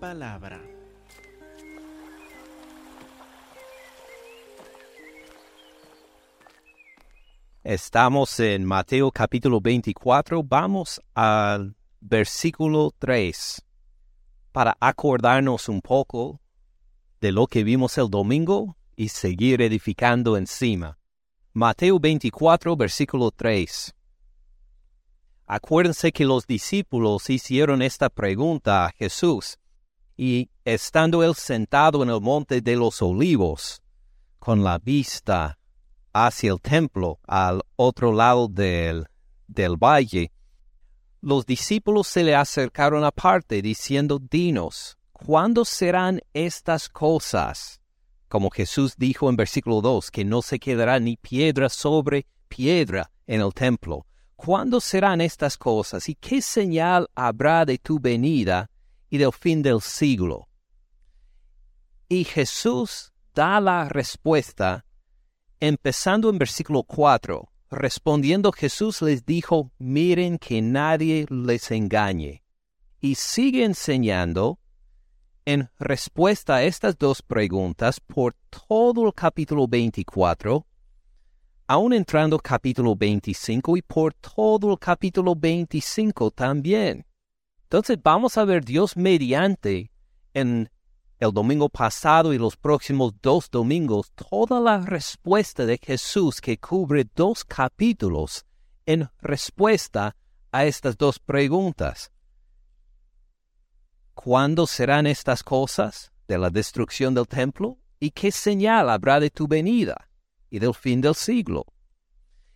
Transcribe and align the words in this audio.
palabra. 0.00 0.60
Estamos 7.62 8.40
en 8.40 8.64
Mateo 8.64 9.12
capítulo 9.12 9.60
24. 9.60 10.42
Vamos 10.42 11.02
al 11.14 11.76
versículo 12.00 12.92
3 12.98 13.62
para 14.52 14.76
acordarnos 14.80 15.68
un 15.68 15.82
poco 15.82 16.40
de 17.20 17.32
lo 17.32 17.46
que 17.46 17.62
vimos 17.62 17.98
el 17.98 18.08
domingo 18.08 18.78
y 18.96 19.08
seguir 19.08 19.60
edificando 19.60 20.38
encima. 20.38 20.98
Mateo 21.52 22.00
24, 22.00 22.74
versículo 22.74 23.30
3. 23.30 23.94
Acuérdense 25.46 26.10
que 26.10 26.24
los 26.24 26.46
discípulos 26.46 27.28
hicieron 27.28 27.82
esta 27.82 28.08
pregunta 28.08 28.86
a 28.86 28.92
Jesús, 28.92 29.58
y 30.22 30.50
estando 30.66 31.24
él 31.24 31.34
sentado 31.34 32.02
en 32.02 32.10
el 32.10 32.20
monte 32.20 32.60
de 32.60 32.76
los 32.76 33.00
olivos, 33.00 33.80
con 34.38 34.62
la 34.62 34.78
vista 34.78 35.58
hacia 36.12 36.52
el 36.52 36.60
templo 36.60 37.18
al 37.26 37.62
otro 37.76 38.12
lado 38.12 38.46
del, 38.46 39.06
del 39.46 39.82
valle, 39.82 40.30
los 41.22 41.46
discípulos 41.46 42.06
se 42.06 42.22
le 42.22 42.34
acercaron 42.34 43.02
aparte 43.02 43.62
diciendo, 43.62 44.18
Dinos, 44.18 44.98
¿cuándo 45.10 45.64
serán 45.64 46.20
estas 46.34 46.90
cosas? 46.90 47.80
Como 48.28 48.50
Jesús 48.50 48.96
dijo 48.98 49.30
en 49.30 49.36
versículo 49.36 49.80
2, 49.80 50.10
que 50.10 50.26
no 50.26 50.42
se 50.42 50.58
quedará 50.58 51.00
ni 51.00 51.16
piedra 51.16 51.70
sobre 51.70 52.26
piedra 52.46 53.10
en 53.26 53.40
el 53.40 53.54
templo, 53.54 54.04
¿Cuándo 54.36 54.80
serán 54.80 55.20
estas 55.20 55.58
cosas 55.58 56.08
y 56.08 56.14
qué 56.14 56.40
señal 56.40 57.10
habrá 57.14 57.66
de 57.66 57.76
tu 57.76 58.00
venida 58.00 58.69
y 59.10 59.18
del 59.18 59.32
fin 59.32 59.60
del 59.60 59.80
siglo? 59.80 60.48
Y 62.08 62.24
Jesús 62.24 63.12
da 63.34 63.60
la 63.60 63.88
respuesta 63.88 64.86
empezando 65.60 66.30
en 66.30 66.38
versículo 66.38 66.82
4. 66.82 67.48
Respondiendo 67.70 68.50
Jesús 68.50 69.02
les 69.02 69.24
dijo, 69.24 69.70
miren 69.78 70.38
que 70.38 70.62
nadie 70.62 71.26
les 71.28 71.70
engañe. 71.70 72.42
Y 73.00 73.14
sigue 73.14 73.64
enseñando 73.64 74.58
en 75.44 75.70
respuesta 75.78 76.56
a 76.56 76.62
estas 76.62 76.96
dos 76.96 77.22
preguntas 77.22 78.00
por 78.00 78.34
todo 78.68 79.06
el 79.06 79.14
capítulo 79.14 79.68
24 79.68 80.66
aún 81.70 81.92
entrando 81.92 82.36
capítulo 82.36 82.96
25 82.96 83.76
y 83.76 83.82
por 83.82 84.12
todo 84.14 84.72
el 84.72 84.78
capítulo 84.80 85.36
25 85.36 86.32
también. 86.32 87.06
Entonces 87.70 87.98
vamos 88.02 88.36
a 88.36 88.44
ver 88.44 88.64
Dios 88.64 88.96
mediante 88.96 89.92
en 90.34 90.68
el 91.20 91.32
domingo 91.32 91.68
pasado 91.68 92.34
y 92.34 92.38
los 92.38 92.56
próximos 92.56 93.14
dos 93.22 93.48
domingos 93.48 94.10
toda 94.10 94.58
la 94.58 94.78
respuesta 94.78 95.64
de 95.64 95.78
Jesús 95.78 96.40
que 96.40 96.58
cubre 96.58 97.06
dos 97.14 97.44
capítulos 97.44 98.44
en 98.86 99.08
respuesta 99.20 100.16
a 100.50 100.64
estas 100.64 100.98
dos 100.98 101.20
preguntas. 101.20 102.10
¿Cuándo 104.14 104.66
serán 104.66 105.06
estas 105.06 105.44
cosas 105.44 106.10
de 106.26 106.38
la 106.38 106.50
destrucción 106.50 107.14
del 107.14 107.28
templo? 107.28 107.78
¿Y 108.00 108.10
qué 108.10 108.32
señal 108.32 108.90
habrá 108.90 109.20
de 109.20 109.30
tu 109.30 109.46
venida? 109.46 110.08
y 110.50 110.58
del 110.58 110.74
fin 110.74 111.00
del 111.00 111.14
siglo. 111.14 111.64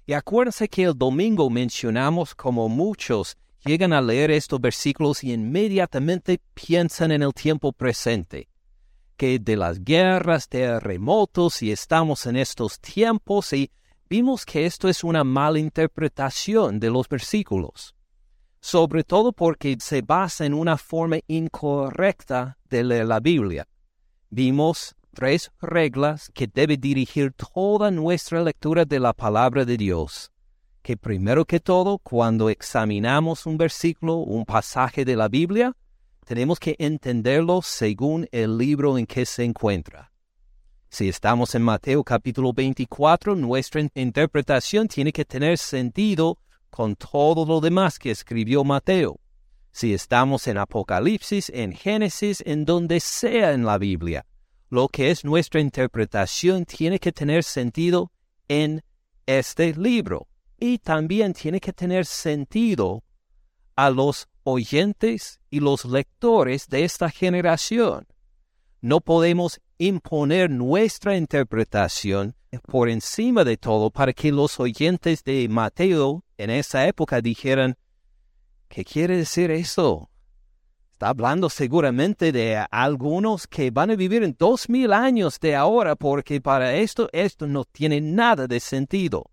Y 0.07 0.13
acuérdense 0.13 0.69
que 0.69 0.83
el 0.83 0.99
domingo 0.99 1.49
mencionamos 1.49 2.35
como 2.35 2.69
muchos 2.69 3.37
llegan 3.65 3.93
a 3.93 4.01
leer 4.01 4.31
estos 4.31 4.61
versículos 4.61 5.25
y 5.25 5.33
inmediatamente 5.33 6.41
piensan 6.55 7.13
en 7.13 7.23
el 7.23 7.33
tiempo 7.33 7.73
presente, 7.73 8.49
que 9.17 9.39
de 9.39 9.57
las 9.57 9.83
guerras, 9.83 10.49
terremotos 10.49 11.63
y 11.63 11.73
estamos 11.73 12.27
en 12.27 12.37
estos 12.37 12.81
tiempos 12.81 13.53
y 13.53 13.71
vimos 14.09 14.45
que 14.45 14.67
esto 14.67 14.89
es 14.89 15.03
una 15.03 15.25
mala 15.25 15.59
interpretación 15.59 16.79
de 16.79 16.91
los 16.91 17.09
versículos, 17.09 17.95
sobre 18.61 19.05
todo 19.05 19.33
porque 19.33 19.77
se 19.81 20.03
basa 20.03 20.45
en 20.45 20.55
una 20.55 20.77
forma 20.77 21.19
incorrecta 21.27 22.59
de 22.69 22.85
leer 22.85 23.07
la 23.07 23.21
Biblia. 23.21 23.67
Vimos 24.31 24.95
tres 25.15 25.51
reglas 25.61 26.31
que 26.35 26.47
debe 26.47 26.77
dirigir 26.77 27.33
toda 27.33 27.91
nuestra 27.91 28.43
lectura 28.43 28.85
de 28.85 29.01
la 29.01 29.13
palabra 29.13 29.65
de 29.65 29.77
Dios. 29.77 30.34
Que 30.85 30.99
primero 30.99 31.47
que 31.47 31.61
todo, 31.61 31.97
cuando 31.97 32.51
examinamos 32.51 33.47
un 33.47 33.57
versículo, 33.57 34.17
un 34.17 34.45
pasaje 34.45 35.07
de 35.07 35.17
la 35.17 35.29
Biblia, 35.29 35.75
tenemos 36.27 36.61
que 36.61 36.77
entenderlo 36.79 37.63
según 37.63 38.29
el 38.33 38.59
libro 38.59 38.99
en 38.99 39.07
que 39.07 39.25
se 39.25 39.45
encuentra. 39.45 40.13
Si 40.91 41.09
estamos 41.09 41.55
en 41.55 41.63
Mateo 41.63 42.05
capítulo 42.05 42.53
24, 42.53 43.35
nuestra 43.35 43.81
interpretación 43.95 44.87
tiene 44.87 45.11
que 45.11 45.25
tener 45.25 45.57
sentido 45.57 46.37
con 46.69 46.97
todo 46.97 47.47
lo 47.47 47.63
demás 47.63 47.99
que 47.99 48.11
escribió 48.11 48.63
Mateo. 48.63 49.19
Si 49.73 49.95
estamos 49.95 50.47
en 50.49 50.59
Apocalipsis, 50.59 51.51
en 51.55 51.73
Génesis, 51.73 52.43
en 52.45 52.67
donde 52.67 53.01
sea 53.01 53.55
en 53.55 53.65
la 53.65 53.79
Biblia, 53.79 54.27
lo 54.69 54.89
que 54.89 55.11
es 55.11 55.25
nuestra 55.25 55.63
interpretación 55.63 56.67
tiene 56.67 56.99
que 56.99 57.11
tener 57.11 57.43
sentido 57.43 58.13
en 58.49 58.83
este 59.25 59.73
libro 59.73 60.29
y 60.59 60.79
también 60.79 61.33
tiene 61.33 61.61
que 61.61 61.73
tener 61.73 62.07
sentido 62.07 63.03
a 63.77 63.91
los 63.91 64.29
oyentes 64.45 65.41
y 65.51 65.61
los 65.61 65.85
lectores 65.85 66.69
de 66.69 66.85
esta 66.85 67.11
generación. 67.11 68.07
No 68.81 69.01
podemos 69.01 69.61
imponer 69.79 70.51
nuestra 70.51 71.17
interpretación 71.17 72.37
por 72.61 72.89
encima 72.89 73.45
de 73.45 73.57
todo 73.57 73.91
para 73.91 74.13
que 74.13 74.31
los 74.31 74.61
oyentes 74.61 75.25
de 75.25 75.49
Mateo 75.49 76.25
en 76.39 76.51
esa 76.51 76.87
época 76.87 77.21
dijeran, 77.21 77.77
¿qué 78.69 78.85
quiere 78.85 79.17
decir 79.17 79.51
eso? 79.51 80.11
Está 80.93 81.09
hablando 81.09 81.51
seguramente 81.51 82.31
de 82.31 82.65
algunos 82.71 83.49
que 83.49 83.71
van 83.71 83.91
a 83.91 83.97
vivir 83.97 84.23
en 84.23 84.37
dos 84.39 84.69
mil 84.69 84.93
años 84.93 85.41
de 85.41 85.57
ahora, 85.57 85.97
porque 85.97 86.41
para 86.41 86.75
esto 86.75 87.09
esto 87.13 87.49
no 87.49 87.65
tiene 87.65 88.01
nada 88.01 88.47
de 88.47 88.61
sentido. 88.61 89.31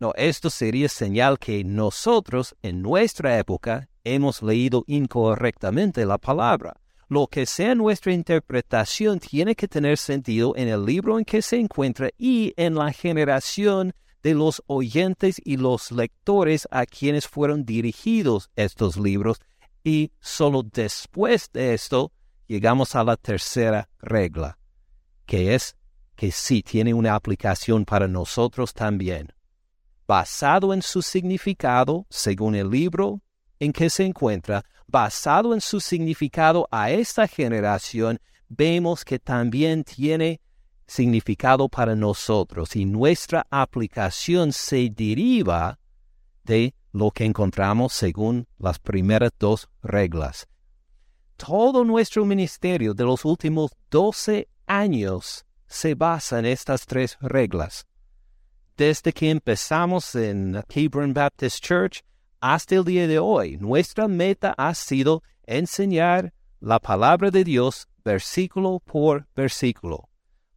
No, 0.00 0.12
esto 0.16 0.48
sería 0.48 0.88
señal 0.88 1.38
que 1.38 1.64
nosotros 1.64 2.54
en 2.62 2.82
nuestra 2.82 3.38
época 3.38 3.88
hemos 4.04 4.42
leído 4.42 4.84
incorrectamente 4.86 6.06
la 6.06 6.18
palabra. 6.18 6.76
Lo 7.08 7.26
que 7.26 7.46
sea 7.46 7.74
nuestra 7.74 8.12
interpretación 8.12 9.18
tiene 9.18 9.56
que 9.56 9.66
tener 9.66 9.98
sentido 9.98 10.54
en 10.56 10.68
el 10.68 10.84
libro 10.84 11.18
en 11.18 11.24
que 11.24 11.42
se 11.42 11.58
encuentra 11.58 12.10
y 12.16 12.52
en 12.56 12.74
la 12.74 12.92
generación 12.92 13.92
de 14.22 14.34
los 14.34 14.62
oyentes 14.66 15.40
y 15.44 15.56
los 15.56 15.90
lectores 15.90 16.68
a 16.70 16.86
quienes 16.86 17.26
fueron 17.26 17.64
dirigidos 17.64 18.50
estos 18.56 18.96
libros 18.96 19.40
y 19.82 20.12
solo 20.20 20.62
después 20.62 21.50
de 21.52 21.74
esto 21.74 22.12
llegamos 22.46 22.94
a 22.94 23.04
la 23.04 23.16
tercera 23.16 23.88
regla, 24.00 24.58
que 25.24 25.54
es 25.54 25.76
que 26.14 26.30
sí 26.30 26.62
tiene 26.62 26.92
una 26.94 27.14
aplicación 27.14 27.84
para 27.84 28.06
nosotros 28.06 28.74
también. 28.74 29.32
Basado 30.08 30.72
en 30.72 30.80
su 30.80 31.02
significado, 31.02 32.06
según 32.08 32.54
el 32.54 32.70
libro 32.70 33.20
en 33.60 33.74
que 33.74 33.90
se 33.90 34.06
encuentra, 34.06 34.64
basado 34.86 35.52
en 35.52 35.60
su 35.60 35.80
significado 35.80 36.66
a 36.70 36.90
esta 36.90 37.28
generación, 37.28 38.18
vemos 38.48 39.04
que 39.04 39.18
también 39.18 39.84
tiene 39.84 40.40
significado 40.86 41.68
para 41.68 41.94
nosotros 41.94 42.74
y 42.74 42.86
nuestra 42.86 43.46
aplicación 43.50 44.54
se 44.54 44.88
deriva 44.88 45.78
de 46.42 46.74
lo 46.92 47.10
que 47.10 47.26
encontramos 47.26 47.92
según 47.92 48.46
las 48.58 48.78
primeras 48.78 49.32
dos 49.38 49.68
reglas. 49.82 50.48
Todo 51.36 51.84
nuestro 51.84 52.24
ministerio 52.24 52.94
de 52.94 53.04
los 53.04 53.26
últimos 53.26 53.72
doce 53.90 54.48
años 54.66 55.44
se 55.66 55.94
basa 55.94 56.38
en 56.38 56.46
estas 56.46 56.86
tres 56.86 57.18
reglas. 57.20 57.87
Desde 58.78 59.12
que 59.12 59.28
empezamos 59.28 60.14
en 60.14 60.62
Hebron 60.68 61.12
Baptist 61.12 61.64
Church 61.64 62.04
hasta 62.40 62.76
el 62.76 62.84
día 62.84 63.08
de 63.08 63.18
hoy, 63.18 63.56
nuestra 63.56 64.06
meta 64.06 64.54
ha 64.56 64.72
sido 64.72 65.24
enseñar 65.48 66.32
la 66.60 66.78
palabra 66.78 67.32
de 67.32 67.42
Dios 67.42 67.88
versículo 68.04 68.78
por 68.78 69.26
versículo, 69.34 70.08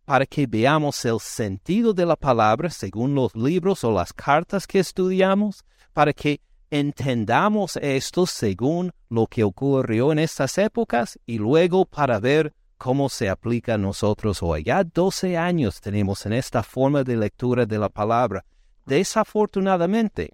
para 0.05 0.27
que 0.27 0.45
veamos 0.45 1.03
el 1.03 1.19
sentido 1.19 1.95
de 1.95 2.05
la 2.05 2.15
palabra 2.15 2.69
según 2.69 3.15
los 3.15 3.35
libros 3.35 3.83
o 3.83 3.91
las 3.91 4.13
cartas 4.13 4.67
que 4.67 4.77
estudiamos, 4.77 5.65
para 5.91 6.13
que 6.13 6.41
entendamos 6.69 7.75
esto 7.77 8.27
según 8.27 8.91
lo 9.09 9.25
que 9.25 9.43
ocurrió 9.43 10.11
en 10.11 10.19
estas 10.19 10.59
épocas 10.59 11.17
y 11.25 11.39
luego 11.39 11.85
para 11.85 12.19
ver 12.19 12.53
cómo 12.81 13.09
se 13.09 13.29
aplica 13.29 13.75
a 13.75 13.77
nosotros 13.77 14.41
hoy. 14.41 14.63
Ya 14.63 14.83
12 14.83 15.37
años 15.37 15.79
tenemos 15.81 16.25
en 16.25 16.33
esta 16.33 16.63
forma 16.63 17.03
de 17.03 17.15
lectura 17.15 17.67
de 17.67 17.77
la 17.77 17.89
palabra. 17.89 18.43
Desafortunadamente, 18.87 20.33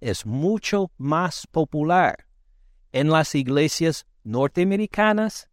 es 0.00 0.24
mucho 0.24 0.92
más 0.98 1.48
popular 1.48 2.28
en 2.92 3.10
las 3.10 3.34
iglesias 3.34 4.06
norteamericanas 4.22 5.50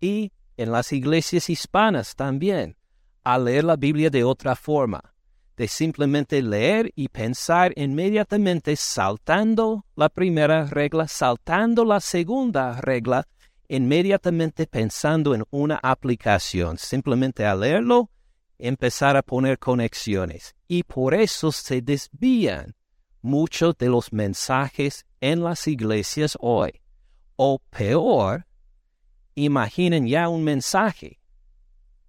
y 0.00 0.32
en 0.56 0.72
las 0.72 0.90
iglesias 0.90 1.50
hispanas 1.50 2.16
también, 2.16 2.78
a 3.22 3.38
leer 3.38 3.64
la 3.64 3.76
Biblia 3.76 4.08
de 4.08 4.24
otra 4.24 4.56
forma, 4.56 5.12
de 5.58 5.68
simplemente 5.68 6.40
leer 6.40 6.90
y 6.96 7.08
pensar 7.08 7.74
inmediatamente 7.76 8.74
saltando 8.74 9.84
la 9.96 10.08
primera 10.08 10.64
regla, 10.64 11.06
saltando 11.08 11.84
la 11.84 12.00
segunda 12.00 12.80
regla, 12.80 13.28
inmediatamente 13.68 14.66
pensando 14.66 15.34
en 15.34 15.44
una 15.50 15.78
aplicación, 15.82 16.78
simplemente 16.78 17.44
a 17.46 17.54
leerlo, 17.54 18.10
empezar 18.58 19.16
a 19.16 19.22
poner 19.22 19.58
conexiones. 19.58 20.54
Y 20.68 20.82
por 20.84 21.14
eso 21.14 21.52
se 21.52 21.82
desvían 21.82 22.76
muchos 23.20 23.76
de 23.78 23.88
los 23.88 24.12
mensajes 24.12 25.06
en 25.20 25.42
las 25.42 25.66
iglesias 25.66 26.36
hoy. 26.40 26.80
O 27.36 27.60
peor, 27.70 28.46
imaginen 29.34 30.06
ya 30.06 30.28
un 30.28 30.44
mensaje 30.44 31.20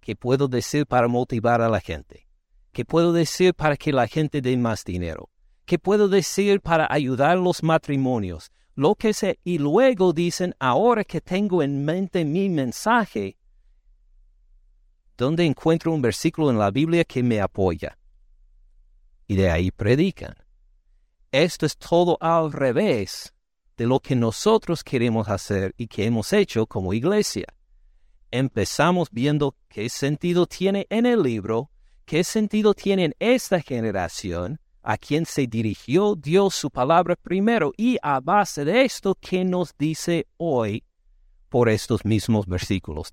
que 0.02 0.16
puedo 0.16 0.48
decir 0.48 0.86
para 0.86 1.08
motivar 1.08 1.62
a 1.62 1.70
la 1.70 1.80
gente, 1.80 2.28
que 2.72 2.84
puedo 2.84 3.14
decir 3.14 3.54
para 3.54 3.78
que 3.78 3.94
la 3.94 4.08
gente 4.08 4.42
dé 4.42 4.58
más 4.58 4.84
dinero, 4.84 5.30
que 5.66 5.80
puedo 5.80 6.10
decir 6.10 6.60
para 6.60 6.88
ayudar 6.92 7.38
los 7.38 7.64
matrimonios, 7.64 8.52
lo 8.75 8.96
que 8.96 9.14
sea, 9.14 9.36
y 9.44 9.58
luego 9.58 10.14
dicen, 10.14 10.56
ahora 10.60 11.04
que 11.04 11.22
tengo 11.22 11.62
en 11.62 11.86
mente 11.86 12.25
mi 12.25 12.50
mensaje, 12.50 13.38
¿dónde 15.18 15.46
encuentro 15.46 15.92
un 15.92 16.02
versículo 16.02 16.50
en 16.50 16.58
la 16.58 16.72
Biblia 16.72 17.04
que 17.04 17.22
me 17.22 17.40
apoya? 17.40 17.98
Y 19.28 19.36
de 19.36 19.50
ahí 19.50 19.72
predican. 19.72 20.36
Esto 21.31 21.66
es 21.66 21.78
todo 21.78 22.18
al 22.20 22.52
revés 22.52 23.34
de 23.78 23.88
lo 23.88 24.00
que 24.00 24.16
nosotros 24.16 24.84
queremos 24.84 25.30
hacer 25.30 25.74
y 25.78 25.88
que 25.88 26.06
hemos 26.06 26.31
hecho 26.34 26.68
como 26.68 26.94
iglesia. 26.94 27.48
Empezamos 28.31 29.10
viendo 29.12 29.56
qué 29.68 29.90
sentido 29.90 30.46
tiene 30.46 30.88
en 30.90 31.06
el 31.06 31.22
libro, 31.22 31.70
qué 32.06 32.24
sentido 32.24 32.74
tiene 32.74 33.06
en 33.06 33.16
esta 33.20 33.62
generación, 33.62 34.60
a 34.84 34.98
quien 34.98 35.26
se 35.26 35.48
dirigió 35.48 36.16
Dios 36.16 36.54
su 36.54 36.70
palabra 36.70 37.16
primero 37.16 37.72
y 37.78 37.98
a 38.04 38.20
base 38.20 38.66
de 38.66 38.84
esto, 38.84 39.16
¿qué 39.20 39.46
nos 39.46 39.76
dice 39.78 40.28
hoy 40.38 40.84
por 41.50 41.70
estos 41.70 42.06
mismos 42.06 42.46
versículos? 42.46 43.12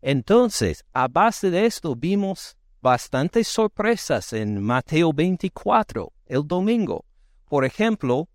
Entonces, 0.00 0.84
a 0.92 1.08
base 1.08 1.50
de 1.50 1.66
esto 1.66 1.96
vimos 1.96 2.56
bastantes 2.80 3.48
sorpresas 3.48 4.32
en 4.32 4.62
Mateo 4.62 5.12
24, 5.12 6.12
el 6.26 6.46
domingo. 6.46 7.04
Por 7.48 7.64
ejemplo, 7.64 8.28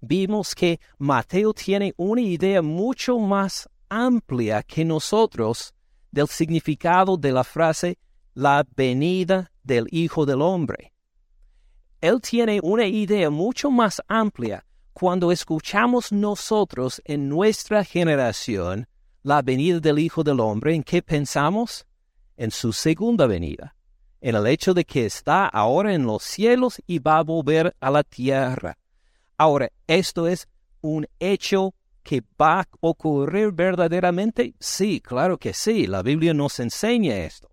vimos 0.00 0.54
que 0.54 0.78
Mateo 0.98 1.52
tiene 1.54 1.92
una 1.96 2.20
idea 2.20 2.62
mucho 2.62 3.18
más 3.18 3.68
amplia 3.88 4.62
que 4.62 4.84
nosotros 4.84 5.74
del 6.10 6.28
significado 6.28 7.16
de 7.16 7.32
la 7.32 7.44
frase 7.44 7.98
la 8.34 8.64
venida 8.76 9.50
del 9.64 9.86
Hijo 9.90 10.24
del 10.24 10.42
Hombre. 10.42 10.92
Él 12.00 12.20
tiene 12.20 12.60
una 12.62 12.86
idea 12.86 13.28
mucho 13.28 13.70
más 13.70 14.00
amplia 14.06 14.64
cuando 14.92 15.32
escuchamos 15.32 16.12
nosotros 16.12 17.02
en 17.04 17.28
nuestra 17.28 17.84
generación 17.84 18.86
la 19.24 19.42
venida 19.42 19.80
del 19.80 19.98
Hijo 19.98 20.22
del 20.22 20.38
Hombre, 20.38 20.74
¿en 20.74 20.84
qué 20.84 21.02
pensamos? 21.02 21.86
En 22.36 22.52
su 22.52 22.72
segunda 22.72 23.26
venida, 23.26 23.74
en 24.20 24.36
el 24.36 24.46
hecho 24.46 24.74
de 24.74 24.84
que 24.84 25.06
está 25.06 25.46
ahora 25.46 25.92
en 25.92 26.06
los 26.06 26.22
cielos 26.22 26.80
y 26.86 27.00
va 27.00 27.18
a 27.18 27.24
volver 27.24 27.74
a 27.80 27.90
la 27.90 28.04
tierra. 28.04 28.78
Ahora, 29.36 29.68
¿esto 29.88 30.28
es 30.28 30.46
un 30.80 31.06
hecho 31.18 31.74
que 32.04 32.22
va 32.40 32.60
a 32.60 32.68
ocurrir 32.80 33.50
verdaderamente? 33.50 34.54
Sí, 34.60 35.00
claro 35.00 35.36
que 35.36 35.52
sí, 35.52 35.88
la 35.88 36.02
Biblia 36.02 36.32
nos 36.32 36.60
enseña 36.60 37.16
esto. 37.16 37.50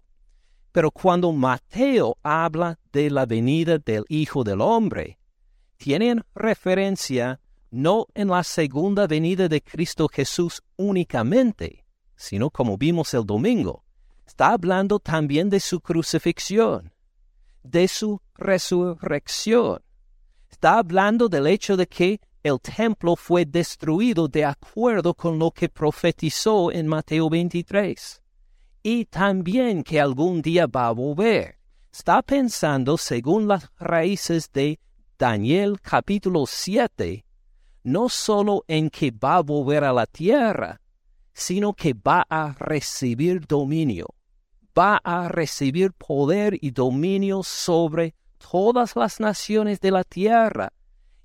Pero 0.76 0.92
cuando 0.92 1.32
Mateo 1.32 2.18
habla 2.22 2.78
de 2.92 3.10
la 3.10 3.26
venida 3.26 3.78
del 3.78 4.04
Hijo 4.10 4.44
del 4.44 4.60
Hombre, 4.60 5.18
tienen 5.78 6.22
referencia 6.36 7.40
no 7.72 8.08
en 8.14 8.28
la 8.28 8.44
segunda 8.44 9.08
venida 9.08 9.48
de 9.48 9.62
Cristo 9.62 10.10
Jesús 10.10 10.62
únicamente, 10.76 11.86
sino 12.18 12.50
como 12.50 12.78
vimos 12.78 13.14
el 13.14 13.26
domingo, 13.26 13.86
está 14.28 14.52
hablando 14.52 15.00
también 15.00 15.50
de 15.50 15.62
su 15.62 15.80
crucifixión, 15.80 16.92
de 17.64 17.88
su 17.88 18.22
resurrección, 18.36 19.82
Está 20.52 20.80
hablando 20.80 21.30
del 21.30 21.48
hecho 21.48 21.78
de 21.78 21.88
que 21.88 22.20
el 22.44 22.60
templo 22.60 23.16
fue 23.16 23.46
destruido 23.46 24.28
de 24.28 24.44
acuerdo 24.44 25.14
con 25.14 25.40
lo 25.40 25.52
que 25.52 25.70
profetizó 25.70 26.70
en 26.70 26.86
Mateo 26.86 27.30
23. 27.30 28.25
Y 28.88 29.06
también 29.06 29.84
que 29.84 30.00
algún 30.00 30.44
día 30.44 30.68
va 30.68 30.90
a 30.90 30.92
volver. 30.92 31.58
Está 31.92 32.22
pensando, 32.22 33.00
según 33.00 33.48
las 33.48 33.68
raíces 33.80 34.52
de 34.54 34.80
Daniel 35.18 35.82
capítulo 35.82 36.46
7, 36.46 37.26
no 37.82 38.10
solo 38.10 38.64
en 38.68 38.92
que 38.92 39.10
va 39.10 39.38
a 39.38 39.42
volver 39.42 39.84
a 39.86 39.92
la 39.92 40.06
tierra, 40.06 40.80
sino 41.34 41.74
que 41.74 41.96
va 41.96 42.28
a 42.30 42.54
recibir 42.60 43.48
dominio, 43.48 44.14
va 44.78 45.02
a 45.04 45.30
recibir 45.30 45.92
poder 45.94 46.56
y 46.62 46.70
dominio 46.70 47.42
sobre 47.42 48.14
todas 48.38 48.96
las 48.96 49.20
naciones 49.20 49.80
de 49.80 49.90
la 49.90 50.04
tierra. 50.04 50.72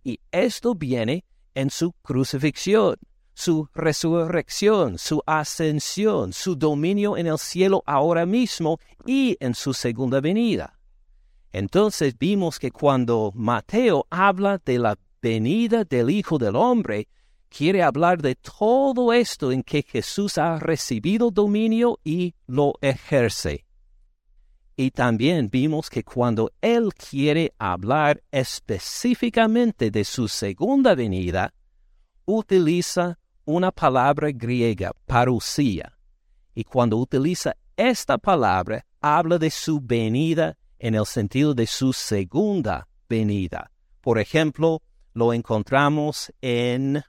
Y 0.03 0.19
esto 0.33 0.75
viene 0.75 1.27
en 1.55 1.69
su 1.69 1.93
crucifixión, 2.01 2.97
su 3.41 3.69
resurrección, 3.75 4.99
su 4.99 5.23
ascensión, 5.25 6.35
su 6.35 6.57
dominio 6.57 7.17
en 7.17 7.27
el 7.27 7.39
cielo 7.39 7.83
ahora 7.87 8.27
mismo 8.27 8.79
y 9.07 9.37
en 9.41 9.55
su 9.55 9.73
segunda 9.73 10.21
venida. 10.21 10.79
Entonces 11.51 12.19
vimos 12.19 12.59
que 12.59 12.71
cuando 12.71 13.33
Mateo 13.35 14.07
habla 14.11 14.61
de 14.63 14.79
la 14.79 14.99
venida 15.23 15.85
del 15.85 16.11
Hijo 16.11 16.37
del 16.37 16.55
Hombre, 16.55 17.09
quiere 17.49 17.83
hablar 17.83 18.21
de 18.21 18.35
todo 18.37 19.13
esto 19.13 19.51
en 19.51 19.63
que 19.63 19.83
Jesús 19.83 20.37
ha 20.37 20.59
recibido 20.59 21.31
dominio 21.31 21.99
y 22.05 22.35
lo 22.47 22.75
ejerce. 22.83 23.65
Y 24.77 24.91
también 24.91 25.49
vimos 25.51 25.89
que 25.89 26.05
cuando 26.05 26.53
Él 26.61 26.91
quiere 26.95 27.55
hablar 27.59 28.23
específicamente 28.31 29.91
de 29.91 30.05
su 30.05 30.29
segunda 30.29 30.95
venida, 30.95 31.55
utiliza 32.27 33.20
una 33.51 33.71
palabra 33.71 34.31
griega, 34.33 34.93
parousia. 35.07 35.97
Y 36.55 36.65
cuando 36.65 36.97
utiliza 36.97 37.57
esta 37.77 38.19
palabra, 38.19 38.85
habla 39.01 39.39
de 39.39 39.51
su 39.51 39.81
venida 39.81 40.57
en 40.79 40.95
el 40.95 41.07
sentido 41.07 41.55
de 41.55 41.67
su 41.67 41.93
segunda 41.93 42.89
venida. 43.09 43.71
Por 44.01 44.19
ejemplo, 44.19 44.83
lo 45.13 45.33
encontramos 45.33 46.33
en 46.41 47.03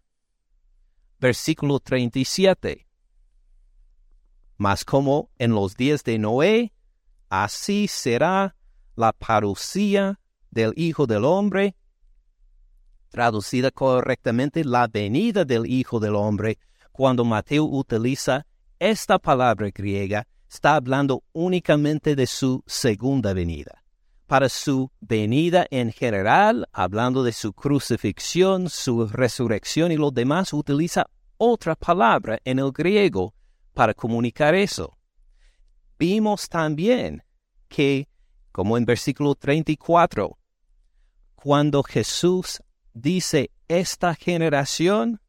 versículo 1.20 1.80
37. 1.80 2.88
Mas 4.58 4.86
como 4.86 5.30
en 5.38 5.52
los 5.52 5.76
días 5.76 6.04
de 6.04 6.20
Noé, 6.20 6.74
Así 7.32 7.88
será 7.88 8.58
la 8.98 9.14
parucía 9.14 10.20
del 10.50 10.74
Hijo 10.76 11.08
del 11.08 11.24
Hombre, 11.24 11.78
traducida 13.12 13.70
correctamente 13.70 14.64
la 14.66 14.88
venida 14.88 15.46
del 15.46 15.68
Hijo 15.68 16.00
del 16.00 16.16
Hombre, 16.16 16.58
cuando 16.92 17.24
Mateo 17.24 17.66
utiliza 17.66 18.48
esta 18.80 19.20
palabra 19.20 19.70
griega, 19.70 20.26
está 20.50 20.76
hablando 20.76 21.24
únicamente 21.34 22.16
de 22.16 22.26
su 22.26 22.64
segunda 22.66 23.34
venida. 23.34 23.84
Para 24.26 24.50
su 24.50 24.90
venida 25.02 25.68
en 25.70 25.92
general, 25.92 26.68
hablando 26.72 27.22
de 27.22 27.34
su 27.34 27.54
crucifixión, 27.54 28.70
su 28.70 29.06
resurrección 29.08 29.92
y 29.92 29.98
lo 29.98 30.10
demás, 30.10 30.54
utiliza 30.54 31.06
otra 31.38 31.76
palabra 31.76 32.40
en 32.46 32.58
el 32.58 32.72
griego 32.72 33.36
para 33.74 33.94
comunicar 33.94 34.56
eso 34.56 34.98
vimos 36.02 36.50
también 36.50 37.24
que, 37.68 38.08
como 38.52 38.76
en 38.76 38.86
versículo 38.86 39.36
34, 39.36 40.36
cuando 41.36 41.84
Jesús 41.84 42.60
dice 42.94 43.52
esta 43.68 44.16
generación, 44.16 45.22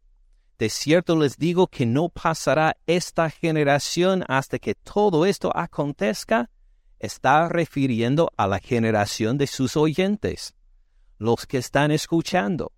de 0.58 0.68
cierto 0.68 1.16
les 1.16 1.38
digo 1.38 1.66
que 1.66 1.86
no 1.86 2.08
pasará 2.08 2.76
esta 2.86 3.30
generación 3.30 4.24
hasta 4.28 4.58
que 4.58 4.74
todo 4.74 5.26
esto 5.26 5.50
acontezca, 5.54 6.50
está 6.98 7.48
refiriendo 7.48 8.30
a 8.36 8.46
la 8.46 8.60
generación 8.60 9.38
de 9.38 9.46
sus 9.46 9.76
oyentes, 9.76 10.54
los 11.18 11.46
que 11.46 11.58
están 11.58 11.90
escuchando. 11.90 12.72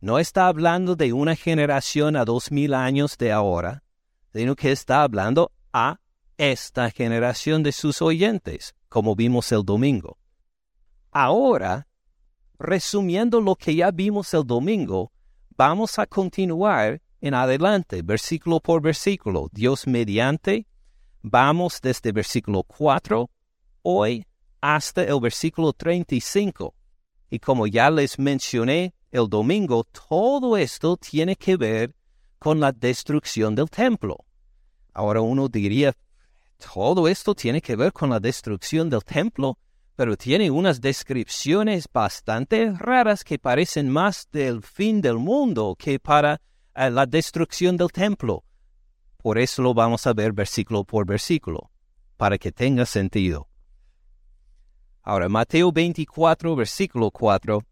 No 0.00 0.18
está 0.18 0.46
hablando 0.46 0.96
de 0.96 1.12
una 1.12 1.36
generación 1.36 2.16
a 2.16 2.24
dos 2.24 2.50
mil 2.50 2.74
años 2.74 3.18
de 3.18 3.32
ahora, 3.32 3.82
sino 4.32 4.54
que 4.54 4.72
está 4.72 5.02
hablando 5.02 5.52
a 5.72 6.00
esta 6.38 6.90
generación 6.90 7.62
de 7.62 7.72
sus 7.72 8.02
oyentes, 8.02 8.74
como 8.88 9.16
vimos 9.16 9.50
el 9.52 9.64
domingo. 9.64 10.18
Ahora, 11.10 11.86
resumiendo 12.58 13.40
lo 13.40 13.56
que 13.56 13.74
ya 13.74 13.90
vimos 13.90 14.32
el 14.34 14.46
domingo, 14.46 15.12
vamos 15.56 15.98
a 15.98 16.06
continuar 16.06 17.00
en 17.20 17.34
adelante, 17.34 18.02
versículo 18.02 18.60
por 18.60 18.82
versículo. 18.82 19.48
Dios 19.52 19.86
mediante, 19.86 20.66
vamos 21.22 21.80
desde 21.80 22.12
versículo 22.12 22.62
4 22.62 23.28
hoy 23.82 24.26
hasta 24.60 25.02
el 25.04 25.20
versículo 25.20 25.72
35. 25.72 26.74
Y 27.30 27.38
como 27.38 27.66
ya 27.66 27.90
les 27.90 28.18
mencioné 28.18 28.94
el 29.10 29.28
domingo, 29.28 29.84
todo 30.08 30.56
esto 30.56 30.96
tiene 30.96 31.36
que 31.36 31.56
ver 31.56 31.94
con 32.38 32.60
la 32.60 32.72
destrucción 32.72 33.54
del 33.54 33.70
templo. 33.70 34.24
Ahora 34.92 35.20
uno 35.20 35.48
diría, 35.48 35.94
todo 36.74 37.08
esto 37.08 37.34
tiene 37.34 37.60
que 37.60 37.76
ver 37.76 37.92
con 37.92 38.10
la 38.10 38.20
destrucción 38.20 38.88
del 38.88 39.04
templo, 39.04 39.58
pero 39.96 40.16
tiene 40.16 40.50
unas 40.50 40.80
descripciones 40.80 41.88
bastante 41.90 42.70
raras 42.70 43.24
que 43.24 43.38
parecen 43.38 43.88
más 43.88 44.28
del 44.30 44.62
fin 44.62 45.00
del 45.00 45.16
mundo 45.16 45.74
que 45.78 45.98
para 45.98 46.40
eh, 46.74 46.90
la 46.90 47.06
destrucción 47.06 47.78
del 47.78 47.90
templo. 47.90 48.44
Por 49.16 49.38
eso 49.38 49.62
lo 49.62 49.72
vamos 49.72 50.06
a 50.06 50.12
ver 50.12 50.34
versículo 50.34 50.84
por 50.84 51.06
versículo, 51.06 51.70
para 52.18 52.36
que 52.36 52.52
tenga 52.52 52.84
sentido. 52.84 53.48
Ahora, 55.02 55.28
Mateo 55.28 55.72
24, 55.72 56.54
versículo 56.54 57.10
4. 57.10 57.64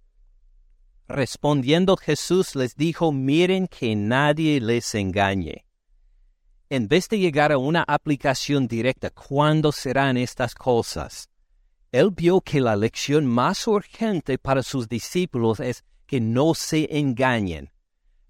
Respondiendo 1.07 1.97
Jesús 1.97 2.57
les 2.57 2.75
dijo, 2.75 3.13
miren 3.13 3.69
que 3.69 3.95
nadie 3.95 4.61
les 4.61 4.95
engañe. 4.95 5.67
En 6.71 6.89
vez 6.89 7.09
de 7.11 7.19
llegar 7.19 7.53
a 7.53 7.59
una 7.59 7.85
aplicación 7.87 8.67
directa, 8.67 9.11
¿cuándo 9.11 9.71
serán 9.71 10.17
estas 10.17 10.55
cosas? 10.55 11.29
Él 11.95 12.11
vio 12.11 12.41
que 12.41 12.61
la 12.61 12.75
lección 12.75 13.25
más 13.25 13.69
urgente 13.69 14.37
para 14.37 14.65
sus 14.65 14.89
discípulos 14.89 15.61
es 15.61 15.85
que 16.09 16.21
no 16.21 16.53
se 16.53 16.89
engañen. 16.91 17.71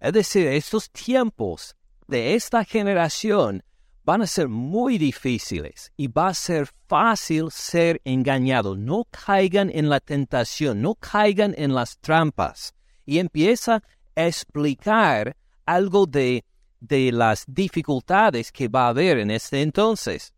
Es 0.00 0.12
decir, 0.12 0.48
estos 0.48 0.90
tiempos 0.90 1.74
de 2.06 2.34
esta 2.34 2.62
generación 2.62 3.64
van 4.04 4.20
a 4.20 4.26
ser 4.26 4.48
muy 4.48 4.98
difíciles 4.98 5.90
y 5.96 6.08
va 6.08 6.28
a 6.28 6.34
ser 6.34 6.68
fácil 6.88 7.50
ser 7.50 8.02
engañado. 8.04 8.76
No 8.76 9.06
caigan 9.10 9.70
en 9.70 9.88
la 9.88 10.00
tentación, 10.00 10.82
no 10.82 10.94
caigan 10.96 11.54
en 11.56 11.74
las 11.74 11.96
trampas. 11.96 12.74
Y 13.06 13.18
empieza 13.18 13.82
a 14.14 14.26
explicar 14.26 15.38
algo 15.64 16.04
de, 16.04 16.44
de 16.80 17.12
las 17.12 17.46
dificultades 17.46 18.52
que 18.52 18.68
va 18.68 18.84
a 18.84 18.88
haber 18.88 19.20
en 19.20 19.30
este 19.30 19.62
entonces. 19.62 20.33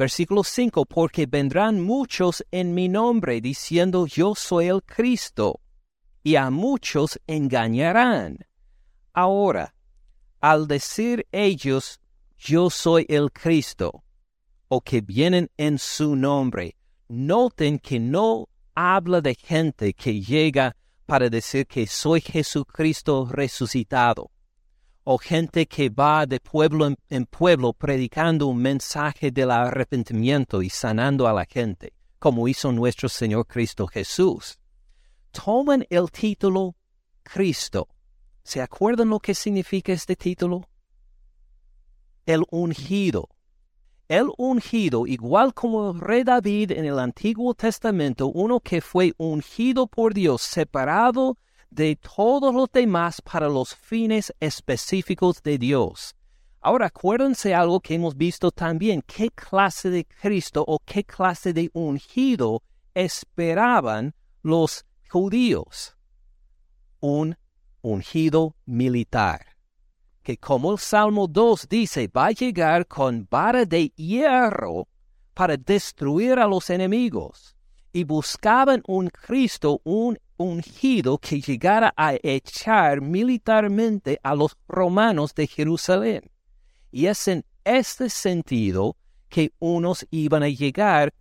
Versículo 0.00 0.44
5, 0.44 0.86
porque 0.86 1.26
vendrán 1.26 1.78
muchos 1.78 2.42
en 2.50 2.72
mi 2.72 2.88
nombre 2.88 3.38
diciendo 3.42 4.06
yo 4.06 4.34
soy 4.34 4.68
el 4.68 4.82
Cristo, 4.82 5.60
y 6.22 6.36
a 6.36 6.48
muchos 6.48 7.20
engañarán. 7.26 8.38
Ahora, 9.12 9.74
al 10.40 10.66
decir 10.66 11.26
ellos 11.32 12.00
yo 12.38 12.70
soy 12.70 13.04
el 13.10 13.30
Cristo, 13.30 14.02
o 14.68 14.80
que 14.80 15.02
vienen 15.02 15.50
en 15.58 15.78
su 15.78 16.16
nombre, 16.16 16.78
noten 17.08 17.78
que 17.78 18.00
no 18.00 18.48
habla 18.74 19.20
de 19.20 19.34
gente 19.34 19.92
que 19.92 20.18
llega 20.18 20.74
para 21.04 21.28
decir 21.28 21.66
que 21.66 21.86
soy 21.86 22.22
Jesucristo 22.22 23.28
resucitado, 23.30 24.30
o 25.04 25.18
gente 25.18 25.66
que 25.66 25.88
va 25.88 26.26
de 26.26 26.40
pueblo 26.40 26.94
en, 27.08 27.26
pueblo 27.26 27.72
predicando 27.72 28.46
un 28.46 28.58
mensaje 28.58 29.30
del 29.30 29.50
arrepentimiento 29.50 30.62
y 30.62 30.70
sanando 30.70 31.26
a 31.26 31.32
la 31.32 31.46
gente, 31.46 31.92
como 32.18 32.48
hizo 32.48 32.72
nuestro 32.72 33.08
Señor 33.08 33.46
Cristo 33.46 33.86
Jesús. 33.86 34.58
Toman 35.30 35.86
el 35.90 36.10
título 36.10 36.76
Cristo. 37.22 37.88
¿Se 38.42 38.60
acuerdan 38.60 39.10
lo 39.10 39.20
que 39.20 39.34
significa 39.34 39.92
este 39.92 40.16
título? 40.16 40.70
el 42.26 42.44
ungido. 42.50 43.28
El 44.08 44.30
ungido, 44.38 45.06
igual 45.06 45.54
como 45.54 45.90
el 45.90 46.00
rey 46.00 46.24
David 46.24 46.72
en 46.72 46.84
el 46.84 46.98
Antiguo 46.98 47.54
Testamento, 47.54 48.26
uno 48.26 48.60
que 48.60 48.80
fue 48.80 49.12
ungido 49.18 49.86
por 49.86 50.14
Dios, 50.14 50.42
separado 50.42 51.36
de 51.70 51.96
todos 51.96 52.54
los 52.54 52.70
demás 52.72 53.20
para 53.20 53.48
los 53.48 53.74
fines 53.74 54.34
específicos 54.40 55.42
de 55.42 55.58
Dios. 55.58 56.14
Ahora 56.60 56.86
acuérdense 56.86 57.54
algo 57.54 57.80
que 57.80 57.94
hemos 57.94 58.16
visto 58.16 58.50
también, 58.50 59.02
qué 59.02 59.30
clase 59.30 59.88
de 59.88 60.04
Cristo 60.04 60.64
o 60.66 60.78
qué 60.84 61.04
clase 61.04 61.52
de 61.52 61.70
ungido 61.72 62.62
esperaban 62.94 64.14
los 64.42 64.84
judíos. 65.08 65.96
Un 67.00 67.36
ungido 67.80 68.56
militar 68.66 69.50
que 70.22 70.36
como 70.36 70.72
el 70.72 70.78
Salmo 70.78 71.26
2 71.26 71.68
dice, 71.68 72.08
va 72.08 72.26
a 72.26 72.30
llegar 72.32 72.86
con 72.86 73.26
vara 73.30 73.64
de 73.64 73.88
hierro 73.96 74.88
para 75.34 75.56
destruir 75.56 76.38
a 76.38 76.46
los 76.46 76.70
enemigos. 76.70 77.56
Y 77.92 78.04
buscaban 78.04 78.82
un 78.86 79.08
Cristo, 79.08 79.80
un 79.84 80.18
ungido 80.40 81.18
que 81.18 81.38
llegara 81.38 81.92
a 81.98 82.14
echar 82.22 83.02
militarmente 83.02 84.18
a 84.22 84.34
los 84.34 84.56
romanos 84.66 85.34
de 85.34 85.46
Jerusalén. 85.46 86.30
Y 86.90 87.06
es 87.06 87.28
en 87.28 87.44
este 87.62 88.08
sentido 88.08 88.96
que 89.28 89.52
unos 89.58 90.06
iban 90.10 90.42
a 90.42 90.48
llegar 90.48 91.12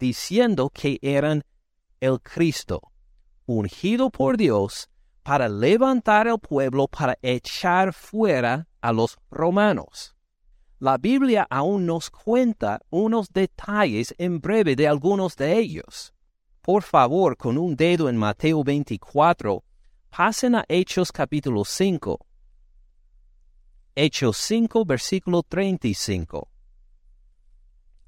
diciendo 0.00 0.68
que 0.70 0.98
eran 1.00 1.44
el 2.00 2.20
Cristo, 2.20 2.80
ungido 3.46 4.10
por 4.10 4.36
Dios 4.36 4.90
para 5.22 5.48
levantar 5.48 6.26
el 6.26 6.40
pueblo 6.40 6.88
para 6.88 7.16
echar 7.22 7.92
fuera 7.92 8.66
a 8.80 8.92
los 8.92 9.16
romanos. 9.30 10.16
La 10.80 10.98
Biblia 10.98 11.46
aún 11.48 11.86
nos 11.86 12.10
cuenta 12.10 12.80
unos 12.90 13.32
detalles 13.32 14.12
en 14.18 14.40
breve 14.40 14.74
de 14.74 14.88
algunos 14.88 15.36
de 15.36 15.56
ellos. 15.56 16.15
Por 16.66 16.82
favor, 16.82 17.36
con 17.36 17.58
un 17.58 17.76
dedo 17.76 18.08
en 18.08 18.16
Mateo 18.16 18.64
24, 18.64 19.62
pasen 20.10 20.56
a 20.56 20.64
Hechos 20.68 21.12
capítulo 21.12 21.64
5. 21.64 22.18
Hechos 23.94 24.36
5, 24.38 24.84
versículo 24.84 25.44
35. 25.44 26.48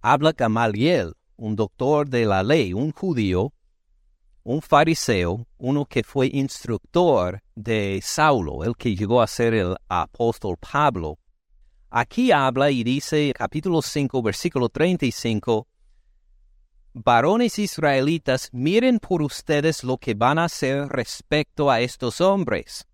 Habla 0.00 0.32
Gamaliel, 0.32 1.14
un 1.36 1.54
doctor 1.54 2.08
de 2.08 2.26
la 2.26 2.42
ley, 2.42 2.72
un 2.72 2.90
judío, 2.90 3.52
un 4.42 4.60
fariseo, 4.60 5.46
uno 5.58 5.84
que 5.84 6.02
fue 6.02 6.26
instructor 6.26 7.40
de 7.54 8.00
Saulo, 8.02 8.64
el 8.64 8.74
que 8.74 8.96
llegó 8.96 9.22
a 9.22 9.28
ser 9.28 9.54
el 9.54 9.76
apóstol 9.86 10.56
Pablo. 10.56 11.20
Aquí 11.90 12.32
habla 12.32 12.72
y 12.72 12.82
dice, 12.82 13.32
capítulo 13.36 13.82
5, 13.82 14.20
versículo 14.20 14.68
35, 14.68 15.68
Varones 17.04 17.60
israelitas, 17.60 18.48
miren 18.52 18.98
por 18.98 19.22
ustedes 19.22 19.84
lo 19.84 19.98
que 19.98 20.14
van 20.14 20.36
a 20.38 20.46
hacer 20.46 20.88
respecto 20.88 21.70
a 21.70 21.80
estos 21.80 22.20
hombres. 22.20 22.88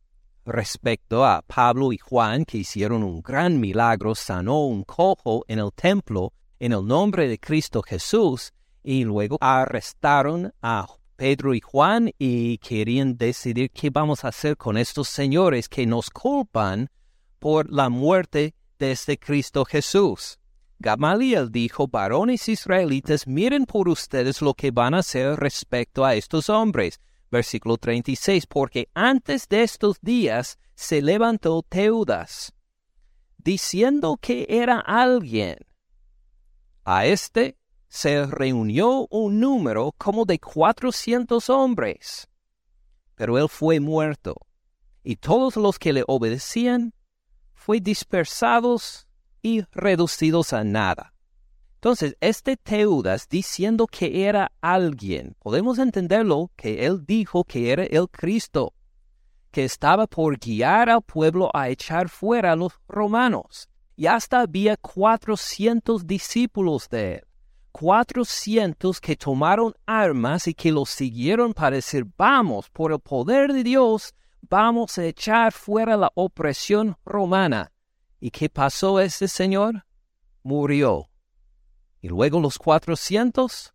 Respecto 0.44 1.24
a 1.24 1.40
Pablo 1.40 1.90
y 1.90 1.96
Juan, 1.96 2.44
que 2.44 2.58
hicieron 2.58 3.02
un 3.02 3.22
gran 3.22 3.58
milagro, 3.58 4.14
sanó 4.14 4.66
un 4.66 4.84
cojo 4.84 5.44
en 5.48 5.58
el 5.58 5.72
templo 5.72 6.34
en 6.58 6.72
el 6.72 6.86
nombre 6.86 7.28
de 7.28 7.38
Cristo 7.38 7.82
Jesús, 7.82 8.52
y 8.82 9.04
luego 9.04 9.38
arrestaron 9.40 10.52
a 10.60 10.86
Pedro 11.16 11.54
y 11.54 11.60
Juan 11.60 12.10
y 12.18 12.58
querían 12.58 13.16
decidir 13.16 13.70
qué 13.70 13.88
vamos 13.88 14.24
a 14.24 14.28
hacer 14.28 14.58
con 14.58 14.76
estos 14.76 15.08
señores 15.08 15.68
que 15.68 15.86
nos 15.86 16.10
culpan 16.10 16.90
por 17.38 17.72
la 17.72 17.88
muerte 17.88 18.54
de 18.78 18.92
este 18.92 19.18
Cristo 19.18 19.64
Jesús. 19.64 20.38
Gamaliel 20.78 21.50
dijo, 21.50 21.88
varones 21.88 22.48
israelitas, 22.48 23.26
miren 23.26 23.64
por 23.64 23.88
ustedes 23.88 24.42
lo 24.42 24.54
que 24.54 24.70
van 24.70 24.94
a 24.94 24.98
hacer 24.98 25.36
respecto 25.36 26.04
a 26.04 26.14
estos 26.14 26.48
hombres. 26.48 27.00
Versículo 27.30 27.76
36, 27.76 28.46
porque 28.46 28.88
antes 28.94 29.48
de 29.48 29.62
estos 29.62 30.00
días 30.00 30.58
se 30.74 31.02
levantó 31.02 31.62
Teudas, 31.62 32.52
diciendo 33.38 34.18
que 34.20 34.46
era 34.48 34.78
alguien. 34.80 35.58
A 36.84 37.06
este 37.06 37.56
se 37.88 38.26
reunió 38.26 39.06
un 39.10 39.40
número 39.40 39.94
como 39.96 40.24
de 40.24 40.38
cuatrocientos 40.38 41.48
hombres. 41.48 42.28
Pero 43.14 43.38
él 43.38 43.48
fue 43.48 43.80
muerto, 43.80 44.34
y 45.02 45.16
todos 45.16 45.56
los 45.56 45.78
que 45.78 45.92
le 45.92 46.04
obedecían 46.06 46.92
fue 47.54 47.80
dispersados 47.80 49.06
y 49.44 49.62
reducidos 49.72 50.54
a 50.54 50.64
nada. 50.64 51.12
Entonces, 51.74 52.16
este 52.20 52.56
Teudas 52.56 53.28
diciendo 53.28 53.86
que 53.86 54.26
era 54.26 54.50
alguien, 54.62 55.36
podemos 55.38 55.78
entenderlo 55.78 56.50
que 56.56 56.86
él 56.86 57.04
dijo 57.06 57.44
que 57.44 57.70
era 57.70 57.84
el 57.84 58.08
Cristo, 58.08 58.72
que 59.50 59.64
estaba 59.64 60.06
por 60.06 60.38
guiar 60.38 60.88
al 60.88 61.02
pueblo 61.02 61.50
a 61.52 61.68
echar 61.68 62.08
fuera 62.08 62.52
a 62.52 62.56
los 62.56 62.72
romanos. 62.88 63.68
Y 63.96 64.06
hasta 64.06 64.40
había 64.40 64.78
cuatrocientos 64.78 66.06
discípulos 66.06 66.88
de 66.88 67.16
él 67.16 67.24
cuatrocientos 67.74 69.00
que 69.00 69.16
tomaron 69.16 69.74
armas 69.84 70.46
y 70.46 70.54
que 70.54 70.70
los 70.70 70.90
siguieron 70.90 71.52
para 71.52 71.74
decir, 71.74 72.06
vamos, 72.16 72.70
por 72.70 72.92
el 72.92 73.00
poder 73.00 73.52
de 73.52 73.64
Dios, 73.64 74.14
vamos 74.42 74.96
a 74.96 75.04
echar 75.04 75.52
fuera 75.52 75.96
la 75.96 76.12
opresión 76.14 76.96
romana. 77.04 77.72
¿Y 78.20 78.30
qué 78.30 78.48
pasó 78.48 79.00
ese 79.00 79.28
señor? 79.28 79.84
Murió. 80.42 81.10
Y 82.00 82.08
luego 82.08 82.40
los 82.40 82.58
cuatrocientos, 82.58 83.74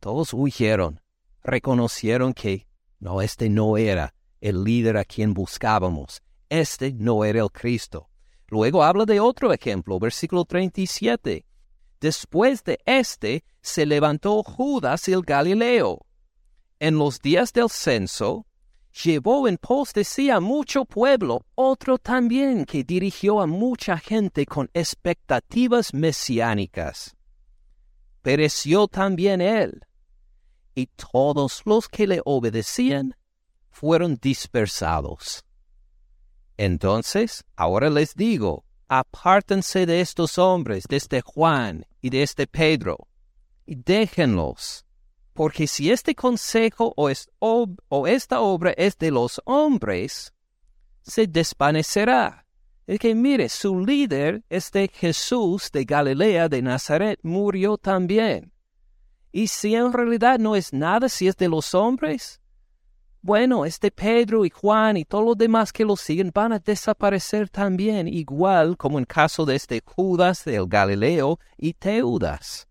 todos 0.00 0.32
huyeron, 0.32 1.00
reconocieron 1.42 2.34
que 2.34 2.66
no, 2.98 3.22
este 3.22 3.48
no 3.48 3.76
era 3.76 4.14
el 4.40 4.64
líder 4.64 4.96
a 4.96 5.04
quien 5.04 5.34
buscábamos, 5.34 6.22
este 6.48 6.92
no 6.92 7.24
era 7.24 7.40
el 7.40 7.50
Cristo. 7.50 8.10
Luego 8.48 8.84
habla 8.84 9.04
de 9.04 9.20
otro 9.20 9.52
ejemplo, 9.52 9.98
versículo 9.98 10.44
37. 10.44 11.44
Después 12.00 12.62
de 12.62 12.78
este 12.84 13.44
se 13.60 13.86
levantó 13.86 14.42
Judas 14.42 15.08
el 15.08 15.22
Galileo. 15.22 16.06
En 16.78 16.98
los 16.98 17.20
días 17.20 17.52
del 17.52 17.70
censo, 17.70 18.45
llevó 19.04 19.46
en 19.48 19.58
pos 19.58 19.92
de 19.92 20.04
sí 20.04 20.30
a 20.30 20.40
mucho 20.40 20.84
pueblo, 20.84 21.44
otro 21.54 21.98
también 21.98 22.64
que 22.64 22.84
dirigió 22.84 23.40
a 23.40 23.46
mucha 23.46 23.98
gente 23.98 24.46
con 24.46 24.70
expectativas 24.72 25.92
mesiánicas. 25.92 27.14
Pereció 28.22 28.88
también 28.88 29.40
él, 29.40 29.80
y 30.74 30.86
todos 30.86 31.62
los 31.64 31.88
que 31.88 32.06
le 32.06 32.20
obedecían 32.24 33.14
fueron 33.70 34.16
dispersados. 34.16 35.44
Entonces, 36.56 37.44
ahora 37.54 37.90
les 37.90 38.14
digo, 38.14 38.64
apártense 38.88 39.84
de 39.84 40.00
estos 40.00 40.38
hombres, 40.38 40.84
de 40.88 40.96
este 40.96 41.20
Juan 41.20 41.84
y 42.00 42.08
de 42.08 42.22
este 42.22 42.46
Pedro, 42.46 43.08
y 43.66 43.74
déjenlos, 43.74 44.85
porque 45.36 45.66
si 45.66 45.90
este 45.90 46.14
consejo 46.14 46.94
o, 46.96 47.10
o 47.88 48.06
esta 48.06 48.40
obra 48.40 48.72
es 48.76 48.96
de 48.96 49.10
los 49.10 49.40
hombres, 49.44 50.32
se 51.02 51.26
desvanecerá. 51.26 52.46
Es 52.86 52.98
que 52.98 53.14
mire, 53.14 53.48
su 53.50 53.78
líder, 53.80 54.42
este 54.48 54.88
Jesús 54.88 55.70
de 55.70 55.84
Galilea 55.84 56.48
de 56.48 56.62
Nazaret, 56.62 57.20
murió 57.22 57.76
también. 57.76 58.50
Y 59.30 59.48
si 59.48 59.74
en 59.74 59.92
realidad 59.92 60.38
no 60.38 60.56
es 60.56 60.72
nada, 60.72 61.08
si 61.10 61.28
es 61.28 61.36
de 61.36 61.48
los 61.48 61.74
hombres, 61.74 62.40
bueno, 63.20 63.66
este 63.66 63.90
Pedro 63.90 64.46
y 64.46 64.50
Juan 64.50 64.96
y 64.96 65.04
todos 65.04 65.24
los 65.24 65.36
demás 65.36 65.70
que 65.72 65.84
lo 65.84 65.96
siguen 65.96 66.30
van 66.32 66.54
a 66.54 66.60
desaparecer 66.60 67.50
también, 67.50 68.08
igual 68.08 68.78
como 68.78 68.98
en 68.98 69.04
caso 69.04 69.44
de 69.44 69.56
este 69.56 69.82
Judas 69.84 70.44
del 70.44 70.66
Galileo 70.66 71.38
y 71.58 71.74
Teudas. 71.74 72.66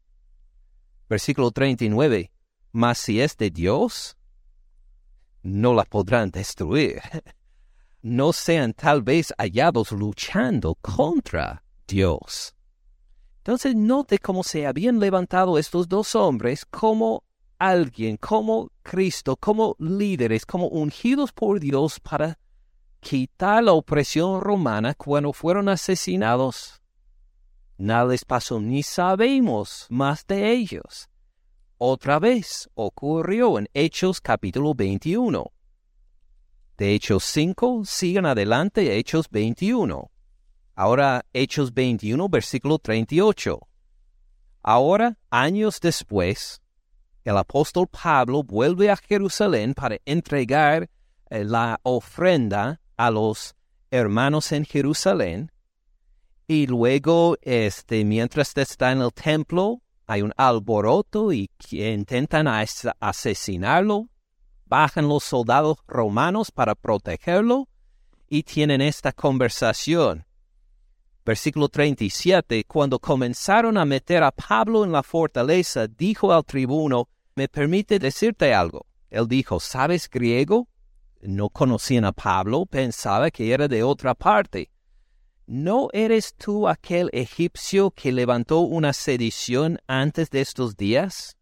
Versículo 1.08 1.52
39. 1.52 2.32
Mas 2.76 2.98
si 2.98 3.22
es 3.22 3.38
de 3.38 3.52
Dios, 3.52 4.18
no 5.44 5.74
la 5.74 5.86
podrán 5.86 6.30
destruir. 6.30 7.02
No 8.02 8.34
sean 8.34 8.74
tal 8.74 9.02
vez 9.02 9.34
hallados 9.36 9.92
luchando 9.92 10.76
contra 10.76 11.64
Dios. 11.88 12.54
Entonces 13.38 13.76
note 13.76 14.20
cómo 14.20 14.44
se 14.44 14.68
habían 14.68 15.00
levantado 15.00 15.58
estos 15.58 15.88
dos 15.88 16.14
hombres 16.14 16.66
como 16.66 17.24
alguien, 17.58 18.18
como 18.18 18.70
Cristo, 18.84 19.36
como 19.38 19.76
líderes, 19.80 20.46
como 20.46 20.68
ungidos 20.68 21.32
por 21.32 21.60
Dios 21.60 22.00
para 22.00 22.38
quitar 23.00 23.64
la 23.64 23.72
opresión 23.72 24.40
romana 24.42 24.94
cuando 24.94 25.34
fueron 25.34 25.70
asesinados. 25.70 26.80
Nada 27.78 28.06
les 28.06 28.24
pasó 28.24 28.60
ni 28.60 28.84
sabemos 28.84 29.88
más 29.90 30.28
de 30.28 30.52
ellos. 30.52 31.10
Otra 31.78 32.20
vez 32.20 32.70
ocurrió 32.76 33.60
en 33.60 33.68
Hechos 33.74 34.22
capítulo 34.22 34.74
21. 34.74 35.52
De 36.78 36.94
Hechos 36.94 37.26
5 37.26 37.84
sigan 37.84 38.26
adelante 38.26 38.98
Hechos 38.98 39.30
21. 39.30 40.10
Ahora 40.74 41.26
Hechos 41.34 41.74
21 41.74 42.30
versículo 42.30 42.80
38. 42.80 43.60
Ahora, 44.64 45.18
años 45.30 45.82
después, 45.82 46.62
el 47.26 47.38
apóstol 47.38 47.88
Pablo 47.88 48.42
vuelve 48.42 48.90
a 48.90 48.96
Jerusalén 48.96 49.74
para 49.74 49.98
entregar 50.06 50.90
eh, 51.30 51.44
la 51.44 51.82
ofrenda 51.84 52.80
a 52.96 53.12
los 53.12 53.54
hermanos 53.92 54.54
en 54.54 54.64
Jerusalén. 54.64 55.52
Y 56.48 56.68
luego, 56.68 57.36
este, 57.42 58.06
mientras 58.06 58.56
está 58.56 58.94
en 58.94 59.02
el 59.02 59.12
templo, 59.12 59.82
hay 60.08 60.22
un 60.22 60.34
alboroto 60.38 61.32
y 61.32 61.50
intentan 61.72 62.48
asesinarlo. 62.48 64.10
Bajan 64.66 65.08
los 65.08 65.24
soldados 65.24 65.78
romanos 65.88 66.52
para 66.52 66.76
protegerlo 66.76 67.68
y 68.28 68.44
tienen 68.44 68.82
esta 68.82 69.12
conversación. 69.12 70.26
Versículo 71.26 71.70
37. 71.70 72.66
Cuando 72.66 73.00
comenzaron 73.00 73.78
a 73.78 73.86
meter 73.86 74.24
a 74.24 74.32
Pablo 74.32 74.84
en 74.84 74.92
la 74.92 75.02
fortaleza, 75.02 75.88
dijo 75.88 76.32
al 76.32 76.46
tribuno, 76.46 77.10
¿me 77.36 77.48
permite 77.48 77.98
decirte 77.98 78.54
algo? 78.54 78.86
Él 79.10 79.28
dijo, 79.28 79.60
¿sabes 79.60 80.10
griego? 80.10 80.68
No 81.22 81.50
conocían 81.50 82.06
a 82.06 82.12
Pablo, 82.12 82.66
pensaba 82.66 83.32
que 83.32 83.52
era 83.52 83.68
de 83.68 83.82
otra 83.82 84.14
parte. 84.14 84.70
¿No 85.48 85.90
eres 85.94 86.34
tú 86.36 86.68
aquel 86.68 87.10
egipcio 87.14 87.92
que 87.92 88.12
levantó 88.12 88.60
una 88.62 88.94
sedición 88.94 89.80
antes 89.88 90.30
de 90.30 90.42
estos 90.42 90.76
días? 90.76 91.38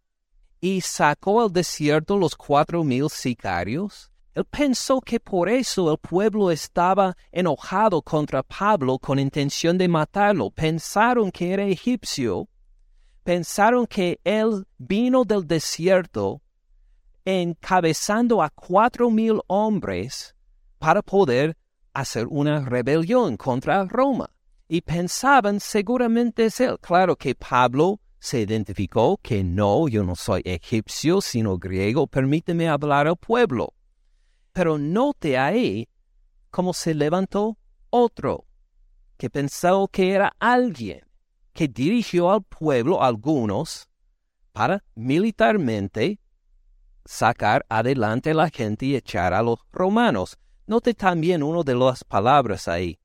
¿Y 0.60 0.82
sacó 0.82 1.42
al 1.42 1.52
desierto 1.52 2.18
los 2.18 2.36
cuatro 2.36 2.84
mil 2.84 3.10
sicarios? 3.10 4.12
Él 4.34 4.46
pensó 4.46 5.00
que 5.00 5.20
por 5.20 5.48
eso 5.48 5.92
el 5.92 5.98
pueblo 5.98 6.52
estaba 6.52 7.16
enojado 7.32 8.02
contra 8.02 8.44
Pablo 8.44 8.98
con 8.98 9.20
intención 9.20 9.78
de 9.78 9.88
matarlo. 9.88 10.50
Pensaron 10.50 11.32
que 11.32 11.54
era 11.54 11.66
egipcio 11.66 12.48
pensaron 13.24 13.88
que 13.88 14.20
él 14.24 14.66
vino 14.78 15.24
del 15.24 15.48
desierto 15.48 16.42
encabezando 17.26 18.42
a 18.42 18.50
cuatro 18.50 19.10
mil 19.10 19.40
hombres 19.48 20.36
para 20.78 21.02
poder 21.02 21.56
hacer 21.94 22.28
una 22.28 22.62
rebelión 22.62 23.38
contra 23.38 23.86
Roma. 23.86 24.30
Y 24.68 24.82
pensaban 24.82 25.60
seguramente 25.60 26.46
es 26.46 26.60
él. 26.60 26.80
Claro 26.80 27.16
que 27.16 27.36
Pablo 27.36 28.00
se 28.20 28.42
identificó 28.42 29.20
que 29.22 29.44
no, 29.44 29.88
yo 29.88 30.04
no 30.04 30.16
soy 30.16 30.42
egipcio, 30.46 31.22
sino 31.22 31.58
griego, 31.58 32.08
permíteme 32.08 32.70
hablar 32.70 33.08
al 33.08 33.18
pueblo. 33.18 33.74
Pero 34.54 34.78
note 34.78 35.38
ahí 35.38 35.90
cómo 36.50 36.74
se 36.74 36.94
levantó 36.94 37.58
otro 37.90 38.46
que 39.18 39.30
pensó 39.30 39.88
que 39.88 40.12
era 40.12 40.36
alguien 40.40 41.02
que 41.54 41.68
dirigió 41.68 42.32
al 42.32 42.44
pueblo 42.44 43.04
algunos 43.04 43.90
para 44.52 44.84
militarmente 44.96 46.20
sacar 47.06 47.66
adelante 47.70 48.32
a 48.32 48.36
la 48.36 48.50
gente 48.50 48.86
y 48.86 48.96
echar 48.96 49.34
a 49.34 49.42
los 49.42 49.60
romanos. 49.72 50.38
Note 50.66 50.94
también 50.94 51.44
una 51.44 51.64
de 51.64 51.76
las 51.76 52.04
palabras 52.04 52.68
ahí. 52.68 52.98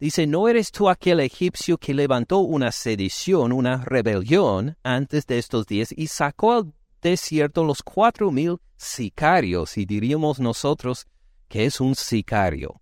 Dice, 0.00 0.26
¿no 0.26 0.48
eres 0.48 0.72
tú 0.72 0.88
aquel 0.88 1.20
egipcio 1.20 1.78
que 1.78 1.94
levantó 1.94 2.38
una 2.38 2.72
sedición, 2.72 3.52
una 3.52 3.84
rebelión 3.84 4.76
antes 4.82 5.26
de 5.26 5.38
estos 5.38 5.66
días 5.66 5.94
y 5.96 6.06
sacó 6.06 6.52
al 6.52 6.72
desierto 7.00 7.62
los 7.62 7.82
cuatro 7.82 8.30
mil 8.30 8.56
sicarios? 8.76 9.76
Y 9.76 9.84
diríamos 9.84 10.40
nosotros 10.40 11.06
que 11.48 11.66
es 11.66 11.80
un 11.80 11.94
sicario. 11.94 12.80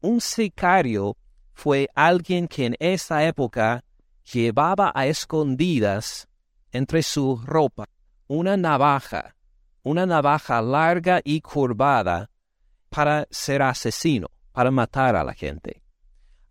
Un 0.00 0.20
sicario 0.20 1.16
fue 1.54 1.88
alguien 1.94 2.48
que 2.48 2.66
en 2.66 2.76
esa 2.78 3.24
época 3.26 3.82
llevaba 4.32 4.92
a 4.94 5.06
escondidas 5.06 6.28
entre 6.70 7.02
su 7.02 7.40
ropa 7.44 7.86
una 8.28 8.58
navaja, 8.58 9.34
una 9.82 10.04
navaja 10.04 10.60
larga 10.60 11.22
y 11.24 11.40
curvada 11.40 12.30
para 12.88 13.26
ser 13.30 13.62
asesino, 13.62 14.28
para 14.52 14.70
matar 14.70 15.16
a 15.16 15.24
la 15.24 15.34
gente. 15.34 15.82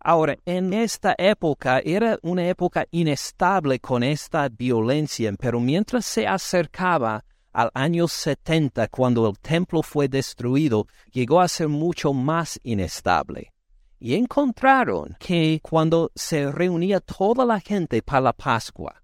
Ahora, 0.00 0.36
en 0.46 0.72
esta 0.72 1.14
época 1.18 1.80
era 1.80 2.18
una 2.22 2.46
época 2.46 2.86
inestable 2.90 3.80
con 3.80 4.02
esta 4.02 4.48
violencia, 4.48 5.32
pero 5.38 5.60
mientras 5.60 6.06
se 6.06 6.26
acercaba 6.26 7.24
al 7.52 7.70
año 7.74 8.06
70, 8.06 8.88
cuando 8.88 9.28
el 9.28 9.38
templo 9.38 9.82
fue 9.82 10.08
destruido, 10.08 10.86
llegó 11.10 11.40
a 11.40 11.48
ser 11.48 11.68
mucho 11.68 12.12
más 12.12 12.60
inestable 12.62 13.52
y 14.00 14.14
encontraron 14.14 15.16
que 15.18 15.60
cuando 15.62 16.12
se 16.14 16.50
reunía 16.50 17.00
toda 17.00 17.44
la 17.44 17.60
gente 17.60 18.02
para 18.02 18.20
la 18.20 18.32
Pascua, 18.32 19.02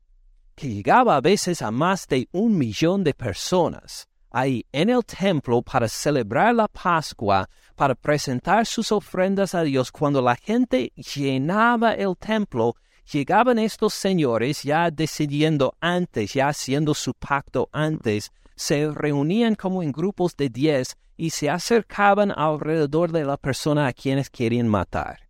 que 0.54 0.68
llegaba 0.68 1.16
a 1.16 1.20
veces 1.20 1.62
a 1.62 1.70
más 1.70 2.06
de 2.06 2.28
un 2.32 2.56
millón 2.56 3.02
de 3.02 3.12
personas 3.12 4.08
ahí 4.34 4.66
en 4.72 4.90
el 4.90 5.04
templo 5.04 5.62
para 5.62 5.86
celebrar 5.86 6.56
la 6.56 6.66
Pascua, 6.66 7.48
para 7.76 7.94
presentar 7.94 8.66
sus 8.66 8.90
ofrendas 8.90 9.54
a 9.54 9.62
Dios, 9.62 9.92
cuando 9.92 10.20
la 10.20 10.34
gente 10.34 10.92
llenaba 10.96 11.94
el 11.94 12.16
templo, 12.16 12.74
llegaban 13.10 13.60
estos 13.60 13.94
señores 13.94 14.64
ya 14.64 14.90
decidiendo 14.90 15.76
antes, 15.80 16.34
ya 16.34 16.48
haciendo 16.48 16.94
su 16.94 17.14
pacto 17.14 17.68
antes, 17.70 18.32
se 18.56 18.90
reunían 18.90 19.54
como 19.54 19.84
en 19.84 19.92
grupos 19.92 20.36
de 20.36 20.48
diez 20.48 20.96
y 21.16 21.30
se 21.30 21.48
acercaban 21.48 22.32
alrededor 22.32 23.12
de 23.12 23.24
la 23.24 23.36
persona 23.36 23.86
a 23.86 23.92
quienes 23.92 24.30
querían 24.30 24.66
matar. 24.66 25.28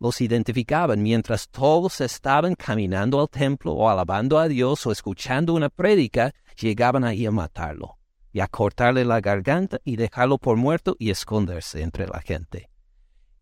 Los 0.00 0.20
identificaban 0.20 1.00
mientras 1.00 1.48
todos 1.48 2.00
estaban 2.00 2.56
caminando 2.56 3.20
al 3.20 3.28
templo 3.28 3.72
o 3.72 3.88
alabando 3.88 4.36
a 4.36 4.48
Dios 4.48 4.84
o 4.86 4.90
escuchando 4.90 5.54
una 5.54 5.68
prédica, 5.68 6.32
llegaban 6.56 7.04
ahí 7.04 7.24
a 7.24 7.30
matarlo 7.30 7.99
y 8.32 8.40
a 8.40 8.48
cortarle 8.48 9.04
la 9.04 9.20
garganta 9.20 9.80
y 9.84 9.96
dejarlo 9.96 10.38
por 10.38 10.56
muerto 10.56 10.96
y 10.98 11.10
esconderse 11.10 11.82
entre 11.82 12.06
la 12.06 12.20
gente. 12.20 12.70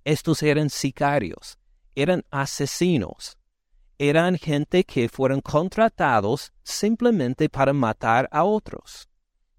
Estos 0.05 0.43
eran 0.43 0.71
sicarios, 0.71 1.59
eran 1.95 2.25
asesinos, 2.31 3.37
eran 3.99 4.39
gente 4.39 4.85
que 4.85 5.09
fueron 5.09 5.41
contratados 5.41 6.53
simplemente 6.63 7.49
para 7.49 7.73
matar 7.73 8.29
a 8.33 8.45
otros. 8.45 9.09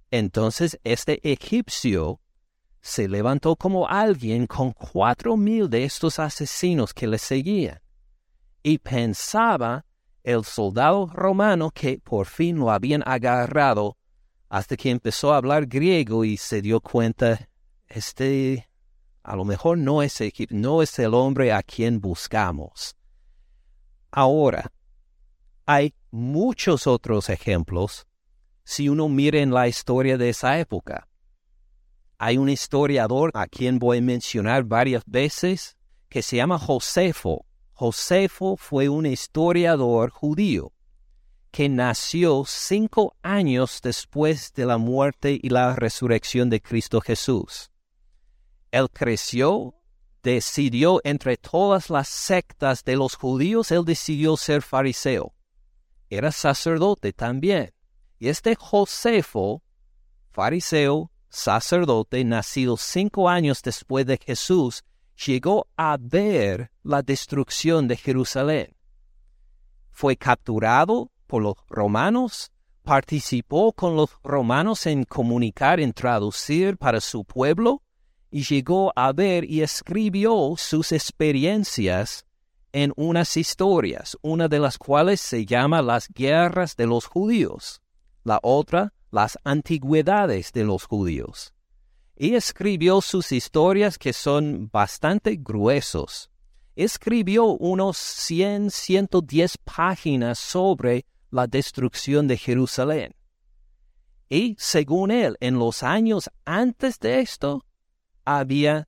Entonces 0.09 0.79
este 0.83 1.19
egipcio 1.29 2.19
se 2.81 3.07
levantó 3.07 3.55
como 3.55 3.87
alguien 3.87 4.47
con 4.47 4.71
cuatro 4.71 5.35
mil 5.37 5.69
de 5.69 5.83
estos 5.83 6.17
asesinos 6.17 6.93
que 6.93 7.07
le 7.07 7.17
seguían, 7.17 7.79
y 8.63 8.77
pensaba 8.77 9.85
el 10.23 10.45
soldado 10.45 11.07
romano 11.07 11.71
que 11.71 11.99
por 11.99 12.25
fin 12.25 12.57
lo 12.57 12.71
habían 12.71 13.03
agarrado 13.05 13.97
hasta 14.49 14.75
que 14.75 14.89
empezó 14.89 15.31
a 15.31 15.37
hablar 15.37 15.67
griego 15.67 16.25
y 16.25 16.35
se 16.35 16.61
dio 16.61 16.81
cuenta, 16.81 17.47
este 17.87 18.67
a 19.21 19.35
lo 19.35 19.45
mejor 19.45 19.77
no 19.77 20.01
es, 20.01 20.19
no 20.49 20.81
es 20.81 20.97
el 20.97 21.13
hombre 21.13 21.53
a 21.53 21.61
quien 21.61 22.01
buscamos. 22.01 22.95
Ahora, 24.09 24.71
hay 25.67 25.93
muchos 26.09 26.87
otros 26.87 27.29
ejemplos 27.29 28.07
si 28.63 28.89
uno 28.89 29.07
mira 29.07 29.39
en 29.39 29.51
la 29.51 29.67
historia 29.67 30.17
de 30.17 30.29
esa 30.29 30.59
época. 30.59 31.07
Hay 32.17 32.37
un 32.37 32.49
historiador 32.49 33.29
a 33.35 33.45
quien 33.45 33.77
voy 33.77 33.99
a 33.99 34.01
mencionar 34.01 34.63
varias 34.63 35.03
veces 35.05 35.77
que 36.09 36.23
se 36.23 36.37
llama 36.37 36.57
Josefo. 36.57 37.45
Josefo 37.73 38.57
fue 38.57 38.89
un 38.89 39.05
historiador 39.05 40.09
judío 40.09 40.73
que 41.51 41.69
nació 41.69 42.43
cinco 42.45 43.15
años 43.21 43.79
después 43.81 44.53
de 44.53 44.65
la 44.65 44.77
muerte 44.77 45.39
y 45.41 45.49
la 45.49 45.75
resurrección 45.75 46.49
de 46.49 46.61
Cristo 46.61 47.01
Jesús. 47.01 47.71
Él 48.71 48.87
creció, 48.91 49.73
decidió 50.21 51.01
entre 51.03 51.37
todas 51.37 51.89
las 51.89 52.07
sectas 52.07 52.83
de 52.83 52.95
los 52.95 53.15
judíos, 53.15 53.71
él 53.71 53.83
decidió 53.83 54.37
ser 54.37 54.61
fariseo. 54.61 55.33
Era 56.09 56.31
sacerdote 56.31 57.13
también. 57.13 57.73
Y 58.19 58.27
este 58.27 58.55
Josefo, 58.55 59.63
fariseo, 60.31 61.11
sacerdote, 61.29 62.23
nacido 62.25 62.77
cinco 62.77 63.29
años 63.29 63.61
después 63.63 64.05
de 64.05 64.17
Jesús, 64.17 64.83
llegó 65.25 65.67
a 65.77 65.97
ver 65.99 66.71
la 66.83 67.01
destrucción 67.01 67.87
de 67.87 67.97
Jerusalén. 67.97 68.75
Fue 69.91 70.15
capturado 70.15 71.11
por 71.29 71.43
los 71.43 71.55
romanos, 71.69 72.51
participó 72.83 73.71
con 73.71 73.95
los 73.95 74.09
romanos 74.23 74.87
en 74.87 75.03
comunicar, 75.03 75.79
en 75.79 75.93
traducir 75.93 76.75
para 76.75 76.99
su 76.99 77.23
pueblo, 77.23 77.83
y 78.31 78.43
llegó 78.43 78.91
a 78.95 79.13
ver 79.13 79.45
y 79.45 79.61
escribió 79.61 80.55
sus 80.57 80.91
experiencias 80.91 82.25
en 82.71 82.91
unas 82.95 83.37
historias, 83.37 84.17
una 84.23 84.47
de 84.47 84.59
las 84.59 84.79
cuales 84.79 85.21
se 85.21 85.45
llama 85.45 85.83
las 85.83 86.09
guerras 86.09 86.75
de 86.75 86.87
los 86.87 87.05
judíos, 87.05 87.81
la 88.23 88.39
otra 88.41 88.93
las 89.11 89.37
antigüedades 89.43 90.51
de 90.51 90.63
los 90.63 90.85
judíos. 90.85 91.53
Y 92.15 92.33
escribió 92.33 93.01
sus 93.01 93.31
historias 93.31 93.97
que 93.97 94.13
son 94.13 94.69
bastante 94.71 95.37
gruesos. 95.39 96.29
Escribió 96.75 97.45
unos 97.45 97.97
100, 97.97 98.71
110 98.71 99.57
páginas 99.59 100.39
sobre 100.39 101.05
la 101.31 101.47
destrucción 101.47 102.27
de 102.27 102.37
Jerusalén. 102.37 103.15
Y 104.29 104.55
según 104.59 105.11
él, 105.11 105.37
en 105.39 105.57
los 105.57 105.83
años 105.83 106.29
antes 106.45 106.99
de 106.99 107.19
esto, 107.21 107.65
había 108.25 108.87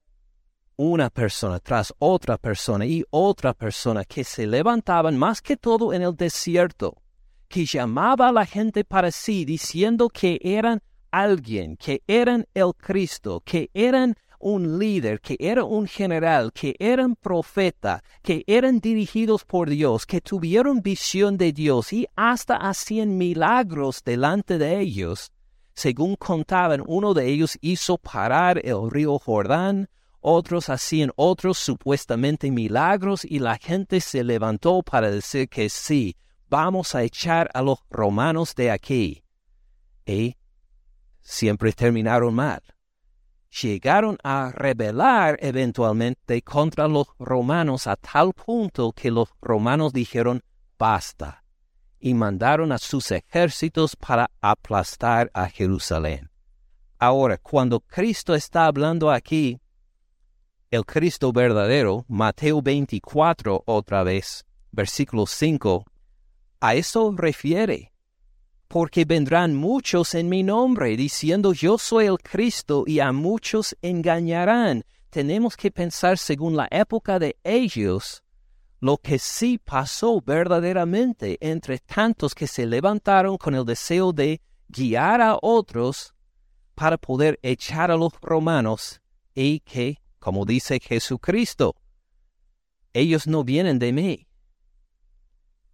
una 0.75 1.09
persona 1.09 1.59
tras 1.59 1.93
otra 1.99 2.37
persona 2.37 2.85
y 2.85 3.03
otra 3.09 3.53
persona 3.53 4.03
que 4.03 4.23
se 4.23 4.47
levantaban 4.47 5.17
más 5.17 5.41
que 5.41 5.57
todo 5.57 5.93
en 5.93 6.01
el 6.01 6.15
desierto, 6.15 7.01
que 7.47 7.65
llamaba 7.65 8.29
a 8.29 8.31
la 8.31 8.45
gente 8.45 8.83
para 8.83 9.11
sí 9.11 9.45
diciendo 9.45 10.09
que 10.09 10.39
eran 10.43 10.81
alguien, 11.11 11.75
que 11.77 12.01
eran 12.07 12.47
el 12.53 12.73
Cristo, 12.75 13.41
que 13.45 13.69
eran 13.73 14.15
un 14.41 14.79
líder, 14.79 15.21
que 15.21 15.37
era 15.39 15.63
un 15.63 15.87
general, 15.87 16.51
que 16.53 16.75
eran 16.79 17.15
profeta, 17.15 18.03
que 18.21 18.43
eran 18.47 18.79
dirigidos 18.79 19.45
por 19.45 19.69
Dios, 19.69 20.05
que 20.05 20.21
tuvieron 20.21 20.81
visión 20.81 21.37
de 21.37 21.53
Dios 21.53 21.93
y 21.93 22.07
hasta 22.15 22.55
hacían 22.55 23.17
milagros 23.17 24.03
delante 24.03 24.57
de 24.57 24.79
ellos, 24.79 25.31
según 25.73 26.15
contaban, 26.15 26.83
uno 26.85 27.13
de 27.13 27.27
ellos 27.27 27.57
hizo 27.61 27.97
parar 27.97 28.59
el 28.63 28.89
río 28.89 29.17
Jordán, 29.17 29.89
otros 30.19 30.69
hacían 30.69 31.11
otros 31.15 31.57
supuestamente 31.57 32.51
milagros 32.51 33.25
y 33.25 33.39
la 33.39 33.57
gente 33.57 34.01
se 34.01 34.23
levantó 34.23 34.83
para 34.83 35.09
decir 35.09 35.49
que 35.49 35.69
sí, 35.69 36.15
vamos 36.49 36.93
a 36.93 37.03
echar 37.03 37.49
a 37.53 37.61
los 37.61 37.79
romanos 37.89 38.53
de 38.53 38.69
aquí. 38.69 39.23
Y 40.05 40.35
siempre 41.21 41.73
terminaron 41.73 42.35
mal. 42.35 42.61
Llegaron 43.51 44.17
a 44.23 44.51
rebelar 44.53 45.37
eventualmente 45.41 46.41
contra 46.41 46.87
los 46.87 47.07
romanos 47.19 47.85
a 47.85 47.97
tal 47.97 48.31
punto 48.33 48.93
que 48.93 49.11
los 49.11 49.27
romanos 49.41 49.91
dijeron 49.91 50.41
basta 50.79 51.43
y 51.99 52.13
mandaron 52.13 52.71
a 52.71 52.77
sus 52.77 53.11
ejércitos 53.11 53.95
para 53.95 54.31
aplastar 54.39 55.29
a 55.33 55.49
Jerusalén. 55.49 56.29
Ahora, 56.97 57.37
cuando 57.37 57.79
Cristo 57.81 58.33
está 58.35 58.65
hablando 58.65 59.11
aquí, 59.11 59.59
el 60.71 60.85
Cristo 60.85 61.33
verdadero, 61.33 62.05
Mateo 62.07 62.61
24 62.61 63.63
otra 63.65 64.03
vez, 64.03 64.45
versículo 64.71 65.25
5, 65.25 65.85
a 66.61 66.75
eso 66.75 67.13
refiere. 67.17 67.90
Porque 68.71 69.03
vendrán 69.03 69.53
muchos 69.53 70.15
en 70.15 70.29
mi 70.29 70.43
nombre 70.43 70.95
diciendo 70.95 71.51
yo 71.51 71.77
soy 71.77 72.05
el 72.05 72.17
Cristo 72.19 72.85
y 72.87 73.01
a 73.01 73.11
muchos 73.11 73.75
engañarán. 73.81 74.85
Tenemos 75.09 75.57
que 75.57 75.71
pensar 75.71 76.17
según 76.17 76.55
la 76.55 76.69
época 76.71 77.19
de 77.19 77.35
ellos 77.43 78.23
lo 78.79 78.97
que 78.97 79.19
sí 79.19 79.57
pasó 79.57 80.21
verdaderamente 80.21 81.37
entre 81.41 81.79
tantos 81.79 82.33
que 82.33 82.47
se 82.47 82.65
levantaron 82.65 83.37
con 83.37 83.55
el 83.55 83.65
deseo 83.65 84.13
de 84.13 84.39
guiar 84.69 85.19
a 85.19 85.37
otros 85.41 86.15
para 86.73 86.97
poder 86.97 87.41
echar 87.43 87.91
a 87.91 87.97
los 87.97 88.13
romanos 88.21 89.01
y 89.35 89.59
que, 89.59 89.97
como 90.17 90.45
dice 90.45 90.79
Jesucristo, 90.79 91.75
ellos 92.93 93.27
no 93.27 93.43
vienen 93.43 93.79
de 93.79 93.91
mí. 93.91 94.27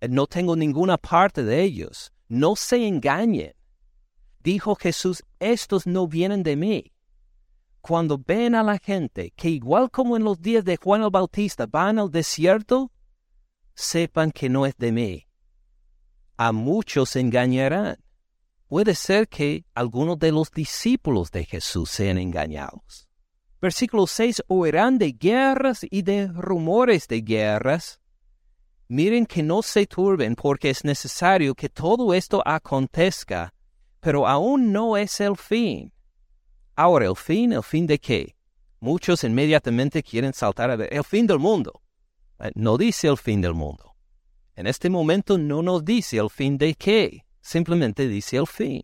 No 0.10 0.26
tengo 0.26 0.56
ninguna 0.56 0.98
parte 0.98 1.44
de 1.44 1.62
ellos. 1.62 2.12
No 2.28 2.56
se 2.56 2.88
engañen. 2.88 3.54
Dijo 4.40 4.76
Jesús, 4.76 5.24
estos 5.40 5.88
no 5.88 6.08
vienen 6.08 6.44
de 6.44 6.56
mí. 6.56 6.94
Cuando 7.82 8.18
ven 8.18 8.56
a 8.56 8.63
la 8.63 8.78
gente 8.78 9.32
que 9.36 9.50
igual 9.50 9.90
como 9.92 10.18
en 10.18 10.24
los 10.24 10.42
días 10.42 10.66
de 10.66 10.78
Juan 10.78 11.04
el 11.04 11.10
Bautista 11.10 11.66
van 11.68 12.00
al 12.00 12.12
desierto, 12.12 12.92
sepan 13.76 14.32
que 14.32 14.50
no 14.50 14.66
es 14.66 14.76
de 14.78 14.92
mí. 14.92 15.28
A 16.36 16.52
muchos 16.52 17.16
engañarán. 17.16 17.98
Puede 18.68 18.96
ser 18.96 19.30
que 19.30 19.66
algunos 19.74 20.20
de 20.20 20.32
los 20.32 20.52
discípulos 20.52 21.32
de 21.32 21.46
Jesús 21.46 21.90
sean 21.90 22.18
engañados. 22.18 23.08
Versículo 23.62 24.06
6. 24.06 24.44
Oirán 24.48 24.98
de 24.98 25.13
guerras 25.13 25.86
y 25.90 26.02
de 26.02 26.28
rumores 26.28 27.08
de 27.08 27.22
guerras. 27.22 28.02
Miren 28.89 29.26
que 29.26 29.43
no 29.43 29.62
se 29.62 29.86
turben 29.86 30.36
porque 30.36 30.69
es 30.69 30.86
necesario 30.86 31.54
que 31.54 31.67
todo 31.67 32.13
esto 32.13 32.41
acontezca, 32.45 33.54
pero 34.00 34.28
aún 34.28 34.71
no 34.71 34.95
es 34.95 35.19
el 35.19 35.36
fin. 35.36 35.91
Ahora, 36.76 37.08
¿el 37.08 37.15
fin? 37.15 37.52
¿El 37.52 37.63
fin 37.63 37.86
de 37.86 38.00
qué? 38.00 38.36
Muchos 38.80 39.23
inmediatamente 39.23 40.04
quieren 40.04 40.34
saltar 40.34 40.71
a 40.71 40.76
ver 40.76 40.93
el 40.93 41.04
fin 41.04 41.28
del 41.28 41.39
mundo. 41.39 41.82
Eh, 42.39 42.52
no 42.56 42.78
dice 42.78 43.08
el 43.08 43.17
fin 43.17 43.41
del 43.41 43.54
mundo. 43.54 43.95
En 44.56 44.67
este 44.67 44.89
momento 44.89 45.38
no 45.38 45.62
nos 45.62 45.84
dice 45.84 46.17
el 46.17 46.30
fin 46.30 46.58
de 46.58 46.76
qué, 46.76 47.26
simplemente 47.41 48.08
dice 48.08 48.38
el 48.38 48.47
fin. 48.47 48.82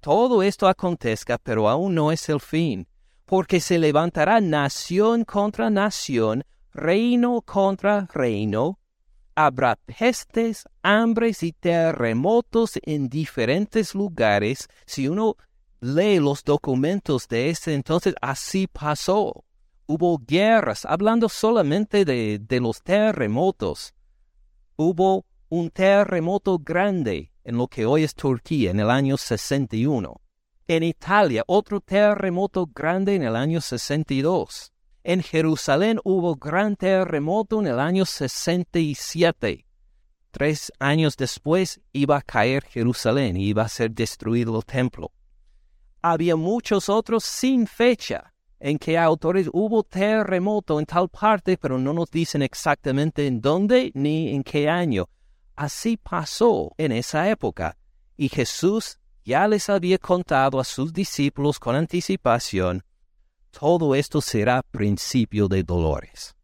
Todo 0.00 0.42
esto 0.42 0.68
acontezca, 0.68 1.38
pero 1.38 1.68
aún 1.68 1.94
no 1.94 2.12
es 2.12 2.28
el 2.28 2.40
fin, 2.40 2.86
porque 3.24 3.60
se 3.60 3.78
levantará 3.78 4.40
nación 4.40 5.24
contra 5.24 5.70
nación, 5.70 6.44
reino 6.74 7.40
contra 7.42 8.06
reino, 8.12 8.78
habrá 9.34 9.76
pestes, 9.76 10.64
hambres 10.82 11.42
y 11.42 11.52
terremotos 11.52 12.78
en 12.82 13.08
diferentes 13.08 13.94
lugares. 13.94 14.68
Si 14.84 15.08
uno 15.08 15.36
lee 15.80 16.18
los 16.18 16.42
documentos 16.44 17.28
de 17.28 17.50
ese 17.50 17.74
entonces, 17.74 18.14
así 18.20 18.66
pasó. 18.66 19.44
Hubo 19.86 20.18
guerras, 20.18 20.84
hablando 20.84 21.28
solamente 21.28 22.04
de, 22.04 22.60
los 22.60 22.82
terremotos. 22.82 23.94
Hubo 24.76 25.26
un 25.50 25.70
terremoto 25.70 26.58
grande 26.58 27.32
en 27.44 27.58
lo 27.58 27.68
que 27.68 27.84
hoy 27.86 28.02
es 28.02 28.14
Turquía 28.14 28.70
en 28.70 28.80
el 28.80 28.90
año 28.90 29.16
61. 29.16 30.20
En 30.66 30.82
Italia, 30.82 31.44
otro 31.46 31.80
terremoto 31.80 32.66
grande 32.66 33.14
en 33.14 33.22
el 33.22 33.36
año 33.36 33.60
62. 33.60 34.73
En 35.06 35.22
Jerusalén 35.22 36.00
hubo 36.02 36.34
gran 36.34 36.76
terremoto 36.76 37.60
en 37.60 37.66
el 37.66 37.78
año 37.78 38.06
67. 38.06 39.66
Tres 40.30 40.72
años 40.78 41.18
después 41.18 41.78
iba 41.92 42.16
a 42.16 42.22
caer 42.22 42.64
Jerusalén 42.64 43.36
y 43.36 43.48
iba 43.48 43.64
a 43.64 43.68
ser 43.68 43.90
destruido 43.90 44.56
el 44.56 44.64
templo. 44.64 45.12
Había 46.00 46.36
muchos 46.36 46.88
otros 46.88 47.22
sin 47.22 47.66
fecha 47.66 48.32
en 48.58 48.78
que 48.78 48.96
autores 48.96 49.50
hubo 49.52 49.82
terremoto 49.82 50.80
en 50.80 50.86
tal 50.86 51.10
parte, 51.10 51.58
pero 51.58 51.78
no 51.78 51.92
nos 51.92 52.10
dicen 52.10 52.40
exactamente 52.40 53.26
en 53.26 53.42
dónde 53.42 53.92
ni 53.92 54.34
en 54.34 54.42
qué 54.42 54.70
año. 54.70 55.10
Así 55.54 55.98
pasó 55.98 56.72
en 56.78 56.92
esa 56.92 57.28
época, 57.28 57.76
y 58.16 58.30
Jesús 58.30 58.98
ya 59.22 59.46
les 59.48 59.68
había 59.68 59.98
contado 59.98 60.58
a 60.58 60.64
sus 60.64 60.94
discípulos 60.94 61.60
con 61.60 61.76
anticipación 61.76 62.82
todo 63.58 63.94
esto 63.94 64.20
será 64.20 64.62
principio 64.62 65.48
de 65.48 65.62
dolores. 65.62 66.34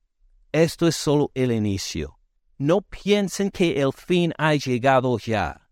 Esto 0.52 0.86
es 0.86 0.96
solo 0.96 1.30
el 1.34 1.50
inicio. 1.52 2.18
No 2.56 2.82
piensen 2.82 3.50
que 3.50 3.80
el 3.80 3.92
fin 3.92 4.32
ha 4.38 4.54
llegado 4.54 5.18
ya. 5.18 5.68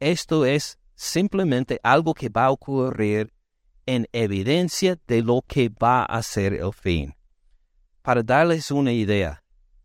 Esto 0.00 0.44
es 0.44 0.78
simplemente 0.94 1.80
algo 1.82 2.14
que 2.14 2.28
va 2.28 2.46
a 2.46 2.50
ocurrir 2.50 3.32
en 3.86 4.06
evidencia 4.12 4.98
de 5.06 5.22
lo 5.22 5.42
que 5.42 5.70
va 5.70 6.04
a 6.04 6.22
ser 6.22 6.54
el 6.54 6.72
fin. 6.72 7.14
Para 8.02 8.22
darles 8.22 8.70
una 8.70 8.92
idea, 8.92 9.42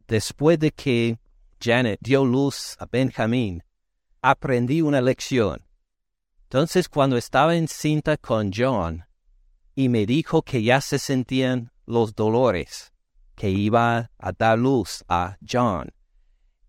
después 0.07 0.59
de 0.59 0.71
que 0.71 1.17
Janet 1.59 1.99
dio 2.01 2.25
luz 2.25 2.75
a 2.79 2.85
Benjamín, 2.85 3.63
aprendí 4.21 4.81
una 4.81 5.01
lección. 5.01 5.65
Entonces 6.43 6.89
cuando 6.89 7.17
estaba 7.17 7.55
encinta 7.55 8.17
con 8.17 8.51
John, 8.53 9.05
y 9.75 9.89
me 9.89 10.05
dijo 10.05 10.41
que 10.41 10.63
ya 10.63 10.79
se 10.79 10.97
sentían 10.97 11.71
los 11.85 12.15
dolores, 12.15 12.93
que 13.35 13.49
iba 13.49 14.09
a 14.17 14.31
dar 14.31 14.57
luz 14.57 15.03
a 15.09 15.38
John. 15.47 15.91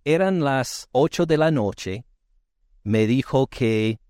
Eran 0.04 0.42
las 0.42 0.88
ocho 0.90 1.24
de 1.24 1.38
la 1.38 1.52
noche. 1.52 2.04
Me 2.82 3.06
dijo 3.06 3.46
que 3.46 4.00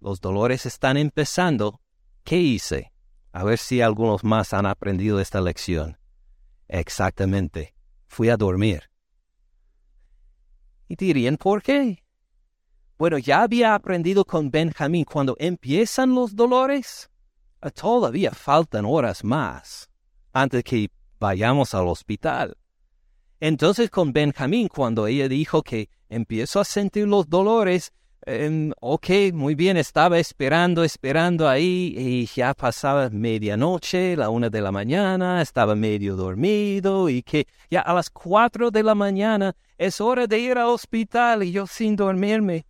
los 0.00 0.20
dolores 0.20 0.64
están 0.64 0.96
empezando. 0.96 1.80
¿Qué 2.24 2.38
hice? 2.38 2.92
A 3.32 3.44
ver 3.44 3.58
si 3.58 3.82
algunos 3.82 4.24
más 4.24 4.54
han 4.54 4.64
aprendido 4.64 5.20
esta 5.20 5.40
lección. 5.40 5.98
Exactamente. 6.68 7.74
Fui 8.06 8.30
a 8.30 8.36
dormir. 8.36 8.84
¿Y 10.88 10.96
dirían 10.96 11.36
por 11.36 11.62
qué? 11.62 12.02
Bueno, 12.98 13.18
ya 13.18 13.42
había 13.42 13.74
aprendido 13.74 14.24
con 14.24 14.50
Benjamín 14.50 15.04
cuando 15.04 15.36
empiezan 15.38 16.14
los 16.14 16.34
dolores 16.34 17.10
todavía 17.74 18.30
faltan 18.32 18.84
horas 18.84 19.24
más 19.24 19.88
antes 20.32 20.62
que 20.64 20.90
vayamos 21.18 21.74
al 21.74 21.88
hospital. 21.88 22.56
Entonces 23.40 23.90
con 23.90 24.12
Benjamín, 24.12 24.68
cuando 24.68 25.06
ella 25.06 25.28
dijo 25.28 25.62
que 25.62 25.88
empiezo 26.08 26.60
a 26.60 26.64
sentir 26.64 27.06
los 27.06 27.28
dolores, 27.28 27.92
em, 28.24 28.72
ok, 28.80 29.08
muy 29.32 29.54
bien, 29.54 29.76
estaba 29.76 30.18
esperando, 30.18 30.82
esperando 30.84 31.48
ahí 31.48 31.94
y 31.96 32.26
ya 32.26 32.54
pasaba 32.54 33.10
medianoche, 33.10 34.16
la 34.16 34.30
una 34.30 34.48
de 34.48 34.60
la 34.60 34.72
mañana, 34.72 35.42
estaba 35.42 35.74
medio 35.74 36.16
dormido 36.16 37.08
y 37.08 37.22
que 37.22 37.46
ya 37.70 37.80
a 37.80 37.92
las 37.94 38.10
cuatro 38.10 38.70
de 38.70 38.82
la 38.82 38.94
mañana 38.94 39.54
es 39.76 40.00
hora 40.00 40.26
de 40.26 40.38
ir 40.38 40.58
al 40.58 40.68
hospital 40.68 41.42
y 41.42 41.52
yo 41.52 41.66
sin 41.66 41.94
dormirme. 41.94 42.66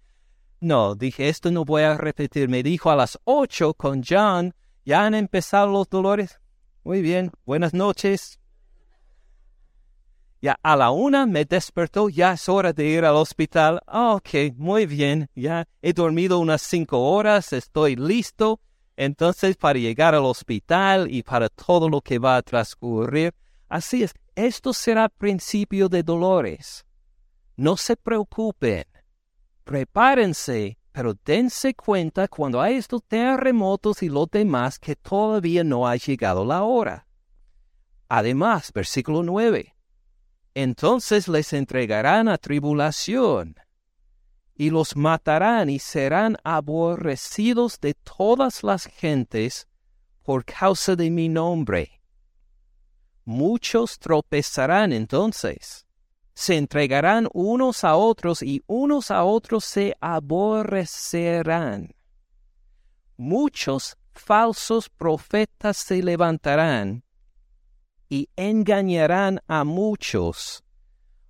No, 0.61 0.95
dije, 0.95 1.29
esto 1.29 1.51
no 1.51 1.65
voy 1.65 1.83
a 1.83 1.97
repetir. 1.97 2.49
Me 2.49 2.63
dijo 2.63 2.91
a 2.91 2.97
las 2.97 3.19
ocho 3.25 3.75
con 3.75 4.03
John, 4.03 4.53
¿Ya 4.87 5.05
han 5.05 5.17
empezado 5.17 5.67
los 5.73 5.91
dolores? 5.91 6.39
Muy 6.85 7.03
bien, 7.03 7.33
buenas 7.45 7.75
noches. 7.75 8.39
Ya 10.41 10.57
a 10.63 10.77
la 10.77 10.93
una 10.93 11.27
me 11.27 11.45
despertó, 11.45 12.09
ya 12.09 12.35
es 12.35 12.49
hora 12.49 12.73
de 12.73 12.87
ir 12.87 13.05
al 13.05 13.17
hospital. 13.17 13.81
Ah, 13.89 14.15
ok, 14.15 14.55
muy 14.55 14.87
bien, 14.87 15.29
ya 15.35 15.67
he 15.83 15.93
dormido 15.93 16.39
unas 16.39 16.63
cinco 16.63 17.01
horas, 17.01 17.53
estoy 17.53 17.97
listo. 17.97 18.61
Entonces, 18.97 19.57
para 19.57 19.77
llegar 19.77 20.15
al 20.15 20.25
hospital 20.25 21.11
y 21.11 21.25
para 21.25 21.49
todo 21.49 21.89
lo 21.89 22.01
que 22.01 22.21
va 22.21 22.37
a 22.37 22.43
transcurrir, 22.43 23.35
así 23.69 24.05
es, 24.05 24.15
esto 24.37 24.73
será 24.73 25.09
principio 25.09 25.89
de 25.89 26.05
dolores. 26.05 26.87
No 27.57 27.77
se 27.77 27.97
preocupen, 27.97 28.85
prepárense 29.65 30.79
pero 30.97 31.13
dense 31.27 31.75
cuenta 31.75 32.27
cuando 32.27 32.59
hay 32.59 32.77
estos 32.77 33.05
terremotos 33.05 34.03
y 34.03 34.09
los 34.09 34.31
demás 34.31 34.79
que 34.79 34.97
todavía 34.97 35.63
no 35.63 35.87
ha 35.87 35.97
llegado 35.97 36.43
la 36.43 36.63
hora. 36.63 37.07
Además, 38.09 38.73
versículo 38.73 39.23
9. 39.23 39.77
Entonces 40.55 41.29
les 41.29 41.53
entregarán 41.53 42.29
a 42.29 42.39
tribulación 42.39 43.57
y 44.55 44.71
los 44.71 44.97
matarán 44.97 45.69
y 45.69 45.81
serán 45.81 46.39
aborrecidos 46.45 47.79
de 47.79 47.93
todas 47.93 48.63
las 48.63 48.87
gentes 48.87 49.69
por 50.23 50.47
causa 50.47 50.97
de 50.97 51.11
mi 51.11 51.29
nombre. 51.29 52.01
Muchos 53.27 53.99
tropezarán 53.99 54.95
entonces 54.95 55.86
se 56.37 56.59
entregarán 56.59 57.29
unos 57.33 57.83
a 57.83 57.97
otros 57.97 58.43
y 58.43 58.63
unos 58.67 59.11
a 59.11 59.25
otros 59.25 59.65
se 59.65 59.97
aborrecerán. 60.03 61.95
Muchos 63.17 63.97
falsos 64.13 64.91
profetas 64.91 65.79
se 65.79 66.03
levantarán 66.03 67.05
y 68.11 68.29
engañarán 68.37 69.41
a 69.49 69.65
muchos 69.65 70.63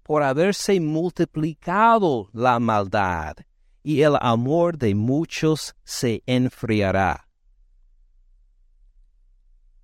por 0.02 0.24
haberse 0.24 0.80
multiplicado 0.80 2.28
la 2.32 2.58
maldad 2.58 3.36
y 3.84 4.02
el 4.02 4.16
amor 4.20 4.76
de 4.76 4.96
muchos 4.96 5.76
se 5.84 6.24
enfriará. 6.26 7.28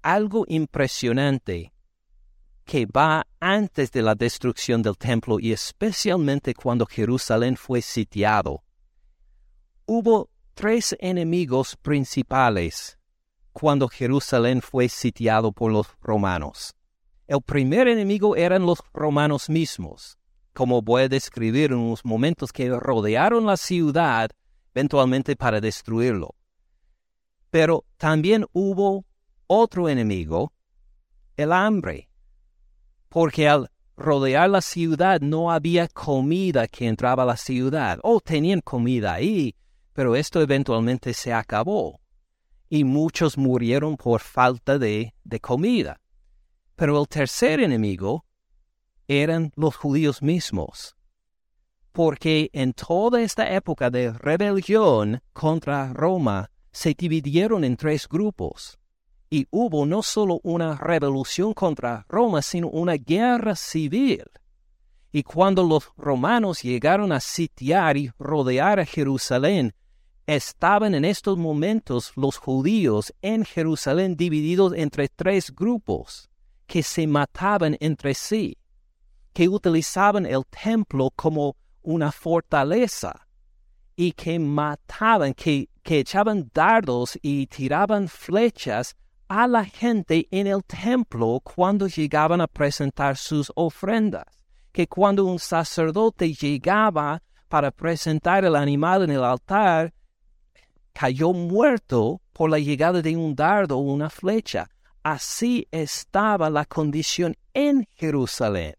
Algo 0.03 0.45
impresionante 0.49 1.72
que 2.65 2.87
va 2.87 3.27
antes 3.41 3.91
de 3.93 4.03
la 4.03 4.15
destrucción 4.15 4.83
del 4.83 4.97
templo 4.97 5.39
y 5.41 5.53
especialmente 5.53 6.55
cuando 6.55 6.87
Jerusalén 6.87 7.57
fue 7.57 7.83
sitiado. 7.83 8.63
Hubo 9.87 10.31
tres 10.55 10.97
enemigos 11.01 11.77
principales 11.77 12.99
cuando 13.53 13.89
Jerusalén 13.89 14.63
fue 14.63 14.89
sitiado 14.89 15.53
por 15.53 15.73
los 15.73 15.89
romanos. 16.01 16.75
El 17.27 17.43
primer 17.43 17.89
enemigo 17.89 18.37
eran 18.37 18.65
los 18.65 18.83
romanos 18.93 19.49
mismos, 19.49 20.19
como 20.53 20.83
voy 20.83 21.03
a 21.03 21.09
describir 21.09 21.73
en 21.73 21.79
unos 21.79 22.05
momentos 22.05 22.53
que 22.53 22.69
rodearon 22.71 23.47
la 23.47 23.57
ciudad 23.57 24.31
eventualmente 24.75 25.37
para 25.37 25.61
destruirlo. 25.61 26.35
Pero 27.51 27.85
también 27.99 28.47
hubo 28.53 29.05
otro 29.47 29.89
enemigo, 29.89 30.53
el 31.37 31.53
hambre 31.53 32.09
porque 33.13 33.47
al 33.47 33.71
rodear 33.95 34.49
la 34.49 34.63
ciudad 34.63 35.21
no 35.21 35.53
había 35.53 35.87
comida 35.87 36.67
que 36.67 36.87
entraba 36.87 37.25
a 37.25 37.27
la 37.27 37.37
ciudad. 37.37 37.99
O 38.03 38.17
oh, 38.17 38.21
tenían 38.21 38.63
comida 38.63 39.13
ahí, 39.13 39.55
pero 39.93 40.17
esto 40.17 40.41
eventualmente 40.41 41.13
se 41.13 41.31
acabó. 41.31 42.01
Y 42.71 42.85
muchos 42.85 43.37
murieron 43.37 43.99
por 43.99 44.23
falta 44.23 44.79
de, 44.79 45.15
de 45.25 45.41
comida. 45.41 46.01
Pero 46.75 46.99
el 46.99 47.07
tercer 47.07 47.61
enemigo 47.61 48.25
eran 49.07 49.53
los 49.57 49.77
judíos 49.77 50.23
mismos. 50.23 50.97
Porque 51.93 52.49
en 52.55 52.73
toda 52.73 53.21
esta 53.21 53.53
época 53.53 53.91
de 53.91 54.11
rebelión 54.11 55.21
contra 55.35 55.93
Roma 55.93 56.51
se 56.71 56.95
dividieron 56.95 57.63
en 57.63 57.77
tres 57.77 58.09
grupos 58.09 58.79
y 59.33 59.49
hubo 59.51 59.87
no 59.87 60.03
solo 60.03 60.41
una 60.43 60.77
revolución 60.77 61.55
contra 61.55 62.05
Roma, 62.07 62.43
sino 62.43 62.69
una 62.69 62.97
guerra 62.97 63.57
civil. 63.57 64.25
Y 65.11 65.23
cuando 65.23 65.63
los 65.63 65.91
romanos 65.97 66.61
llegaron 66.61 67.13
a 67.13 67.21
sitiar 67.21 67.97
y 67.97 68.11
rodear 68.19 68.79
a 68.79 68.85
Jerusalén, 68.85 69.73
estaban 70.27 70.95
en 70.95 71.07
estos 71.07 71.39
momentos 71.39 72.13
los 72.15 72.37
judíos 72.37 73.15
en 73.23 73.47
Jerusalén 73.47 74.17
divididos 74.17 74.75
entre 74.77 75.09
tres 75.09 75.51
grupos 75.51 76.29
que 76.67 76.83
se 76.83 77.07
mataban 77.07 77.79
entre 77.81 78.13
sí. 78.13 78.59
que 79.33 79.49
utilizaban 79.49 80.27
el 80.27 80.45
templo 80.45 81.09
como 81.17 81.57
una 81.81 82.13
fortaleza 82.13 83.27
y 83.97 84.13
que 84.13 84.39
mataban, 84.39 85.33
que, 85.33 85.71
que 85.83 86.01
echaban 86.01 86.51
dardos 86.53 87.19
y 87.23 87.47
tiraban 87.47 88.09
flechas 88.09 88.95
a 89.33 89.49
la 89.49 89.65
gente 89.65 90.29
en 90.31 90.47
el 90.47 90.63
templo 90.63 91.41
cuando 91.43 91.87
llegaban 91.87 92.43
a 92.43 92.47
presentar 92.47 93.17
sus 93.17 93.51
ofrendas, 93.55 94.27
que 94.73 94.87
cuando 94.87 95.25
un 95.25 95.39
sacerdote 95.39 96.35
llegaba 96.35 97.23
para 97.49 97.71
presentar 97.71 98.45
el 98.45 98.55
animal 98.55 99.05
en 99.05 99.11
el 99.13 99.25
altar, 99.25 99.95
cayó 100.93 101.33
muerto 101.33 102.21
por 102.35 102.51
la 102.51 102.59
llegada 102.59 103.01
de 103.01 103.17
un 103.17 103.35
dardo 103.35 103.79
o 103.79 103.81
una 103.81 104.11
flecha. 104.11 104.69
Así 105.03 105.67
estaba 105.71 106.51
la 106.51 106.67
condición 106.67 107.35
en 107.55 107.89
Jerusalén 107.95 108.75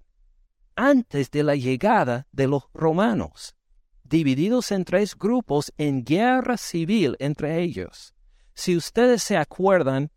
antes 0.76 1.32
de 1.32 1.42
la 1.42 1.56
llegada 1.56 2.28
de 2.32 2.48
los 2.48 2.66
romanos, 2.76 3.56
divididos 4.04 4.72
en 4.72 4.86
tres 4.86 5.18
grupos 5.18 5.74
en 5.80 6.04
guerra 6.04 6.58
civil 6.58 7.16
entre 7.18 7.60
ellos. 7.60 8.14
Si 8.54 8.78
ustedes 8.78 9.24
se 9.24 9.36
acuerdan, 9.36 10.12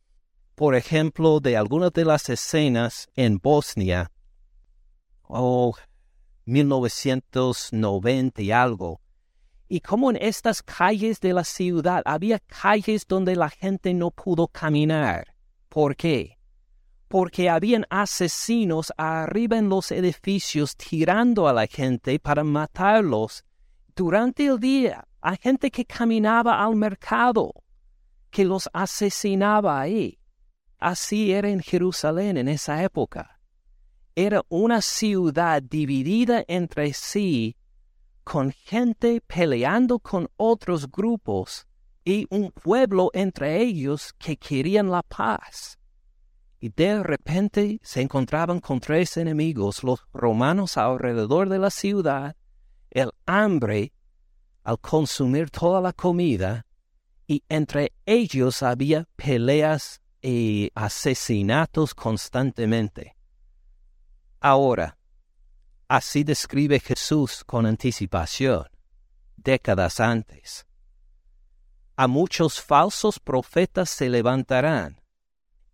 por 0.56 0.74
ejemplo, 0.74 1.38
de 1.38 1.56
algunas 1.56 1.92
de 1.92 2.04
las 2.06 2.28
escenas 2.30 3.08
en 3.14 3.38
Bosnia, 3.38 4.10
o 5.22 5.68
oh, 5.68 5.74
1990 6.46 8.42
y 8.42 8.50
algo, 8.50 9.00
y 9.68 9.80
como 9.80 10.10
en 10.10 10.16
estas 10.16 10.62
calles 10.62 11.20
de 11.20 11.34
la 11.34 11.44
ciudad 11.44 12.02
había 12.06 12.38
calles 12.38 13.06
donde 13.06 13.36
la 13.36 13.50
gente 13.50 13.92
no 13.92 14.10
pudo 14.10 14.48
caminar. 14.48 15.34
¿Por 15.68 15.94
qué? 15.94 16.38
Porque 17.08 17.50
habían 17.50 17.84
asesinos 17.90 18.92
arriba 18.96 19.58
en 19.58 19.68
los 19.68 19.90
edificios 19.90 20.74
tirando 20.76 21.48
a 21.48 21.52
la 21.52 21.66
gente 21.66 22.18
para 22.18 22.44
matarlos 22.44 23.44
durante 23.94 24.46
el 24.46 24.58
día. 24.58 25.06
Hay 25.20 25.36
gente 25.36 25.70
que 25.70 25.84
caminaba 25.84 26.64
al 26.64 26.76
mercado, 26.76 27.52
que 28.30 28.44
los 28.44 28.70
asesinaba 28.72 29.80
ahí. 29.80 30.18
Así 30.78 31.32
era 31.32 31.48
en 31.48 31.60
Jerusalén 31.60 32.36
en 32.36 32.48
esa 32.48 32.82
época. 32.82 33.40
Era 34.14 34.42
una 34.48 34.80
ciudad 34.80 35.62
dividida 35.62 36.44
entre 36.48 36.92
sí 36.92 37.56
con 38.24 38.50
gente 38.50 39.20
peleando 39.20 39.98
con 39.98 40.28
otros 40.36 40.90
grupos 40.90 41.66
y 42.04 42.26
un 42.30 42.50
pueblo 42.50 43.10
entre 43.14 43.62
ellos 43.62 44.12
que 44.18 44.36
querían 44.36 44.90
la 44.90 45.02
paz. 45.02 45.78
Y 46.60 46.70
de 46.70 47.02
repente 47.02 47.78
se 47.82 48.00
encontraban 48.00 48.60
con 48.60 48.80
tres 48.80 49.16
enemigos, 49.16 49.84
los 49.84 50.04
romanos 50.12 50.76
alrededor 50.76 51.48
de 51.48 51.58
la 51.58 51.70
ciudad, 51.70 52.36
el 52.90 53.10
hambre 53.26 53.92
al 54.64 54.80
consumir 54.80 55.50
toda 55.50 55.80
la 55.80 55.92
comida, 55.92 56.66
y 57.28 57.42
entre 57.48 57.92
ellos 58.06 58.62
había 58.62 59.06
peleas 59.16 60.00
y 60.26 60.70
asesinatos 60.74 61.94
constantemente. 61.94 63.16
Ahora, 64.40 64.96
Así 65.88 66.24
describe 66.24 66.80
Jesús 66.80 67.44
con 67.44 67.64
anticipación, 67.64 68.66
décadas 69.36 70.00
antes. 70.00 70.66
A 71.94 72.08
muchos 72.08 72.60
falsos 72.60 73.20
profetas 73.20 73.88
se 73.88 74.08
levantarán. 74.08 75.00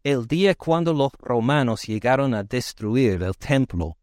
El 0.04 0.26
día 0.26 0.54
cuando 0.54 0.92
los 0.92 1.12
romanos 1.18 1.84
llegaron 1.84 2.34
a 2.34 2.42
destruir 2.42 3.22
el 3.22 3.34
templo, 3.38 3.96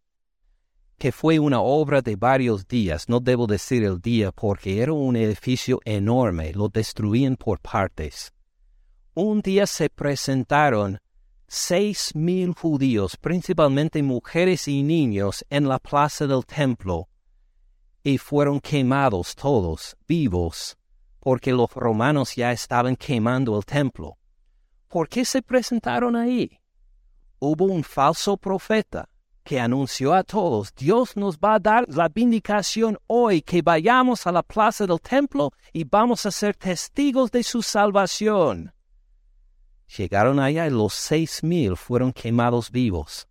que 0.97 1.11
fue 1.11 1.37
una 1.37 1.61
obra 1.61 2.01
de 2.01 2.15
varios 2.15 2.67
días, 2.67 3.07
no 3.07 3.19
debo 3.19 3.45
decir 3.45 3.83
el 3.83 4.01
día 4.01 4.31
porque 4.31 4.81
era 4.81 4.93
un 4.93 5.15
edificio 5.15 5.79
enorme, 5.85 6.53
lo 6.53 6.69
destruían 6.69 7.35
por 7.35 7.59
partes. 7.59 8.33
Un 9.15 9.41
día 9.41 9.65
se 9.65 9.89
presentaron 9.89 10.99
seis 11.47 12.13
mil 12.13 12.53
judíos, 12.53 13.17
principalmente 13.17 14.03
mujeres 14.03 14.67
y 14.67 14.83
niños, 14.83 15.43
en 15.49 15.67
la 15.67 15.79
plaza 15.79 16.27
del 16.27 16.45
templo, 16.45 17.09
y 18.03 18.19
fueron 18.19 18.59
quemados 18.59 19.35
todos, 19.35 19.97
vivos, 20.07 20.77
porque 21.19 21.51
los 21.51 21.73
romanos 21.73 22.35
ya 22.35 22.51
estaban 22.51 22.95
quemando 22.95 23.57
el 23.57 23.65
templo. 23.65 24.17
¿Por 24.87 25.09
qué 25.09 25.25
se 25.25 25.41
presentaron 25.41 26.15
ahí? 26.15 26.59
Hubo 27.39 27.65
un 27.65 27.83
falso 27.83 28.37
profeta 28.37 29.09
que 29.43 29.59
anunció 29.59 30.13
a 30.13 30.23
todos, 30.23 30.71
Dios 30.75 31.17
nos 31.17 31.39
va 31.39 31.55
a 31.55 31.59
dar 31.59 31.85
la 31.87 32.09
vindicación 32.09 32.99
hoy, 33.07 33.41
que 33.41 33.63
vayamos 33.63 34.27
a 34.27 34.31
la 34.31 34.43
plaza 34.43 34.85
del 34.85 35.01
templo 35.01 35.51
y 35.73 35.83
vamos 35.83 36.27
a 36.27 36.31
ser 36.31 36.55
testigos 36.55 37.31
de 37.31 37.41
su 37.41 37.63
salvación. 37.63 38.71
Llegaron 39.97 40.39
allá 40.39 40.67
y 40.67 40.69
los 40.69 40.93
seis 40.93 41.43
mil 41.43 41.75
fueron 41.75 42.13
quemados 42.13 42.69
vivos. 42.69 43.27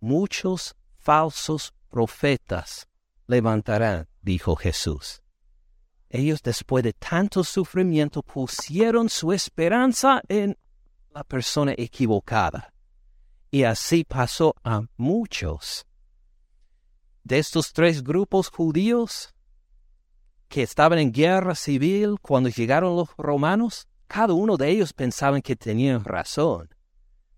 Muchos 0.00 0.76
falsos 0.96 1.74
profetas 1.88 2.86
levantarán, 3.26 4.08
dijo 4.20 4.54
Jesús. 4.54 5.22
Ellos 6.08 6.42
después 6.42 6.84
de 6.84 6.92
tanto 6.92 7.42
sufrimiento 7.42 8.22
pusieron 8.22 9.08
su 9.08 9.32
esperanza 9.32 10.22
en 10.28 10.56
la 11.10 11.24
persona 11.24 11.74
equivocada. 11.76 12.72
Y 13.50 13.64
así 13.64 14.04
pasó 14.04 14.54
a 14.62 14.82
muchos. 14.96 15.86
De 17.24 17.38
estos 17.38 17.72
tres 17.72 18.02
grupos 18.02 18.50
judíos 18.50 19.34
que 20.48 20.62
estaban 20.62 20.98
en 20.98 21.12
guerra 21.12 21.54
civil 21.54 22.16
cuando 22.20 22.50
llegaron 22.50 22.94
los 22.94 23.08
romanos, 23.16 23.88
cada 24.12 24.34
uno 24.34 24.58
de 24.58 24.68
ellos 24.68 24.92
pensaban 24.92 25.40
que 25.40 25.56
tenían 25.56 26.04
razón. 26.04 26.68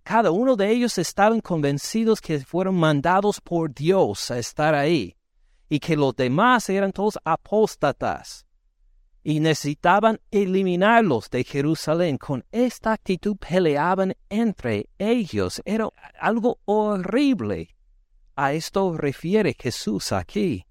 Cada 0.02 0.32
uno 0.32 0.56
de 0.56 0.72
ellos 0.72 0.98
estaban 0.98 1.40
convencidos 1.40 2.20
que 2.20 2.40
fueron 2.40 2.74
mandados 2.74 3.40
por 3.40 3.72
Dios 3.72 4.28
a 4.32 4.40
estar 4.40 4.74
ahí 4.74 5.14
y 5.68 5.78
que 5.78 5.96
los 5.96 6.16
demás 6.16 6.68
eran 6.68 6.90
todos 6.90 7.16
apóstatas 7.24 8.44
y 9.22 9.38
necesitaban 9.38 10.18
eliminarlos 10.32 11.30
de 11.30 11.44
Jerusalén. 11.44 12.18
Con 12.18 12.44
esta 12.50 12.92
actitud 12.94 13.36
peleaban 13.36 14.16
entre 14.28 14.88
ellos. 14.98 15.62
Era 15.64 15.88
algo 16.18 16.58
horrible. 16.64 17.68
A 18.34 18.52
esto 18.52 18.96
refiere 18.96 19.54
Jesús 19.56 20.10
aquí. 20.10 20.66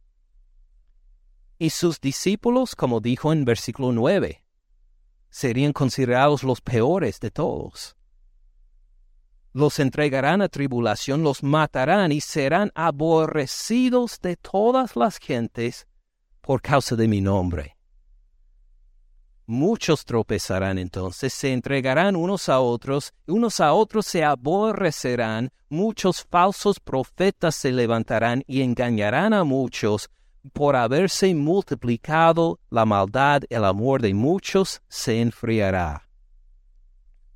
Y 1.57 1.69
sus 1.69 2.01
discípulos, 2.01 2.75
como 2.75 2.99
dijo 2.99 3.31
en 3.31 3.45
versículo 3.45 3.93
9, 3.93 4.42
serían 5.33 5.73
considerados 5.73 6.43
los 6.43 6.61
peores 6.61 7.19
de 7.19 7.31
todos. 7.31 7.97
Los 9.51 9.79
entregarán 9.79 10.43
a 10.43 10.47
tribulación, 10.47 11.23
los 11.23 11.41
matarán 11.41 12.11
y 12.11 12.21
serán 12.21 12.71
aborrecidos 12.75 14.21
de 14.21 14.37
todas 14.37 14.95
las 14.95 15.17
gentes 15.17 15.87
por 16.39 16.61
causa 16.61 16.95
de 16.95 17.07
mi 17.07 17.19
nombre. 17.19 17.77
Muchos 19.47 20.05
tropezarán 20.05 20.77
entonces, 20.77 21.33
se 21.33 21.51
entregarán 21.51 22.15
unos 22.15 22.47
a 22.47 22.59
otros, 22.59 23.11
unos 23.25 23.59
a 23.59 23.73
otros 23.73 24.05
se 24.05 24.23
aborrecerán, 24.23 25.51
muchos 25.67 26.27
falsos 26.29 26.79
profetas 26.79 27.55
se 27.55 27.71
levantarán 27.71 28.43
y 28.45 28.61
engañarán 28.61 29.33
a 29.33 29.43
muchos, 29.43 30.11
por 30.51 30.75
haberse 30.75 31.33
multiplicado 31.33 32.59
la 32.69 32.85
maldad, 32.85 33.43
el 33.49 33.63
amor 33.63 34.01
de 34.01 34.13
muchos 34.13 34.81
se 34.89 35.21
enfriará. 35.21 36.09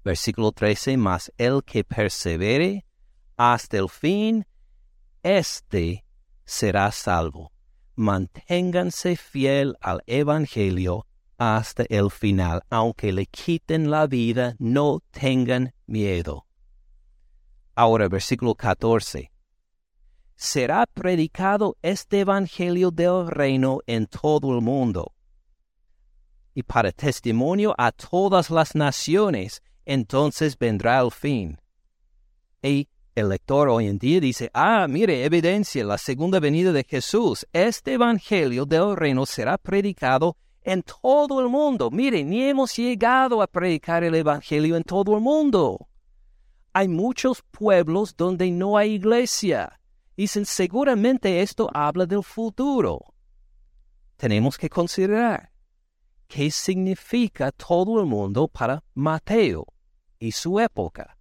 Versículo 0.04 0.52
13, 0.52 0.98
más 0.98 1.32
el 1.38 1.64
que 1.64 1.84
persevere 1.84 2.86
hasta 3.38 3.78
el 3.78 3.90
fin, 3.90 4.46
éste 5.24 6.06
será 6.46 6.92
salvo. 6.92 7.52
Manténganse 7.96 9.16
fiel 9.16 9.76
al 9.82 10.02
Evangelio 10.06 11.06
hasta 11.38 11.84
el 11.90 12.12
final, 12.12 12.62
aunque 12.70 13.12
le 13.12 13.26
quiten 13.26 13.90
la 13.90 14.08
vida, 14.08 14.56
no 14.60 15.02
tengan 15.12 15.74
miedo. 15.86 16.46
Ahora, 17.76 18.08
versículo 18.08 18.56
14 18.56 19.32
será 20.38 20.86
predicado 20.86 21.78
este 21.82 22.20
Evangelio 22.20 22.92
del 22.92 23.28
reino 23.28 23.80
en 23.88 24.06
todo 24.06 24.56
el 24.56 24.62
mundo. 24.62 25.14
Y 26.54 26.62
para 26.62 26.92
testimonio 26.92 27.74
a 27.78 27.92
todas 27.92 28.52
las 28.52 28.76
naciones, 28.76 29.64
entonces 29.84 30.58
vendrá 30.58 31.02
el 31.02 31.12
fin. 31.12 31.60
Y 32.62 32.88
el 33.16 33.30
lector 33.30 33.68
hoy 33.68 33.88
en 33.88 33.98
día 33.98 34.20
dice, 34.20 34.52
ah, 34.54 34.86
mire, 34.88 35.26
evidencia 35.26 35.84
la 35.84 35.98
segunda 35.98 36.40
venida 36.40 36.72
de 36.72 36.84
Jesús. 36.84 37.48
Este 37.52 37.94
Evangelio 37.94 38.66
del 38.66 38.96
reino 38.96 39.26
será 39.26 39.58
predicado 39.58 40.38
en 40.62 40.84
todo 40.84 41.42
el 41.42 41.50
mundo. 41.50 41.90
Mire, 41.90 42.24
ni 42.24 42.44
hemos 42.44 42.76
llegado 42.76 43.42
a 43.42 43.48
predicar 43.48 44.04
el 44.04 44.14
Evangelio 44.14 44.76
en 44.76 44.84
todo 44.84 45.16
el 45.16 45.22
mundo. 45.22 45.88
Hay 46.74 46.88
muchos 46.88 47.42
pueblos 47.42 48.16
donde 48.16 48.52
no 48.52 48.78
hay 48.78 48.94
iglesia 48.94 49.78
Dicen, 50.18 50.46
seguramente 50.46 51.42
esto 51.42 51.70
habla 51.72 52.08
del 52.08 52.24
futuro. 52.24 53.14
Tenemos 54.16 54.58
que 54.58 54.68
considerar 54.68 55.52
qué 56.28 56.50
significa 56.50 57.52
todo 57.52 58.00
el 58.00 58.08
mundo 58.08 58.48
para 58.48 58.84
Mateo 58.96 59.68
y 60.18 60.32
su 60.32 60.60
época. 60.60 61.16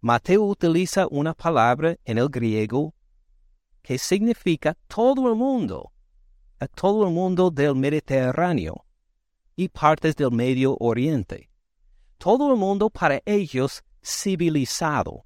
Mateo 0.00 0.44
utiliza 0.44 1.08
una 1.10 1.34
palabra 1.34 1.96
en 2.04 2.18
el 2.18 2.28
griego 2.28 2.94
que 3.82 3.98
significa 3.98 4.76
todo 4.86 5.28
el 5.28 5.34
mundo, 5.34 5.92
a 6.60 6.68
todo 6.68 7.08
el 7.08 7.12
mundo 7.12 7.50
del 7.50 7.74
Mediterráneo 7.74 8.84
y 9.56 9.68
partes 9.68 10.14
del 10.14 10.30
Medio 10.30 10.76
Oriente. 10.78 11.50
Todo 12.18 12.52
el 12.52 12.56
mundo 12.56 12.88
para 12.88 13.20
ellos 13.26 13.82
civilizado, 14.00 15.24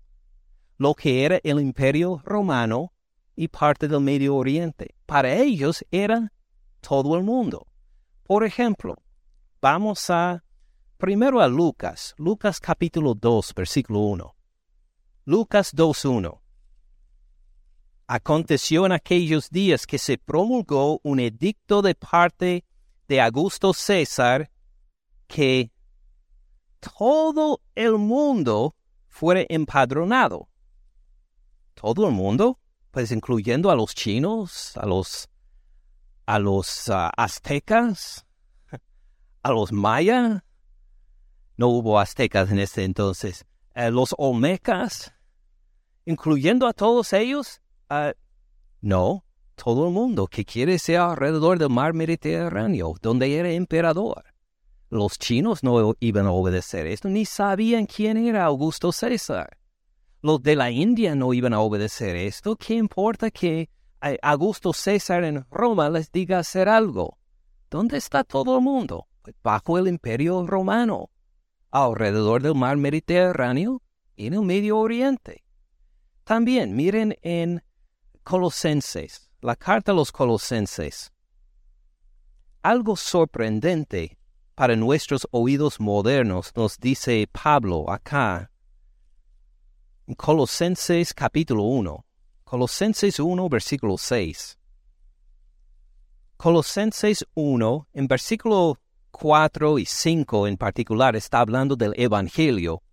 lo 0.78 0.94
que 0.94 1.24
era 1.24 1.40
el 1.42 1.60
imperio 1.60 2.20
romano 2.24 2.92
y 3.34 3.48
parte 3.48 3.88
del 3.88 4.00
Medio 4.00 4.36
Oriente. 4.36 4.94
Para 5.06 5.34
ellos 5.34 5.84
era 5.90 6.32
todo 6.80 7.16
el 7.16 7.24
mundo. 7.24 7.66
Por 8.24 8.44
ejemplo, 8.44 8.96
vamos 9.60 10.10
a 10.10 10.42
primero 10.96 11.40
a 11.40 11.48
Lucas, 11.48 12.14
Lucas 12.18 12.60
capítulo 12.60 13.14
2, 13.14 13.54
versículo 13.54 14.00
1. 14.00 14.36
Lucas 15.24 15.74
2.1. 15.74 16.40
Aconteció 18.08 18.86
en 18.86 18.92
aquellos 18.92 19.50
días 19.50 19.86
que 19.86 19.98
se 19.98 20.16
promulgó 20.16 21.00
un 21.02 21.18
edicto 21.18 21.82
de 21.82 21.94
parte 21.94 22.64
de 23.08 23.20
Augusto 23.20 23.72
César 23.72 24.50
que 25.26 25.72
todo 26.78 27.60
el 27.74 27.98
mundo 27.98 28.76
fuera 29.08 29.44
empadronado. 29.48 30.48
Todo 31.76 32.08
el 32.08 32.14
mundo, 32.14 32.58
pues 32.90 33.12
incluyendo 33.12 33.70
a 33.70 33.76
los 33.76 33.94
chinos, 33.94 34.74
a 34.78 34.86
los, 34.86 35.28
a 36.24 36.38
los 36.38 36.88
ah, 36.88 37.12
aztecas, 37.14 38.26
a 39.42 39.50
los 39.52 39.72
mayas. 39.72 40.42
No 41.58 41.68
hubo 41.68 42.00
aztecas 42.00 42.50
en 42.50 42.60
ese 42.60 42.84
entonces. 42.84 43.44
Eh, 43.74 43.90
los 43.90 44.14
olmecas, 44.16 45.12
incluyendo 46.06 46.66
a 46.66 46.72
todos 46.72 47.12
ellos. 47.12 47.60
Ah, 47.90 48.14
no, 48.80 49.22
todo 49.54 49.88
el 49.88 49.92
mundo 49.92 50.26
que 50.28 50.46
quiere 50.46 50.78
ser 50.78 50.96
alrededor 50.96 51.58
del 51.58 51.68
mar 51.68 51.92
Mediterráneo, 51.92 52.94
donde 53.02 53.36
era 53.36 53.50
emperador. 53.50 54.24
Los 54.88 55.18
chinos 55.18 55.62
no 55.62 55.94
iban 56.00 56.24
a 56.24 56.32
obedecer 56.32 56.86
esto, 56.86 57.10
ni 57.10 57.26
sabían 57.26 57.84
quién 57.84 58.16
era 58.16 58.46
Augusto 58.46 58.92
César. 58.92 59.58
Los 60.26 60.42
de 60.42 60.56
la 60.56 60.72
India 60.72 61.14
no 61.14 61.32
iban 61.32 61.52
a 61.52 61.60
obedecer 61.60 62.16
esto. 62.16 62.56
¿Qué 62.56 62.74
importa 62.74 63.30
que 63.30 63.70
Augusto 64.20 64.72
César 64.72 65.22
en 65.22 65.46
Roma 65.52 65.88
les 65.88 66.10
diga 66.10 66.40
hacer 66.40 66.68
algo? 66.68 67.16
¿Dónde 67.70 67.98
está 67.98 68.24
todo 68.24 68.56
el 68.56 68.64
mundo? 68.64 69.06
Pues 69.22 69.36
bajo 69.40 69.78
el 69.78 69.86
imperio 69.86 70.44
romano, 70.44 71.10
alrededor 71.70 72.42
del 72.42 72.56
mar 72.56 72.76
Mediterráneo 72.76 73.82
y 74.16 74.26
en 74.26 74.34
el 74.34 74.42
Medio 74.42 74.78
Oriente. 74.78 75.44
También 76.24 76.74
miren 76.74 77.16
en 77.22 77.62
Colosenses, 78.24 79.30
la 79.40 79.54
carta 79.54 79.92
a 79.92 79.94
los 79.94 80.10
Colosenses. 80.10 81.12
Algo 82.62 82.96
sorprendente 82.96 84.18
para 84.56 84.74
nuestros 84.74 85.28
oídos 85.30 85.78
modernos, 85.78 86.50
nos 86.56 86.78
dice 86.78 87.28
Pablo 87.30 87.88
acá. 87.88 88.50
En 90.08 90.14
Colosenses 90.14 91.12
capítulo 91.12 91.64
1. 91.64 92.04
Colosenses 92.44 93.18
1, 93.18 93.48
versículo 93.48 93.98
6. 93.98 94.56
Colosenses 96.36 97.26
1, 97.34 97.88
en 97.92 98.06
versículo 98.06 98.78
4 99.10 99.80
y 99.80 99.84
5 99.84 100.46
en 100.46 100.56
particular, 100.58 101.16
está 101.16 101.40
hablando 101.40 101.74
del 101.74 101.92
Evangelio. 101.96 102.84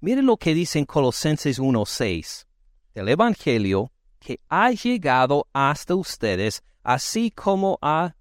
Miren 0.00 0.26
lo 0.26 0.36
que 0.36 0.52
dice 0.52 0.80
en 0.80 0.84
Colosenses 0.84 1.60
1, 1.60 1.86
6. 1.86 2.46
Del 2.92 3.08
Evangelio 3.08 3.92
que 4.18 4.40
ha 4.48 4.72
llegado 4.72 5.46
hasta 5.52 5.94
ustedes, 5.94 6.64
así 6.82 7.30
como 7.30 7.78
a 7.80 8.16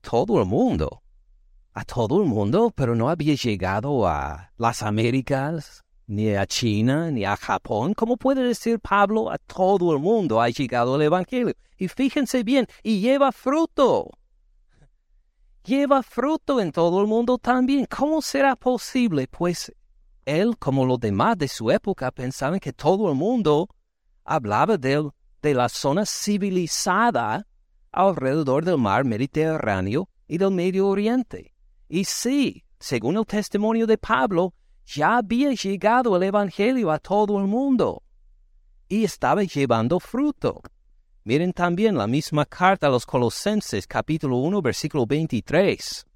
todo 0.00 0.40
el 0.40 0.46
mundo. 0.46 1.00
A 1.74 1.84
todo 1.84 2.20
el 2.20 2.28
mundo, 2.28 2.72
pero 2.74 2.96
no 2.96 3.08
había 3.08 3.36
llegado 3.36 4.08
a 4.08 4.50
las 4.56 4.82
Américas, 4.82 5.84
ni 6.10 6.34
a 6.34 6.44
China, 6.44 7.08
ni 7.12 7.24
a 7.24 7.36
Japón. 7.36 7.94
¿Cómo 7.94 8.16
puede 8.16 8.42
decir 8.42 8.80
Pablo? 8.80 9.30
A 9.30 9.38
todo 9.38 9.92
el 9.92 10.00
mundo 10.00 10.40
ha 10.40 10.48
llegado 10.48 10.96
el 10.96 11.02
Evangelio. 11.02 11.54
Y 11.78 11.86
fíjense 11.86 12.42
bien, 12.42 12.66
y 12.82 13.00
lleva 13.00 13.30
fruto. 13.30 14.10
Lleva 15.64 16.02
fruto 16.02 16.60
en 16.60 16.72
todo 16.72 17.00
el 17.00 17.06
mundo 17.06 17.38
también. 17.38 17.86
¿Cómo 17.86 18.20
será 18.22 18.56
posible? 18.56 19.28
Pues 19.28 19.72
él, 20.24 20.58
como 20.58 20.84
los 20.84 20.98
demás 20.98 21.38
de 21.38 21.46
su 21.46 21.70
época, 21.70 22.10
pensaban 22.10 22.58
que 22.58 22.72
todo 22.72 23.08
el 23.08 23.14
mundo 23.14 23.68
hablaba 24.24 24.76
de, 24.76 25.08
de 25.40 25.54
la 25.54 25.68
zona 25.68 26.04
civilizada 26.04 27.46
alrededor 27.92 28.64
del 28.64 28.78
mar 28.78 29.04
Mediterráneo 29.04 30.08
y 30.26 30.38
del 30.38 30.50
Medio 30.50 30.88
Oriente. 30.88 31.54
Y 31.88 32.04
sí, 32.04 32.64
según 32.80 33.16
el 33.16 33.26
testimonio 33.26 33.86
de 33.86 33.96
Pablo, 33.96 34.54
ya 34.94 35.18
había 35.18 35.52
llegado 35.52 36.16
el 36.16 36.22
Evangelio 36.24 36.90
a 36.90 36.98
todo 36.98 37.38
el 37.38 37.46
mundo 37.46 38.02
y 38.88 39.04
estaba 39.04 39.44
llevando 39.44 40.00
fruto. 40.00 40.60
Miren 41.22 41.52
también 41.52 41.96
la 41.96 42.06
misma 42.06 42.44
carta 42.44 42.88
a 42.88 42.90
los 42.90 43.06
Colosenses, 43.06 43.86
capítulo 43.86 44.38
1, 44.38 44.60
versículo 44.62 45.06
23. 45.06 46.06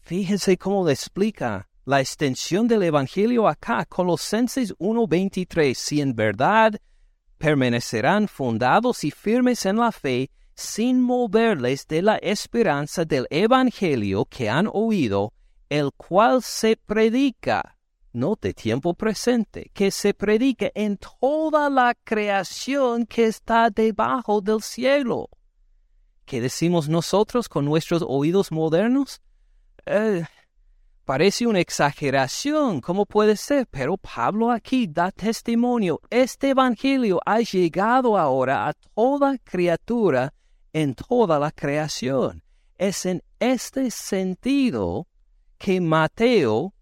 Fíjense 0.00 0.56
cómo 0.56 0.86
le 0.86 0.92
explica 0.92 1.68
la 1.84 2.00
extensión 2.00 2.68
del 2.68 2.84
Evangelio 2.84 3.48
acá, 3.48 3.84
Colosenses 3.86 4.72
1.23, 4.78 5.74
si 5.74 6.00
en 6.00 6.14
verdad 6.14 6.74
permanecerán 7.38 8.28
fundados 8.28 9.02
y 9.02 9.10
firmes 9.10 9.66
en 9.66 9.76
la 9.76 9.90
fe, 9.90 10.30
sin 10.54 11.00
moverles 11.00 11.86
de 11.86 12.02
la 12.02 12.16
esperanza 12.16 13.04
del 13.04 13.26
Evangelio 13.30 14.24
que 14.24 14.48
han 14.48 14.68
oído, 14.72 15.32
el 15.68 15.92
cual 15.92 16.42
se 16.42 16.76
predica, 16.76 17.76
no 18.12 18.36
de 18.40 18.54
tiempo 18.54 18.94
presente, 18.94 19.70
que 19.74 19.90
se 19.90 20.14
predica 20.14 20.70
en 20.74 20.98
toda 20.98 21.68
la 21.70 21.94
creación 22.04 23.06
que 23.06 23.26
está 23.26 23.70
debajo 23.70 24.40
del 24.40 24.62
cielo. 24.62 25.28
¿Qué 26.24 26.40
decimos 26.40 26.88
nosotros 26.88 27.48
con 27.48 27.64
nuestros 27.64 28.02
oídos 28.06 28.50
modernos? 28.50 29.20
Eh, 29.86 30.24
Parece 31.06 31.46
una 31.46 31.60
exageración, 31.60 32.80
¿cómo 32.80 33.06
puede 33.06 33.36
ser? 33.36 33.68
Pero 33.70 33.96
Pablo 33.96 34.50
aquí 34.50 34.88
da 34.88 35.12
testimonio. 35.12 36.00
Este 36.10 36.48
Evangelio 36.48 37.20
ha 37.24 37.38
llegado 37.38 38.18
ahora 38.18 38.66
a 38.66 38.72
toda 38.72 39.38
criatura 39.38 40.34
en 40.72 40.96
toda 40.96 41.38
la 41.38 41.52
creación. 41.52 42.42
Es 42.76 43.06
en 43.06 43.22
este 43.38 43.92
sentido 43.92 45.06
que 45.58 45.80
Mateo 45.80 46.74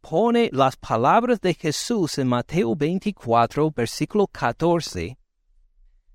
pone 0.00 0.50
las 0.52 0.76
palabras 0.76 1.40
de 1.40 1.54
Jesús 1.54 2.18
en 2.18 2.28
Mateo 2.28 2.76
24, 2.76 3.70
versículo 3.70 4.26
14. 4.26 5.18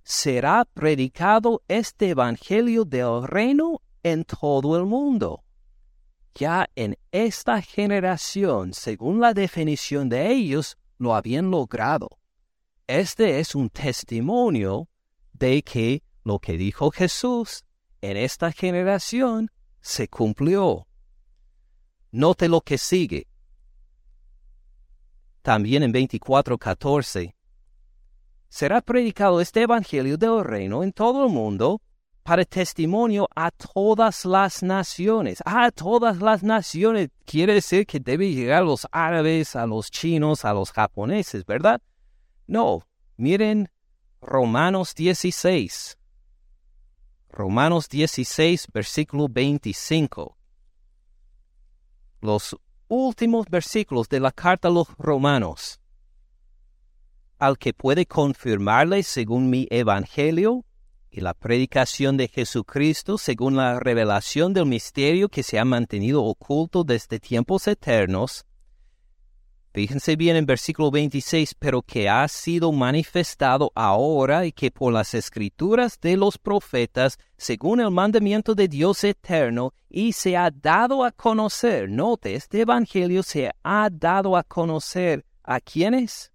Será 0.03 0.65
predicado 0.65 1.61
este 1.67 2.09
Evangelio 2.09 2.86
del 2.86 3.23
reino 3.27 3.82
en 4.03 4.23
todo 4.23 4.77
el 4.77 4.86
mundo 4.86 5.43
ya 6.36 6.69
en 6.75 6.97
esta 7.11 7.61
generación, 7.61 8.73
según 8.73 9.19
la 9.19 9.34
definición 9.34 10.09
de 10.09 10.32
ellos, 10.32 10.77
lo 10.97 11.15
habían 11.15 11.51
logrado. 11.51 12.09
Este 12.88 13.39
es 13.39 13.55
un 13.55 13.69
testimonio 13.69 14.88
de 15.34 15.61
que 15.63 16.03
lo 16.23 16.39
que 16.39 16.57
dijo 16.57 16.91
Jesús 16.91 17.63
en 18.01 18.17
esta 18.17 18.51
generación 18.51 19.49
se 19.82 20.07
cumplió. 20.07 20.88
Note 22.12 22.49
lo 22.49 22.62
que 22.62 22.78
sigue. 22.78 23.28
También 25.41 25.84
en 25.84 25.93
24:14 25.93 27.36
será 28.49 28.82
predicado 28.82 29.39
este 29.39 29.62
Evangelio 29.62 30.18
del 30.18 30.43
reino 30.43 30.84
en 30.84 30.91
todo 30.91 31.26
el 31.26 31.32
mundo 31.32 31.82
para 32.24 32.45
testimonio 32.45 33.28
a 33.36 33.49
todas 33.49 34.26
las 34.26 34.62
naciones. 34.62 35.41
A 35.45 35.72
todas 35.72 36.22
las 36.22 36.43
naciones 36.43 37.09
quiere 37.26 37.55
decir 37.55 37.86
que 37.86 37.99
debe 37.99 38.32
llegar 38.32 38.62
a 38.62 38.66
los 38.66 38.88
árabes, 38.91 39.55
a 39.55 39.66
los 39.66 39.89
chinos, 39.89 40.45
a 40.45 40.53
los 40.53 40.72
japoneses, 40.72 41.45
¿verdad? 41.45 41.82
No, 42.45 42.86
miren 43.18 43.70
Romanos 44.22 44.93
16. 44.93 45.97
Romanos 47.30 47.88
16, 47.88 48.68
versículo 48.74 49.28
25. 49.30 50.38
Los 52.22 52.55
últimos 52.88 53.47
versículos 53.49 54.07
de 54.07 54.19
la 54.19 54.32
carta 54.32 54.67
a 54.67 54.72
los 54.72 54.88
romanos. 54.97 55.80
al 57.39 57.57
que 57.57 57.74
puede 57.74 58.05
confirmarle 58.05 59.01
según 59.01 59.49
mi 59.49 59.65
evangelio 59.72 60.63
y 61.09 61.22
la 61.22 61.34
predicación 61.34 62.15
de 62.15 62.28
Jesucristo 62.28 63.17
según 63.17 63.55
la 63.55 63.80
revelación 63.80 64.53
del 64.53 64.67
misterio 64.67 65.28
que 65.28 65.41
se 65.41 65.57
ha 65.57 65.65
mantenido 65.65 66.24
oculto 66.24 66.84
desde 66.84 67.19
tiempos 67.19 67.67
eternos, 67.67 68.45
Fíjense 69.74 70.17
bien 70.17 70.36
en 70.36 70.45
versículo 70.45 70.91
26, 70.91 71.55
pero 71.57 71.82
que 71.82 72.09
ha 72.09 72.28
sido 72.28 72.74
manifestado 72.74 73.72
ahora 73.74 74.45
y 74.45 74.51
que 74.51 74.69
por 74.69 74.91
las 74.91 75.13
escrituras 75.13 75.97
de 76.01 76.17
los 76.17 76.38
profetas, 76.38 77.17
según 77.38 77.80
el 77.80 77.89
mandamiento 77.89 78.53
de 78.53 78.67
Dios 78.67 79.01
eterno, 79.05 79.74
y 79.89 80.11
se 80.11 80.36
ha 80.36 80.51
dado 80.51 81.05
a 81.05 81.11
conocer, 81.11 81.89
note, 81.89 82.36
este 82.36 82.61
evangelio 82.61 83.24
se 83.24 83.49
ha 83.63 83.89
dado 83.89 84.36
a 84.36 84.43
conocer 84.43 85.26
a 85.41 85.61
quienes? 85.61 86.34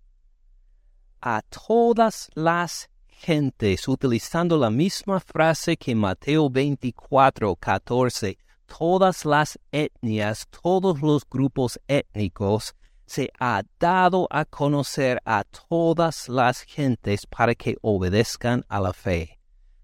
A 1.20 1.42
todas 1.42 2.30
las 2.34 2.88
gentes, 3.06 3.86
utilizando 3.86 4.56
la 4.56 4.70
misma 4.70 5.20
frase 5.20 5.76
que 5.76 5.94
Mateo 5.94 6.48
24, 6.48 7.54
14, 7.54 8.38
todas 8.66 9.26
las 9.26 9.58
etnias, 9.72 10.46
todos 10.48 11.02
los 11.02 11.28
grupos 11.28 11.78
étnicos, 11.86 12.74
se 13.06 13.30
ha 13.38 13.62
dado 13.78 14.26
a 14.30 14.44
conocer 14.44 15.22
a 15.24 15.44
todas 15.44 16.28
las 16.28 16.62
gentes 16.62 17.26
para 17.26 17.54
que 17.54 17.76
obedezcan 17.80 18.64
a 18.68 18.80
la 18.80 18.92
fe. 18.92 19.38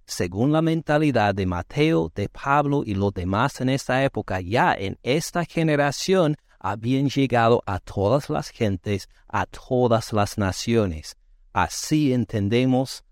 Según 0.05 0.53
la 0.53 0.61
mentalidad 0.61 1.35
de 1.35 1.47
Mateo, 1.47 2.11
de 2.15 2.29
Pablo 2.29 2.83
y 2.85 2.95
los 2.95 3.15
demás 3.15 3.61
en 3.61 3.69
esta 3.69 4.05
época, 4.05 4.41
ya 4.41 4.75
en 4.75 4.99
esta 5.03 5.45
generación 5.45 6.37
habían 6.59 7.09
llegado 7.09 7.63
a 7.65 7.79
todas 7.79 8.29
las 8.29 8.51
gentes, 8.51 9.09
a 9.29 9.47
todas 9.47 10.13
las 10.13 10.37
naciones. 10.37 11.17
Así 11.53 12.13
entendemos 12.13 13.05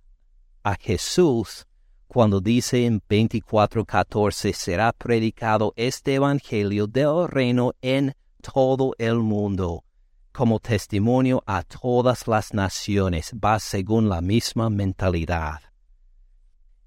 a 0.62 0.74
Jesús 0.74 1.66
cuando 2.08 2.40
dice 2.40 2.86
en 2.86 3.00
24:14 3.00 4.52
será 4.52 4.92
predicado 4.92 5.72
este 5.76 6.14
evangelio 6.14 6.88
del 6.88 7.28
reino 7.28 7.72
en 7.80 8.14
todo 8.42 8.94
el 8.98 9.16
mundo 9.20 9.84
como 10.32 10.60
testimonio 10.60 11.42
a 11.46 11.62
todas 11.62 12.28
las 12.28 12.54
naciones, 12.54 13.32
va 13.32 13.58
según 13.58 14.08
la 14.08 14.20
misma 14.20 14.70
mentalidad. 14.70 15.60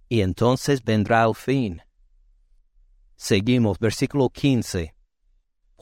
Y 0.10 0.22
entonces 0.22 0.84
vendrá 0.84 1.26
el 1.26 1.36
fin. 1.36 1.82
Seguimos, 3.16 3.80
versículo 3.80 4.30
15. 4.30 4.94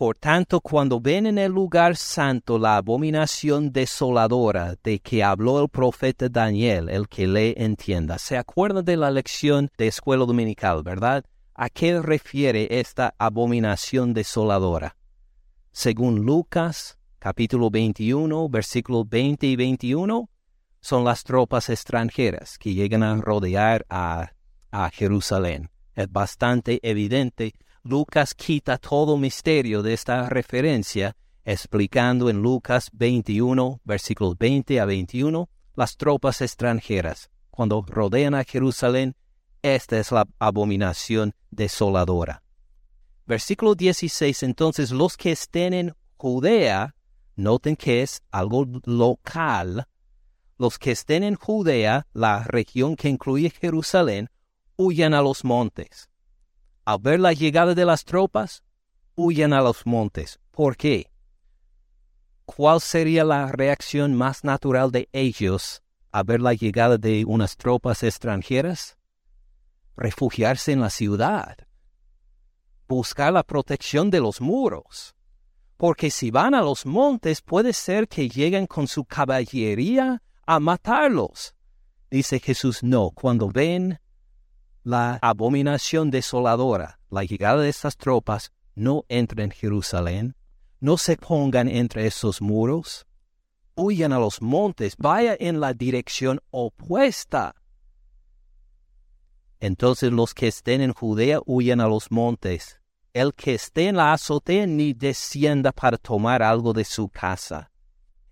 Por 0.01 0.15
tanto, 0.15 0.61
cuando 0.61 0.99
ven 0.99 1.27
en 1.27 1.37
el 1.37 1.51
lugar 1.51 1.95
santo 1.95 2.57
la 2.57 2.77
abominación 2.77 3.71
desoladora 3.71 4.75
de 4.83 4.99
que 4.99 5.23
habló 5.23 5.61
el 5.61 5.69
profeta 5.69 6.27
Daniel, 6.27 6.89
el 6.89 7.07
que 7.07 7.27
le 7.27 7.53
entienda, 7.63 8.17
se 8.17 8.35
acuerda 8.35 8.81
de 8.81 8.97
la 8.97 9.11
lección 9.11 9.69
de 9.77 9.87
escuela 9.87 10.25
dominical, 10.25 10.81
¿verdad? 10.81 11.23
¿A 11.53 11.69
qué 11.69 12.01
refiere 12.01 12.79
esta 12.79 13.13
abominación 13.19 14.13
desoladora? 14.15 14.97
Según 15.71 16.25
Lucas 16.25 16.97
capítulo 17.21 17.69
21, 17.69 18.49
versículos 18.49 19.07
20 19.07 19.45
y 19.45 19.55
21, 19.55 20.27
son 20.79 21.03
las 21.03 21.23
tropas 21.23 21.69
extranjeras 21.69 22.57
que 22.57 22.73
llegan 22.73 23.03
a 23.03 23.15
rodear 23.17 23.85
a, 23.91 24.31
a 24.71 24.89
Jerusalén. 24.89 25.69
Es 25.93 26.11
bastante 26.11 26.79
evidente. 26.81 27.53
Lucas 27.83 28.33
quita 28.33 28.79
todo 28.79 29.17
misterio 29.17 29.83
de 29.83 29.93
esta 29.93 30.29
referencia, 30.29 31.15
explicando 31.45 32.27
en 32.27 32.41
Lucas 32.41 32.89
21, 32.91 33.81
versículos 33.83 34.35
20 34.39 34.79
a 34.79 34.85
21, 34.85 35.47
las 35.75 35.97
tropas 35.97 36.41
extranjeras. 36.41 37.29
Cuando 37.51 37.85
rodean 37.87 38.33
a 38.33 38.43
Jerusalén, 38.43 39.15
esta 39.61 39.99
es 39.99 40.11
la 40.11 40.25
abominación 40.39 41.35
desoladora. 41.51 42.41
Versículo 43.27 43.75
16, 43.75 44.41
entonces 44.41 44.89
los 44.89 45.17
que 45.17 45.33
estén 45.33 45.75
en 45.75 45.93
Judea 46.17 46.95
Noten 47.41 47.75
que 47.75 48.03
es 48.03 48.21
algo 48.29 48.67
local. 48.85 49.87
Los 50.59 50.77
que 50.77 50.91
estén 50.91 51.23
en 51.23 51.33
Judea, 51.33 52.05
la 52.13 52.43
región 52.43 52.95
que 52.95 53.09
incluye 53.09 53.49
Jerusalén, 53.49 54.29
huyan 54.75 55.15
a 55.15 55.23
los 55.23 55.43
montes. 55.43 56.11
Al 56.85 56.99
ver 56.99 57.19
la 57.19 57.33
llegada 57.33 57.73
de 57.73 57.83
las 57.83 58.05
tropas, 58.05 58.63
huyan 59.15 59.53
a 59.53 59.61
los 59.61 59.87
montes. 59.87 60.39
¿Por 60.51 60.77
qué? 60.77 61.11
¿Cuál 62.45 62.79
sería 62.79 63.23
la 63.23 63.47
reacción 63.47 64.13
más 64.13 64.43
natural 64.43 64.91
de 64.91 65.09
ellos 65.11 65.81
al 66.11 66.25
ver 66.25 66.41
la 66.41 66.53
llegada 66.53 66.99
de 66.99 67.25
unas 67.25 67.57
tropas 67.57 68.03
extranjeras? 68.03 68.99
Refugiarse 69.97 70.73
en 70.73 70.81
la 70.81 70.91
ciudad. 70.91 71.57
Buscar 72.87 73.33
la 73.33 73.41
protección 73.41 74.11
de 74.11 74.19
los 74.19 74.41
muros 74.41 75.15
porque 75.81 76.11
si 76.11 76.29
van 76.29 76.53
a 76.53 76.61
los 76.61 76.85
montes 76.85 77.41
puede 77.41 77.73
ser 77.73 78.07
que 78.07 78.29
lleguen 78.29 78.67
con 78.67 78.87
su 78.87 79.03
caballería 79.03 80.21
a 80.45 80.59
matarlos. 80.59 81.55
Dice 82.11 82.39
Jesús, 82.39 82.83
no, 82.83 83.09
cuando 83.09 83.49
ven 83.49 83.99
la 84.83 85.17
abominación 85.23 86.11
desoladora, 86.11 86.99
la 87.09 87.23
llegada 87.23 87.63
de 87.63 87.69
estas 87.69 87.97
tropas, 87.97 88.51
no 88.75 89.05
entren 89.09 89.45
en 89.45 89.51
Jerusalén, 89.57 90.35
no 90.79 90.97
se 90.97 91.17
pongan 91.17 91.67
entre 91.67 92.05
esos 92.05 92.43
muros, 92.43 93.07
huyan 93.73 94.13
a 94.13 94.19
los 94.19 94.39
montes, 94.39 94.95
vaya 94.99 95.35
en 95.39 95.59
la 95.59 95.73
dirección 95.73 96.41
opuesta. 96.51 97.55
Entonces 99.59 100.11
los 100.11 100.35
que 100.35 100.47
estén 100.47 100.81
en 100.81 100.93
Judea 100.93 101.39
huyan 101.47 101.81
a 101.81 101.87
los 101.87 102.11
montes, 102.11 102.80
el 103.13 103.33
que 103.33 103.55
esté 103.55 103.87
en 103.87 103.97
la 103.97 104.13
azotea 104.13 104.65
ni 104.65 104.93
descienda 104.93 105.71
para 105.71 105.97
tomar 105.97 106.41
algo 106.41 106.73
de 106.73 106.83
su 106.85 107.09
casa. 107.09 107.71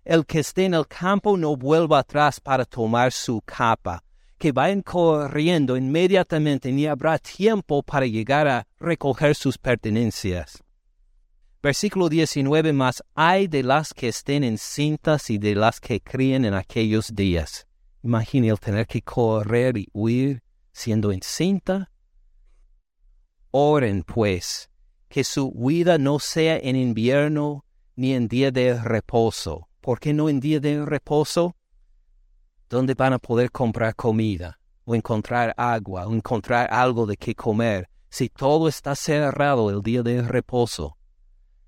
El 0.04 0.24
que 0.24 0.40
esté 0.40 0.64
en 0.64 0.74
el 0.74 0.86
campo 0.86 1.36
no 1.36 1.56
vuelva 1.56 1.98
atrás 1.98 2.40
para 2.40 2.64
tomar 2.64 3.12
su 3.12 3.42
capa, 3.42 4.02
que 4.38 4.52
vayan 4.52 4.80
corriendo 4.80 5.76
inmediatamente 5.76 6.72
ni 6.72 6.86
habrá 6.86 7.18
tiempo 7.18 7.82
para 7.82 8.06
llegar 8.06 8.48
a 8.48 8.66
recoger 8.78 9.34
sus 9.34 9.58
pertenencias. 9.58 10.62
Versículo 11.62 12.08
19 12.08 12.72
más 12.72 13.04
hay 13.14 13.46
de 13.46 13.62
las 13.62 13.92
que 13.92 14.08
estén 14.08 14.44
encintas 14.44 15.28
y 15.28 15.36
de 15.36 15.54
las 15.54 15.78
que 15.78 16.00
críen 16.00 16.46
en 16.46 16.54
aquellos 16.54 17.14
días. 17.14 17.66
Imagine 18.02 18.48
el 18.48 18.58
tener 18.58 18.86
que 18.86 19.02
correr 19.02 19.76
y 19.76 19.86
huir 19.92 20.42
siendo 20.72 21.12
encinta. 21.12 21.90
Oren 23.50 24.04
pues 24.04 24.69
que 25.10 25.24
su 25.24 25.48
huida 25.48 25.98
no 25.98 26.20
sea 26.20 26.56
en 26.56 26.76
invierno 26.76 27.64
ni 27.96 28.14
en 28.14 28.28
día 28.28 28.52
de 28.52 28.80
reposo. 28.80 29.68
¿Por 29.80 29.98
qué 29.98 30.14
no 30.14 30.28
en 30.28 30.38
día 30.38 30.60
de 30.60 30.86
reposo? 30.86 31.56
¿Dónde 32.68 32.94
van 32.94 33.12
a 33.14 33.18
poder 33.18 33.50
comprar 33.50 33.96
comida 33.96 34.60
o 34.84 34.94
encontrar 34.94 35.52
agua 35.56 36.06
o 36.06 36.14
encontrar 36.14 36.72
algo 36.72 37.06
de 37.06 37.16
qué 37.16 37.34
comer 37.34 37.88
si 38.08 38.28
todo 38.28 38.68
está 38.68 38.94
cerrado 38.94 39.68
el 39.70 39.82
día 39.82 40.04
de 40.04 40.22
reposo? 40.22 40.96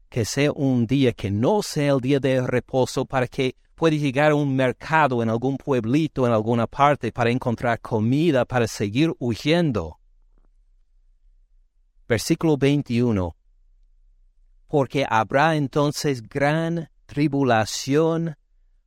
Que 0.08 0.24
sea 0.24 0.52
un 0.52 0.86
día 0.86 1.12
que 1.12 1.32
no 1.32 1.62
sea 1.62 1.94
el 1.94 2.00
día 2.00 2.20
de 2.20 2.46
reposo 2.46 3.04
para 3.06 3.26
que 3.26 3.56
pueda 3.74 3.96
llegar 3.96 4.30
a 4.30 4.36
un 4.36 4.54
mercado 4.54 5.20
en 5.20 5.28
algún 5.28 5.56
pueblito 5.56 6.28
en 6.28 6.32
alguna 6.32 6.68
parte 6.68 7.10
para 7.10 7.30
encontrar 7.30 7.80
comida 7.80 8.44
para 8.44 8.68
seguir 8.68 9.12
huyendo 9.18 9.98
Versículo 12.12 12.58
21. 12.58 13.34
Porque 14.68 15.06
habrá 15.08 15.56
entonces 15.56 16.20
gran 16.20 16.90
tribulación, 17.06 18.36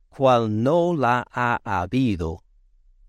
cual 0.08 0.62
no 0.62 0.94
la 0.94 1.26
ha 1.32 1.58
habido 1.64 2.44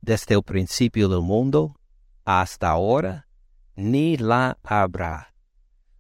desde 0.01 0.33
el 0.33 0.41
principio 0.41 1.07
del 1.07 1.21
mundo 1.21 1.79
hasta 2.25 2.71
ahora, 2.71 3.27
ni 3.75 4.17
la 4.17 4.57
habrá. 4.63 5.35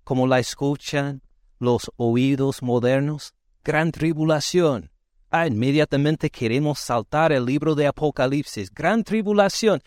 Como 0.03 0.25
la 0.25 0.39
escuchan 0.39 1.21
los 1.59 1.91
oídos 1.97 2.63
modernos, 2.63 3.35
gran 3.63 3.91
tribulación. 3.91 4.89
Ah, 5.29 5.45
inmediatamente 5.45 6.31
queremos 6.31 6.79
saltar 6.79 7.31
el 7.31 7.45
libro 7.45 7.75
de 7.75 7.85
Apocalipsis. 7.85 8.73
Gran 8.73 9.03
tribulación. 9.03 9.83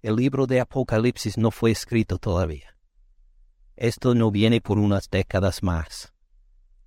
El 0.00 0.16
libro 0.16 0.46
de 0.46 0.60
Apocalipsis 0.60 1.36
no 1.36 1.50
fue 1.50 1.72
escrito 1.72 2.16
todavía. 2.16 2.75
Esto 3.76 4.14
no 4.14 4.30
viene 4.30 4.60
por 4.60 4.78
unas 4.78 5.10
décadas 5.10 5.62
más. 5.62 6.12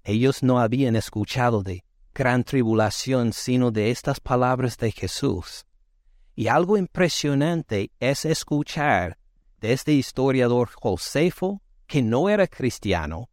Ellos 0.04 0.42
no 0.42 0.60
habían 0.60 0.96
escuchado 0.96 1.62
de 1.62 1.84
gran 2.16 2.44
tribulación 2.44 3.32
sino 3.32 3.70
de 3.70 3.92
estas 3.92 4.20
palabras 4.20 4.78
de 4.78 4.92
Jesús. 4.92 5.66
Y 6.36 6.48
algo 6.48 6.78
impresionante 6.78 7.92
es 8.00 8.26
escuchar 8.26 9.18
de 9.62 9.74
este 9.74 9.94
historiador 9.94 10.70
Josefo, 10.74 11.62
que 11.86 12.02
no 12.02 12.30
era 12.30 12.48
cristiano, 12.48 13.30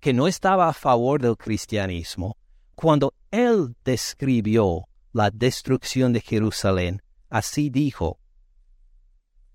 que 0.00 0.12
no 0.12 0.28
estaba 0.28 0.68
a 0.68 0.72
favor 0.72 1.22
del 1.22 1.36
cristianismo, 1.36 2.36
cuando 2.74 3.14
él 3.30 3.74
describió 3.84 4.88
la 5.12 5.30
destrucción 5.30 6.12
de 6.12 6.20
Jerusalén, 6.20 7.02
así 7.30 7.70
dijo, 7.70 8.18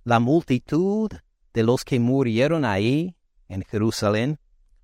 la 0.04 0.20
multitud 0.20 1.10
de 1.54 1.64
los 1.64 1.86
que 1.86 1.99
murieron 1.99 2.66
ahí 2.66 3.16
en 3.47 3.63
Jerusalén 3.63 4.39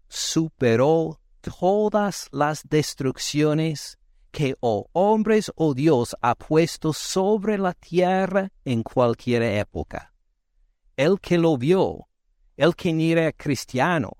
superó 0.07 1.20
todas 1.41 2.28
las 2.32 2.68
destrucciones 2.68 3.97
que 4.32 4.55
o 4.60 4.88
hombres 4.93 5.51
o 5.55 5.74
Dios 5.74 6.16
ha 6.22 6.36
puesto 6.36 6.93
sobre 6.93 7.57
la 7.57 7.74
tierra 7.74 8.51
en 8.66 8.84
cualquier 8.84 9.43
época. 9.43 10.14
El 10.97 11.20
que 11.20 11.38
lo 11.38 11.57
vio, 11.57 12.07
el 12.57 12.76
que 12.76 12.93
ni 12.93 13.12
era 13.12 13.32
cristiano, 13.32 14.18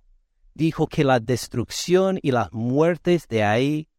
dijo 0.54 0.88
que 0.88 1.04
la 1.04 1.20
destrucción 1.20 2.20
y 2.22 2.32
las 2.32 2.52
muertes 2.52 3.28
de 3.28 3.44
ahí 3.44 3.90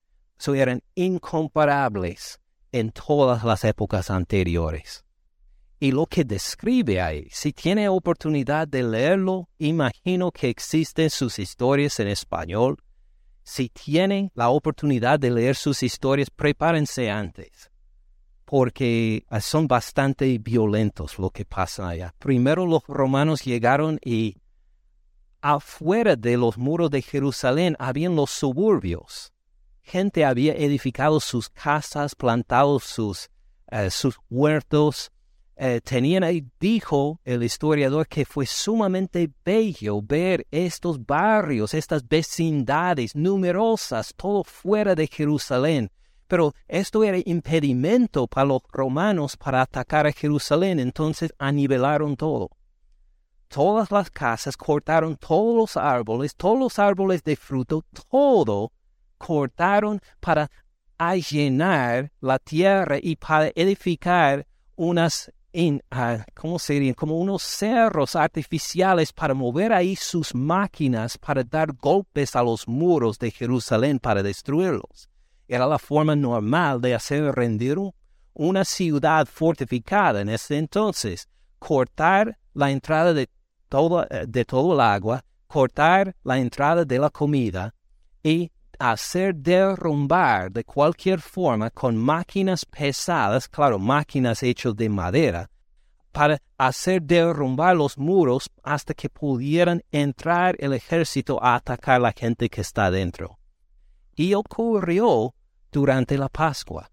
eran 0.49 0.83
incomparables 0.95 2.41
en 2.73 2.91
todas 2.93 3.45
las 3.45 3.65
épocas 3.65 4.11
anteriores. 4.11 5.05
Y 5.83 5.93
lo 5.93 6.05
que 6.05 6.25
describe 6.25 7.01
ahí, 7.01 7.27
si 7.31 7.55
tiene 7.55 7.89
oportunidad 7.89 8.69
de 8.69 8.83
leerlo, 8.83 9.49
imagino 9.57 10.31
que 10.31 10.51
existen 10.51 11.09
sus 11.09 11.39
historias 11.39 11.99
en 12.01 12.09
español. 12.09 12.77
Si 13.43 13.71
tienen 13.71 14.31
la 14.35 14.51
oportunidad 14.51 15.19
de 15.19 15.31
leer 15.31 15.57
sus 15.57 15.83
historias, 15.83 16.29
prepárense 16.29 17.11
antes, 17.11 17.71
porque 18.45 19.25
ah, 19.31 19.41
son 19.41 19.67
bastante 19.67 20.37
violentos 20.37 21.19
lo 21.19 21.31
que 21.31 21.47
pasa 21.47 21.89
allá. 21.89 22.15
Primero 22.19 22.67
los 22.67 22.83
romanos 22.87 23.43
llegaron 23.43 23.99
y 24.05 24.37
afuera 25.41 26.15
de 26.15 26.37
los 26.37 26.59
muros 26.59 26.91
de 26.91 27.01
Jerusalén 27.01 27.75
habían 27.79 28.17
los 28.17 28.31
suburbios. 28.31 29.33
Gente 29.81 30.27
había 30.27 30.53
edificado 30.53 31.21
sus 31.21 31.49
casas, 31.49 32.15
plantado 32.15 32.79
sus, 32.81 33.31
eh, 33.71 33.89
sus 33.91 34.19
huertos, 34.29 35.11
eh, 35.63 35.83
tenían 35.83 36.25
ahí, 36.25 36.43
dijo 36.59 37.21
el 37.23 37.43
historiador, 37.43 38.09
que 38.09 38.25
fue 38.25 38.47
sumamente 38.47 39.31
bello 39.45 40.01
ver 40.01 40.47
estos 40.51 41.05
barrios, 41.05 41.75
estas 41.75 42.09
vecindades 42.09 43.15
numerosas, 43.15 44.15
todo 44.17 44.43
fuera 44.43 44.95
de 44.95 45.07
Jerusalén. 45.07 45.91
Pero 46.27 46.55
esto 46.67 47.05
era 47.05 47.19
impedimento 47.27 48.27
para 48.27 48.47
los 48.47 48.63
romanos 48.73 49.37
para 49.37 49.61
atacar 49.61 50.07
a 50.07 50.13
Jerusalén, 50.13 50.81
entonces 50.81 51.31
anivelaron 51.39 52.17
todo. 52.17 52.49
Todas 53.49 53.91
las 53.91 54.11
casas 54.11 54.57
cortaron 54.57 55.19
todos 55.19 55.55
los 55.55 55.77
árboles, 55.77 56.35
todos 56.37 56.59
los 56.59 56.79
árboles 56.79 57.23
de 57.23 57.37
fruto, 57.37 57.85
todo 58.11 58.73
cortaron 59.19 60.01
para 60.21 60.51
allenar 60.97 62.11
la 62.23 62.39
tierra 62.39 62.97
y 62.99 63.17
para 63.17 63.51
edificar 63.55 64.47
unas 64.75 65.31
en, 65.53 65.83
ah, 65.91 66.25
¿cómo 66.35 66.59
serían? 66.59 66.95
Como 66.95 67.19
unos 67.19 67.43
cerros 67.43 68.17
artificiales 68.17 69.13
para 69.13 69.35
mover 69.35 69.73
ahí 69.73 69.97
sus 69.97 70.35
máquinas 70.35 71.19
para 71.19 71.43
dar 71.43 71.73
golpes 71.73 72.37
a 72.37 72.43
los 72.43 72.69
muros 72.69 73.19
de 73.19 73.31
Jerusalén 73.31 73.99
para 73.99 74.23
destruirlos. 74.23 75.09
Era 75.49 75.67
la 75.67 75.79
forma 75.79 76.15
normal 76.15 76.81
de 76.81 76.95
hacer 76.95 77.35
rendir 77.35 77.77
una 78.35 78.65
ciudad 78.65 79.27
fortificada 79.27 80.21
en 80.21 80.29
ese 80.29 80.57
entonces. 80.59 81.29
Cortar 81.59 82.39
la 82.55 82.71
entrada 82.71 83.13
de 83.13 83.29
todo, 83.69 84.05
eh, 84.05 84.27
de 84.27 84.45
todo 84.45 84.75
el 84.75 84.81
agua, 84.81 85.25
cortar 85.47 86.15
la 86.23 86.39
entrada 86.39 86.85
de 86.85 86.99
la 86.99 87.11
comida 87.11 87.75
y 88.23 88.51
hacer 88.81 89.35
derrumbar 89.35 90.51
de 90.51 90.65
cualquier 90.65 91.21
forma 91.21 91.71
con 91.71 91.97
máquinas 91.97 92.65
pesadas, 92.65 93.47
claro, 93.47 93.79
máquinas 93.79 94.43
hechas 94.43 94.75
de 94.75 94.89
madera, 94.89 95.51
para 96.11 96.41
hacer 96.57 97.03
derrumbar 97.03 97.77
los 97.77 97.99
muros 97.99 98.51
hasta 98.63 98.95
que 98.95 99.11
pudieran 99.11 99.83
entrar 99.93 100.57
el 100.59 100.73
ejército 100.73 101.39
a 101.43 101.57
atacar 101.57 101.97
a 101.97 102.05
la 102.05 102.13
gente 102.13 102.49
que 102.49 102.63
está 102.63 102.91
dentro. 102.91 103.39
Y 104.17 104.33
ocurrió 104.33 105.35
durante 105.71 106.17
la 106.17 106.31
Pascua. 106.31 106.91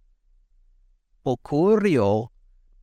Ocurrió 1.23 2.31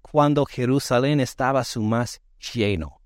cuando 0.00 0.46
Jerusalén 0.46 1.20
estaba 1.20 1.62
su 1.64 1.82
más 1.82 2.22
lleno. 2.54 3.00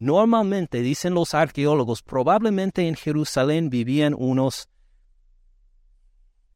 Normalmente, 0.00 0.82
dicen 0.82 1.14
los 1.14 1.32
arqueólogos, 1.32 2.02
probablemente 2.02 2.88
en 2.88 2.96
Jerusalén 2.96 3.70
vivían 3.70 4.14
unos 4.18 4.68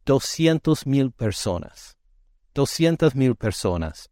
200 0.07 0.86
mil 0.86 1.11
personas. 1.11 1.96
200 2.54 3.16
mil 3.16 3.34
personas. 3.34 4.09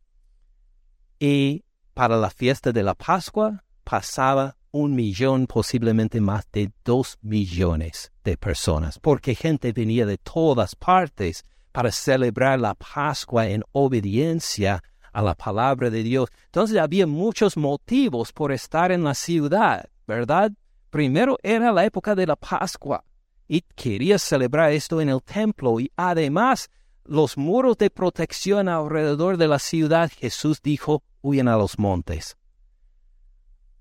Y 1.21 1.65
para 1.95 2.17
la 2.17 2.31
fiesta 2.31 2.73
de 2.73 2.83
la 2.83 2.95
Pascua 2.95 3.63
pasaba 3.85 4.57
un 4.73 4.97
millón, 4.97 5.47
posiblemente 5.47 6.21
más 6.21 6.47
de 6.51 6.73
dos 6.85 7.17
millones 7.23 8.13
de 8.25 8.37
personas, 8.37 8.99
porque 8.99 9.37
gente 9.37 9.73
venía 9.73 10.05
de 10.05 10.19
todas 10.19 10.75
partes 10.75 11.45
para 11.71 11.93
celebrar 11.93 12.59
la 12.59 12.75
Pascua 12.75 13.47
en 13.47 13.63
obediencia 13.71 14.83
a 15.13 15.23
la 15.23 15.37
palabra 15.37 15.91
de 15.91 16.03
Dios. 16.03 16.29
Entonces 16.47 16.77
había 16.79 17.07
muchos 17.07 17.57
motivos 17.57 18.33
por 18.33 18.51
estar 18.51 18.91
en 18.91 19.05
la 19.05 19.15
ciudad, 19.15 19.89
¿verdad? 20.09 20.51
Primero 20.91 21.39
era 21.41 21.71
la 21.71 21.85
época 21.85 22.17
de 22.17 22.27
la 22.27 22.35
Pascua 22.35 23.05
y 23.49 23.63
quería 23.75 24.19
celebrar 24.19 24.73
esto 24.73 25.01
en 25.01 25.09
el 25.09 25.23
templo 25.23 25.79
y 25.81 25.91
además 25.97 26.71
los 27.05 27.37
muros 27.37 27.77
de 27.77 27.91
protección 27.91 28.69
alrededor 28.69 29.37
de 29.37 29.49
la 29.49 29.59
ciudad, 29.59 30.11
Jesús 30.11 30.63
dijo, 30.63 31.03
huyen 31.21 31.49
a 31.49 31.57
los 31.57 31.79
montes. 31.79 32.37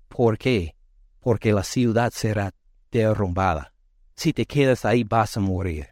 ¿Por 0.08 0.36
qué? 0.38 0.76
Porque 1.20 1.52
la 1.52 1.64
ciudad 1.64 2.12
será 2.12 2.54
derrumbada. 2.90 3.72
Si 4.14 4.32
te 4.32 4.46
quedas 4.46 4.84
ahí 4.84 5.04
vas 5.04 5.36
a 5.36 5.40
morir. 5.40 5.88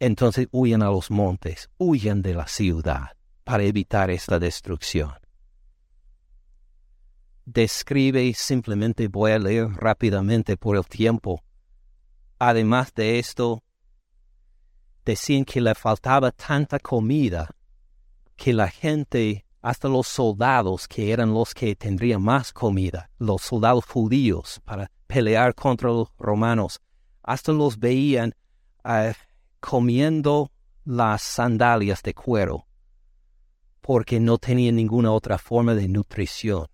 Entonces 0.00 0.48
huyen 0.50 0.82
a 0.82 0.90
los 0.90 1.10
montes, 1.10 1.70
huyen 1.78 2.22
de 2.22 2.34
la 2.34 2.48
ciudad 2.48 3.16
para 3.44 3.62
evitar 3.62 4.10
esta 4.10 4.38
destrucción. 4.38 5.12
Describe, 7.44 8.34
simplemente 8.34 9.08
voy 9.08 9.32
a 9.32 9.38
leer 9.38 9.68
rápidamente 9.68 10.56
por 10.56 10.76
el 10.76 10.84
tiempo, 10.86 11.42
Además 12.44 12.92
de 12.92 13.20
esto, 13.20 13.62
decían 15.04 15.44
que 15.44 15.60
le 15.60 15.76
faltaba 15.76 16.32
tanta 16.32 16.80
comida 16.80 17.48
que 18.34 18.52
la 18.52 18.68
gente, 18.68 19.46
hasta 19.60 19.86
los 19.86 20.08
soldados 20.08 20.88
que 20.88 21.12
eran 21.12 21.32
los 21.32 21.54
que 21.54 21.76
tendrían 21.76 22.20
más 22.20 22.52
comida, 22.52 23.08
los 23.16 23.42
soldados 23.42 23.84
judíos 23.84 24.60
para 24.64 24.90
pelear 25.06 25.54
contra 25.54 25.90
los 25.90 26.08
romanos, 26.18 26.80
hasta 27.22 27.52
los 27.52 27.78
veían 27.78 28.34
eh, 28.86 29.14
comiendo 29.60 30.50
las 30.84 31.22
sandalias 31.22 32.02
de 32.02 32.12
cuero 32.12 32.66
porque 33.80 34.18
no 34.18 34.38
tenían 34.38 34.74
ninguna 34.74 35.12
otra 35.12 35.38
forma 35.38 35.76
de 35.76 35.86
nutrición. 35.86 36.66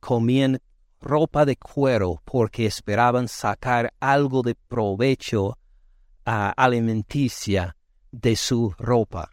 Comían 0.00 0.58
ropa 1.00 1.44
de 1.44 1.56
cuero 1.56 2.20
porque 2.24 2.66
esperaban 2.66 3.28
sacar 3.28 3.92
algo 4.00 4.42
de 4.42 4.54
provecho 4.54 5.56
alimenticia 6.24 7.76
de 8.10 8.36
su 8.36 8.74
ropa. 8.78 9.30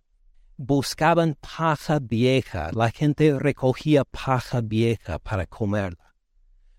Buscaban 0.57 1.35
paja 1.35 1.99
vieja, 1.99 2.69
la 2.73 2.91
gente 2.91 3.37
recogía 3.39 4.03
paja 4.03 4.61
vieja 4.61 5.17
para 5.19 5.47
comerla. 5.47 6.13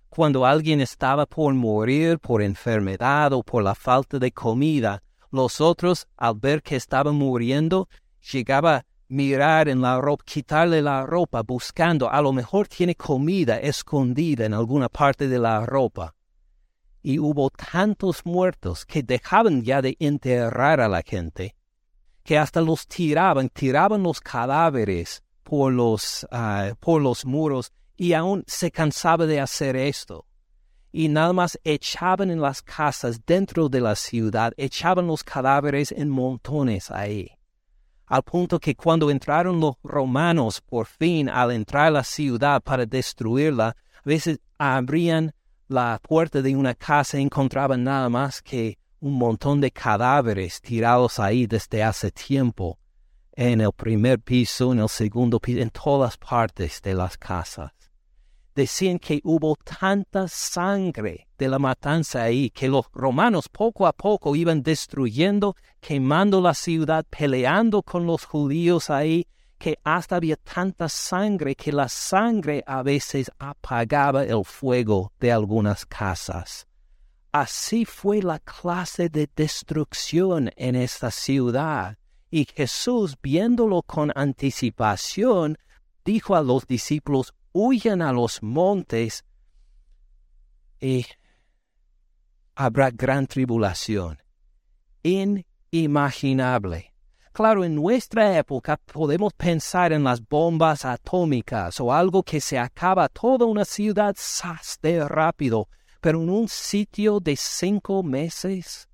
Cuando 0.09 0.47
alguien 0.47 0.80
estaba 0.80 1.26
por 1.26 1.53
morir 1.55 2.20
por 2.20 2.41
enfermedad 2.41 3.32
o 3.32 3.43
por 3.43 3.64
la 3.64 3.74
falta 3.74 4.20
de 4.20 4.30
comida, 4.30 5.03
los 5.32 5.61
otros, 5.61 6.07
al 6.16 6.37
ver 6.37 6.62
que 6.62 6.76
estaba 6.76 7.11
muriendo, 7.11 7.89
llegaba 8.32 8.87
mirar 9.14 9.68
en 9.68 9.80
la 9.80 10.00
ropa, 10.00 10.24
quitarle 10.24 10.82
la 10.82 11.06
ropa, 11.06 11.42
buscando, 11.42 12.10
a 12.10 12.20
lo 12.20 12.32
mejor 12.32 12.66
tiene 12.66 12.96
comida 12.96 13.60
escondida 13.60 14.44
en 14.44 14.54
alguna 14.54 14.88
parte 14.88 15.28
de 15.28 15.38
la 15.38 15.64
ropa. 15.64 16.16
Y 17.00 17.20
hubo 17.20 17.48
tantos 17.50 18.26
muertos 18.26 18.84
que 18.84 19.04
dejaban 19.04 19.62
ya 19.62 19.80
de 19.80 19.96
enterrar 20.00 20.80
a 20.80 20.88
la 20.88 21.02
gente, 21.02 21.54
que 22.24 22.36
hasta 22.36 22.60
los 22.60 22.88
tiraban, 22.88 23.50
tiraban 23.50 24.02
los 24.02 24.20
cadáveres 24.20 25.22
por 25.44 25.72
los, 25.72 26.26
ah, 26.32 26.72
por 26.80 27.00
los 27.00 27.24
muros, 27.24 27.72
y 27.96 28.14
aún 28.14 28.42
se 28.48 28.72
cansaba 28.72 29.26
de 29.26 29.38
hacer 29.38 29.76
esto. 29.76 30.26
Y 30.90 31.08
nada 31.08 31.32
más 31.32 31.56
echaban 31.62 32.32
en 32.32 32.40
las 32.40 32.62
casas 32.62 33.24
dentro 33.24 33.68
de 33.68 33.80
la 33.80 33.94
ciudad, 33.94 34.52
echaban 34.56 35.06
los 35.06 35.22
cadáveres 35.22 35.92
en 35.92 36.08
montones 36.08 36.90
ahí 36.90 37.34
al 38.14 38.22
punto 38.22 38.60
que 38.60 38.76
cuando 38.76 39.10
entraron 39.10 39.58
los 39.58 39.74
romanos 39.82 40.60
por 40.60 40.86
fin 40.86 41.28
al 41.28 41.50
entrar 41.50 41.86
a 41.86 41.90
la 41.90 42.04
ciudad 42.04 42.62
para 42.62 42.86
destruirla, 42.86 43.70
a 43.70 44.02
veces 44.04 44.38
abrían 44.56 45.32
la 45.66 45.98
puerta 46.00 46.40
de 46.40 46.54
una 46.54 46.76
casa 46.76 47.18
y 47.18 47.22
encontraban 47.22 47.82
nada 47.82 48.08
más 48.08 48.40
que 48.40 48.78
un 49.00 49.14
montón 49.14 49.60
de 49.60 49.72
cadáveres 49.72 50.60
tirados 50.60 51.18
ahí 51.18 51.48
desde 51.48 51.82
hace 51.82 52.12
tiempo. 52.12 52.78
en 53.36 53.60
el 53.60 53.72
primer 53.72 54.20
piso, 54.20 54.72
en 54.72 54.78
el 54.78 54.88
segundo 54.88 55.40
piso, 55.40 55.60
en 55.60 55.70
todas 55.70 56.16
partes 56.16 56.80
de 56.82 56.94
las 56.94 57.18
casas. 57.18 57.72
Decían 58.54 59.00
que 59.00 59.20
hubo 59.24 59.56
tanta 59.56 60.28
sangre 60.28 61.24
de 61.39 61.49
la 61.49 61.59
matanza 61.59 62.22
ahí 62.22 62.51
que 62.51 62.68
los 62.68 62.87
romanos 62.93 63.49
poco 63.49 63.87
a 63.87 63.93
poco 63.93 64.37
iban 64.37 64.62
destruyendo, 64.62 65.57
quemando 65.80 66.41
la 66.41 66.55
ciudad, 66.55 67.05
peleando 67.09 67.82
con 67.82 68.07
los 68.07 68.24
judíos 68.24 68.91
ahí, 68.91 69.26
que 69.59 69.78
hasta 69.85 70.16
había 70.16 70.37
tanta 70.37 70.89
sangre 70.89 71.55
que 71.55 71.72
la 71.72 71.89
sangre 71.89 72.62
a 72.66 72.82
veces 72.82 73.30
apagaba 73.39 74.24
el 74.24 74.45
fuego 74.45 75.12
de 75.18 75.32
algunas 75.32 75.87
casas. 75.87 76.66
Así 77.32 77.85
fue 77.85 78.22
la 78.22 78.39
clase 78.39 79.09
de 79.09 79.28
destrucción 79.35 80.51
en 80.57 80.76
esta 80.76 81.11
ciudad. 81.11 81.99
Y 82.30 82.47
Jesús, 82.47 83.16
viéndolo 83.20 83.82
con 83.82 84.12
anticipación, 84.14 85.59
dijo 86.05 86.37
a 86.37 86.43
los 86.43 86.66
discípulos, 86.66 87.35
huyan 87.53 88.03
a 88.03 88.12
los 88.12 88.43
montes 88.43 89.24
y 90.80 91.07
habrá 92.55 92.90
gran 92.90 93.26
tribulación. 93.26 94.18
Inimaginable. 95.02 96.94
Claro, 97.32 97.64
en 97.64 97.74
nuestra 97.74 98.38
época 98.38 98.76
podemos 98.76 99.32
pensar 99.32 99.92
en 99.92 100.05
las 100.05 100.20
bombas 100.20 100.84
atómicas 100.84 101.80
o 101.80 101.92
algo 101.92 102.22
que 102.22 102.40
se 102.40 102.57
acaba 102.59 103.09
toda 103.09 103.44
una 103.44 103.64
ciudad 103.64 104.14
de 104.80 105.09
rápido, 105.09 105.68
pero 106.00 106.22
en 106.22 106.30
un 106.30 106.48
sitio 106.48 107.18
de 107.18 107.34
cinco 107.34 108.05
meses, 108.05 108.88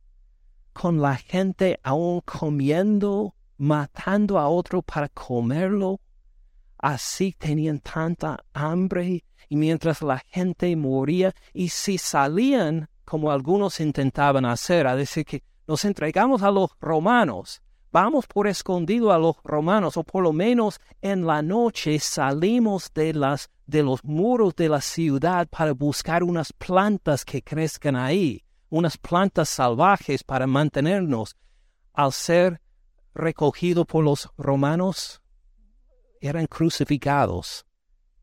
con 0.72 1.02
la 1.02 1.16
gente 1.16 1.78
aún 1.82 2.22
comiendo, 2.22 3.34
matando 3.58 4.38
a 4.38 4.48
otro 4.48 4.80
para 4.80 5.10
comerlo, 5.10 6.00
así 6.78 7.34
tenían 7.38 7.80
tanta 7.80 8.42
hambre 8.54 9.22
y 9.50 9.56
mientras 9.56 10.00
la 10.00 10.18
gente 10.18 10.74
moría 10.76 11.34
y 11.52 11.68
si 11.68 11.98
salían, 11.98 12.88
como 13.10 13.32
algunos 13.32 13.80
intentaban 13.80 14.44
hacer, 14.44 14.86
a 14.86 14.94
decir 14.94 15.24
que 15.24 15.42
nos 15.66 15.84
entregamos 15.84 16.44
a 16.44 16.50
los 16.52 16.70
romanos, 16.80 17.60
vamos 17.90 18.24
por 18.28 18.46
escondido 18.46 19.10
a 19.10 19.18
los 19.18 19.34
romanos, 19.42 19.96
o 19.96 20.04
por 20.04 20.22
lo 20.22 20.32
menos 20.32 20.78
en 21.02 21.26
la 21.26 21.42
noche 21.42 21.98
salimos 21.98 22.88
de 22.94 23.12
de 23.66 23.82
los 23.82 24.04
muros 24.04 24.54
de 24.54 24.68
la 24.68 24.80
ciudad 24.80 25.48
para 25.48 25.72
buscar 25.72 26.22
unas 26.22 26.52
plantas 26.52 27.24
que 27.24 27.42
crezcan 27.42 27.96
ahí, 27.96 28.44
unas 28.68 28.96
plantas 28.96 29.48
salvajes 29.48 30.22
para 30.22 30.46
mantenernos. 30.46 31.34
Al 31.92 32.12
ser 32.12 32.60
recogido 33.12 33.84
por 33.84 34.04
los 34.04 34.30
romanos, 34.38 35.20
eran 36.20 36.46
crucificados 36.46 37.66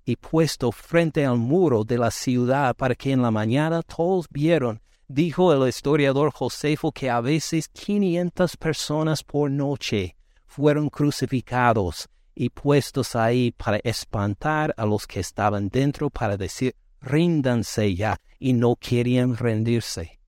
y 0.08 0.16
puesto 0.16 0.72
frente 0.72 1.24
al 1.24 1.38
muro 1.38 1.84
de 1.84 2.00
la 2.00 2.10
ciudad 2.10 2.76
para 2.76 2.96
que 2.96 3.12
en 3.12 3.22
la 3.22 3.30
mañana 3.30 3.84
todos 3.84 4.28
vieron 4.30 4.82
Dijo 5.10 5.54
el 5.54 5.70
historiador 5.70 6.34
Josefo 6.34 6.92
que 6.92 7.10
a 7.10 7.22
veces 7.22 7.70
quinientas 7.70 8.58
personas 8.58 9.24
por 9.24 9.50
noche 9.50 10.18
fueron 10.46 10.90
crucificados 10.90 12.10
y 12.36 12.50
puestos 12.50 13.16
ahí 13.16 13.54
para 13.54 13.78
espantar 13.86 14.74
a 14.76 14.86
los 14.86 15.08
que 15.08 15.22
estaban 15.22 15.70
dentro 15.70 16.10
para 16.10 16.36
decir 16.36 16.76
ríndanse 17.00 17.96
ya 17.96 18.18
y 18.38 18.52
no 18.52 18.76
querían 18.76 19.38
rendirse. 19.38 20.20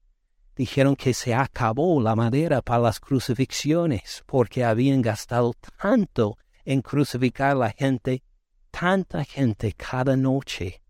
Dijeron 0.56 0.96
que 0.96 1.14
se 1.14 1.34
acabó 1.34 2.02
la 2.02 2.16
madera 2.16 2.62
para 2.62 2.84
las 2.84 3.02
crucifixiones 3.02 4.24
porque 4.26 4.64
habían 4.64 5.02
gastado 5.02 5.54
tanto 5.82 6.38
en 6.64 6.82
crucificar 6.82 7.52
a 7.52 7.56
la 7.56 7.72
gente, 7.72 8.24
tanta 8.72 9.24
gente 9.24 9.74
cada 9.74 10.16
noche 10.16 10.82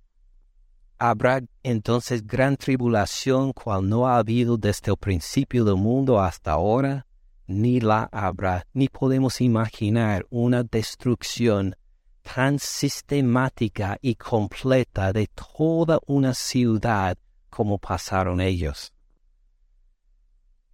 Habrá 1.02 1.42
entonces 1.64 2.28
gran 2.28 2.58
tribulación 2.58 3.54
cual 3.54 3.88
no 3.88 4.06
ha 4.06 4.18
habido 4.18 4.58
desde 4.58 4.92
el 4.92 4.98
principio 4.98 5.64
del 5.64 5.78
mundo 5.78 6.20
hasta 6.20 6.52
ahora, 6.52 7.08
ni 7.48 7.80
la 7.80 8.10
habrá, 8.12 8.68
ni 8.74 8.90
podemos 8.90 9.40
imaginar 9.40 10.26
una 10.30 10.62
destrucción 10.64 11.74
tan 12.22 12.60
sistemática 12.60 13.98
y 14.02 14.16
completa 14.16 15.14
de 15.14 15.28
toda 15.28 16.00
una 16.06 16.34
ciudad 16.34 17.18
como 17.50 17.78
pasaron 17.78 18.42
ellos. 18.42 18.92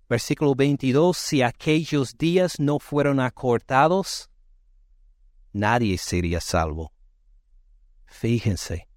Versículo 0.09 0.55
22, 0.55 1.15
si 1.15 1.43
aquellos 1.43 2.17
días 2.17 2.59
no 2.59 2.79
fueron 2.79 3.19
acortados, 3.19 4.27
nadie 5.53 5.99
sería 5.99 6.41
salvo. 6.41 6.94
Fíjense, 8.17 8.87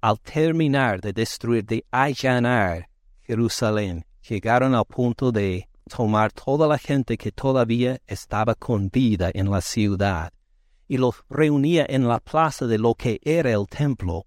al 0.00 0.18
terminar 0.18 1.00
de 1.00 1.12
destruir, 1.12 1.64
de 1.64 1.84
allanar 1.92 2.88
Jerusalén, 3.22 4.04
llegaron 4.28 4.74
al 4.74 4.84
punto 4.84 5.30
de 5.30 5.68
tomar 5.88 6.32
toda 6.32 6.66
la 6.66 6.76
gente 6.76 7.16
que 7.16 7.30
todavía 7.30 8.00
estaba 8.08 8.56
con 8.56 8.88
vida 8.88 9.30
en 9.32 9.52
la 9.52 9.60
ciudad 9.60 10.32
y 10.88 10.98
los 10.98 11.14
reunía 11.30 11.86
en 11.88 12.08
la 12.08 12.18
plaza 12.18 12.66
de 12.66 12.78
lo 12.78 12.96
que 12.96 13.20
era 13.22 13.52
el 13.52 13.68
templo. 13.68 14.26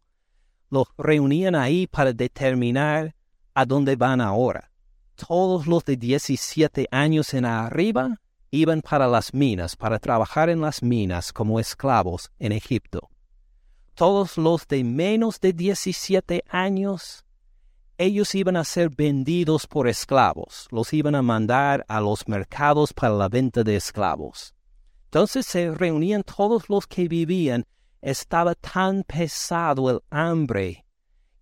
Los 0.70 0.88
reunían 0.98 1.54
ahí 1.54 1.86
para 1.86 2.14
determinar 2.14 3.14
a 3.54 3.66
dónde 3.66 3.98
van 3.98 4.22
ahora. 4.22 4.72
Todos 5.16 5.68
los 5.68 5.84
de 5.84 5.98
17 5.98 6.88
años 6.92 7.34
en 7.34 7.44
arriba 7.44 8.16
iban 8.52 8.82
para 8.82 9.06
las 9.06 9.34
minas, 9.34 9.76
para 9.76 10.00
trabajar 10.00 10.50
en 10.50 10.62
las 10.62 10.82
minas 10.82 11.34
como 11.34 11.60
esclavos 11.60 12.32
en 12.40 12.54
Egipto 12.54 13.10
todos 14.00 14.38
los 14.38 14.66
de 14.66 14.82
menos 14.86 15.41
de 15.41 15.52
17 15.52 16.45
años, 16.47 17.26
ellos 17.97 18.34
iban 18.34 18.56
a 18.56 18.64
ser 18.64 18.89
vendidos 18.89 19.68
por 19.68 19.89
esclavos, 19.89 20.70
los 20.72 20.93
iban 20.93 21.16
a 21.16 21.22
mandar 21.22 21.84
a 21.89 22.00
los 22.00 22.26
mercados 22.26 22.93
para 22.93 23.14
la 23.14 23.28
venta 23.28 23.62
de 23.62 23.76
esclavos. 23.76 24.56
Entonces 25.08 25.45
se 25.45 25.72
reunían 25.72 26.24
todos 26.24 26.70
los 26.70 26.88
que 26.88 27.10
vivían, 27.10 27.66
estaba 28.02 28.56
tan 28.56 29.04
pesado 29.04 29.89
el 29.89 30.00
hambre 30.12 30.86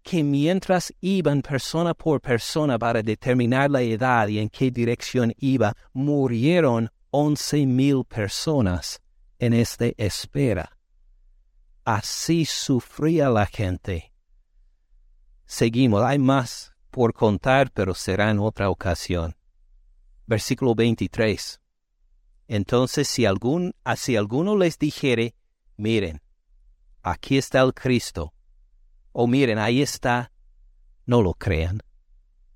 que 0.02 0.24
mientras 0.24 0.92
iban 1.00 1.44
persona 1.44 1.94
por 1.94 2.20
persona 2.22 2.80
para 2.80 3.04
determinar 3.04 3.70
la 3.70 3.84
edad 3.84 4.28
y 4.30 4.40
en 4.40 4.50
qué 4.50 4.72
dirección 4.72 5.32
iba, 5.38 5.76
murieron 5.94 6.90
once 7.12 7.68
mil 7.68 8.04
personas 8.04 9.00
en 9.38 9.54
esta 9.54 9.86
espera. 9.96 10.77
Así 11.88 12.44
sufría 12.44 13.30
la 13.30 13.46
gente. 13.46 14.12
Seguimos, 15.46 16.04
hay 16.04 16.20
más 16.20 16.74
por 16.92 17.14
contar, 17.14 17.72
pero 17.72 17.94
será 17.94 18.30
en 18.30 18.40
otra 18.40 18.70
ocasión. 18.70 19.38
Versículo 20.26 20.76
23. 20.76 21.62
Entonces, 22.50 23.08
si, 23.08 23.26
algún, 23.26 23.74
si 23.96 24.18
alguno 24.18 24.58
les 24.58 24.78
dijere, 24.78 25.34
miren, 25.78 26.22
aquí 27.04 27.38
está 27.38 27.62
el 27.62 27.74
Cristo, 27.74 28.34
o 29.14 29.26
miren, 29.26 29.58
ahí 29.58 29.82
está, 29.82 30.34
no 31.06 31.22
lo 31.22 31.36
crean, 31.36 31.82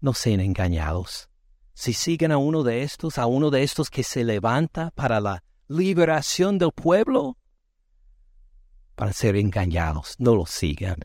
no 0.02 0.14
sean 0.14 0.42
engañados. 0.42 1.30
Si 1.72 1.94
siguen 1.94 2.34
a 2.34 2.38
uno 2.38 2.64
de 2.64 2.84
estos, 2.84 3.18
a 3.18 3.28
uno 3.28 3.50
de 3.50 3.64
estos 3.64 3.90
que 3.90 4.04
se 4.04 4.26
levanta 4.26 4.92
para 4.92 5.22
la 5.22 5.42
liberación 5.70 6.58
del 6.58 6.74
pueblo, 6.74 7.38
para 8.96 9.14
ser 9.14 9.36
engañados, 9.36 10.16
no 10.20 10.36
lo 10.36 10.46
sigan. 10.46 10.98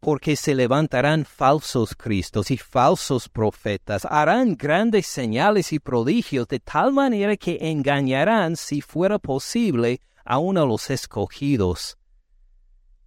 Porque 0.00 0.36
se 0.36 0.54
levantarán 0.54 1.24
falsos 1.24 1.94
cristos 1.94 2.50
y 2.50 2.56
falsos 2.56 3.28
profetas, 3.28 4.04
harán 4.04 4.56
grandes 4.56 5.06
señales 5.06 5.72
y 5.72 5.78
prodigios 5.78 6.46
de 6.48 6.60
tal 6.60 6.92
manera 6.92 7.36
que 7.36 7.58
engañarán, 7.60 8.56
si 8.56 8.80
fuera 8.80 9.18
posible, 9.18 10.00
aun 10.24 10.58
a 10.58 10.64
los 10.64 10.90
escogidos. 10.90 11.96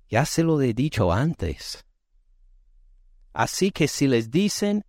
Ya 0.09 0.25
se 0.25 0.43
lo 0.43 0.59
he 0.61 0.73
dicho 0.73 1.11
antes. 1.11 1.85
Así 3.31 3.71
que 3.71 3.87
si 3.87 4.07
les 4.07 4.31
dicen, 4.31 4.83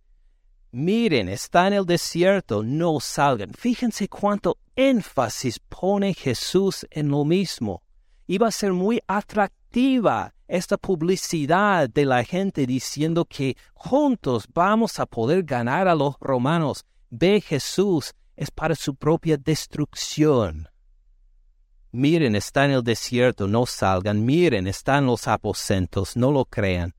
miren, 0.71 1.29
está 1.29 1.67
en 1.67 1.73
el 1.73 1.85
desierto, 1.85 2.63
no 2.63 2.99
salgan. 2.99 3.53
Fíjense 3.53 4.09
cuánto 4.09 4.57
énfasis 4.75 5.59
pone 5.59 6.13
Jesús 6.13 6.85
en 6.89 7.09
lo 7.09 7.23
mismo 7.23 7.83
iba 8.31 8.47
a 8.47 8.51
ser 8.51 8.71
muy 8.71 9.01
atractiva 9.07 10.33
esta 10.47 10.77
publicidad 10.77 11.89
de 11.89 12.05
la 12.05 12.23
gente 12.23 12.65
diciendo 12.65 13.25
que 13.25 13.57
juntos 13.73 14.47
vamos 14.53 15.01
a 15.01 15.05
poder 15.05 15.43
ganar 15.43 15.89
a 15.89 15.95
los 15.95 16.15
romanos. 16.21 16.85
Ve 17.09 17.41
Jesús 17.41 18.13
es 18.37 18.49
para 18.49 18.75
su 18.75 18.95
propia 18.95 19.35
destrucción. 19.35 20.69
Miren, 21.91 22.37
está 22.37 22.63
en 22.63 22.71
el 22.71 22.83
desierto, 22.83 23.49
no 23.49 23.65
salgan. 23.65 24.23
Miren, 24.23 24.65
están 24.65 25.07
los 25.07 25.27
aposentos, 25.27 26.15
no 26.15 26.31
lo 26.31 26.45
crean. 26.45 26.93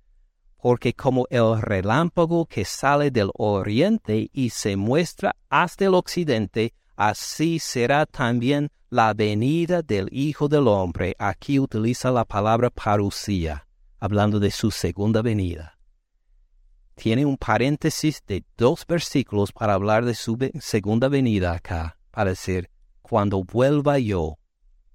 Porque 0.59 0.93
como 0.93 1.27
el 1.31 1.63
relámpago 1.63 2.45
que 2.45 2.67
sale 2.67 3.11
del 3.11 3.31
oriente 3.39 4.29
y 4.35 4.51
se 4.51 4.77
muestra 4.77 5.35
hasta 5.49 5.87
el 5.87 5.95
occidente, 5.95 6.75
así 6.95 7.59
será 7.59 8.05
también 8.05 8.71
la 8.93 9.15
venida 9.15 9.81
del 9.81 10.07
Hijo 10.13 10.49
del 10.49 10.69
Hombre, 10.69 11.17
aquí 11.19 11.59
utiliza 11.59 12.11
la 12.11 12.27
palabra 12.27 12.69
parucía, 12.69 13.67
hablando 13.99 14.39
de 14.39 14.51
su 14.51 14.71
segunda 14.71 15.23
venida. 15.23 15.79
Tiene 16.95 17.25
un 17.25 17.39
paréntesis 17.39 18.23
de 18.27 18.45
dos 18.59 18.85
versículos 18.87 19.51
para 19.51 19.73
hablar 19.73 20.05
de 20.05 20.15
su 20.15 20.37
segunda 20.61 21.09
venida 21.09 21.53
acá, 21.53 21.97
para 22.11 22.31
decir, 22.33 22.69
cuando 23.01 23.43
vuelva 23.43 23.99
yo, 23.99 24.39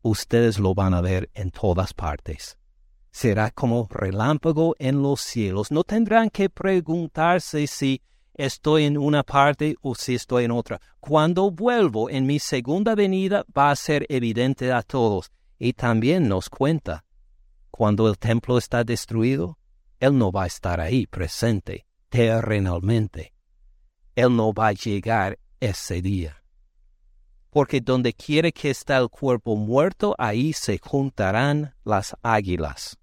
ustedes 0.03 0.59
lo 0.59 0.75
van 0.75 0.93
a 0.93 1.01
ver 1.01 1.31
en 1.33 1.49
todas 1.49 1.95
partes. 1.95 2.55
Será 3.09 3.49
como 3.49 3.87
relámpago 3.89 4.75
en 4.77 5.01
los 5.01 5.21
cielos. 5.21 5.71
No 5.71 5.83
tendrán 5.83 6.29
que 6.29 6.51
preguntarse 6.51 7.65
si 7.65 8.03
estoy 8.37 8.85
en 8.85 8.97
una 8.97 9.23
parte 9.23 9.75
o 9.81 9.95
si 9.95 10.15
estoy 10.15 10.45
en 10.45 10.51
otra. 10.51 10.79
Cuando 10.99 11.51
vuelvo 11.51 12.09
en 12.09 12.25
mi 12.25 12.39
segunda 12.39 12.95
venida 12.95 13.43
va 13.55 13.71
a 13.71 13.75
ser 13.75 14.05
evidente 14.09 14.71
a 14.71 14.83
todos. 14.83 15.31
Y 15.59 15.73
también 15.73 16.27
nos 16.29 16.49
cuenta, 16.49 17.03
cuando 17.71 18.07
el 18.07 18.17
templo 18.17 18.57
está 18.57 18.83
destruido, 18.83 19.57
Él 19.99 20.17
no 20.17 20.31
va 20.31 20.43
a 20.43 20.47
estar 20.47 20.79
ahí 20.79 21.07
presente 21.07 21.87
terrenalmente. 22.09 23.33
Él 24.15 24.35
no 24.35 24.53
va 24.53 24.67
a 24.67 24.73
llegar 24.73 25.39
ese 25.59 26.01
día. 26.01 26.43
Porque 27.49 27.81
donde 27.81 28.13
quiere 28.13 28.51
que 28.51 28.69
está 28.69 28.97
el 28.97 29.09
cuerpo 29.09 29.55
muerto, 29.55 30.13
ahí 30.19 30.53
se 30.53 30.77
juntarán 30.77 31.73
las 31.83 32.15
águilas 32.21 32.99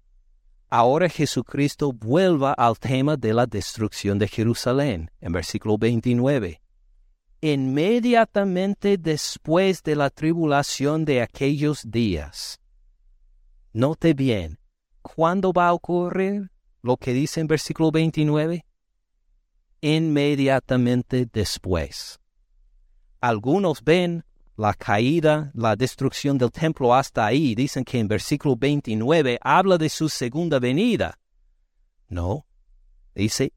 ahora 0.75 1.07
Jesucristo 1.07 1.93
vuelva 1.93 2.51
al 2.51 2.77
tema 2.77 3.15
de 3.15 3.33
la 3.33 3.45
destrucción 3.45 4.19
de 4.19 4.27
Jerusalén, 4.27 5.09
en 5.21 5.31
versículo 5.31 5.77
29. 5.77 6.61
Inmediatamente 7.39 8.97
después 8.97 9.81
de 9.83 9.95
la 9.95 10.09
tribulación 10.09 11.05
de 11.05 11.21
aquellos 11.21 11.89
días. 11.89 12.59
Note 13.71 14.13
bien, 14.13 14.59
¿cuándo 15.01 15.53
va 15.53 15.69
a 15.69 15.73
ocurrir 15.73 16.51
lo 16.81 16.97
que 16.97 17.13
dice 17.13 17.39
en 17.39 17.47
versículo 17.47 17.91
29? 17.91 18.65
Inmediatamente 19.79 21.25
después. 21.31 22.19
Algunos 23.21 23.81
ven 23.81 24.25
la 24.57 24.73
caída, 24.73 25.51
la 25.53 25.75
destrucción 25.75 26.37
del 26.37 26.51
templo 26.51 26.93
hasta 26.93 27.25
ahí. 27.25 27.55
Dicen 27.55 27.83
que 27.83 27.99
en 27.99 28.07
versículo 28.07 28.55
29 28.55 29.39
habla 29.41 29.77
de 29.77 29.89
su 29.89 30.09
segunda 30.09 30.59
venida. 30.59 31.17
No, 32.07 32.45
dice 33.13 33.53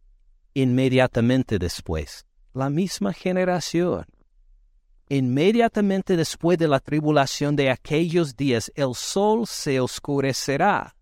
inmediatamente 0.55 1.59
después. 1.59 2.27
La 2.53 2.71
misma 2.71 3.13
generación. 3.13 4.07
Inmediatamente 5.09 6.17
después 6.17 6.59
de 6.59 6.69
la 6.69 6.81
tribulación 6.81 7.55
de 7.55 7.71
aquellos 7.71 8.37
días, 8.37 8.73
el 8.75 8.95
sol 8.95 9.47
se 9.47 9.81
oscurecerá. 9.81 10.97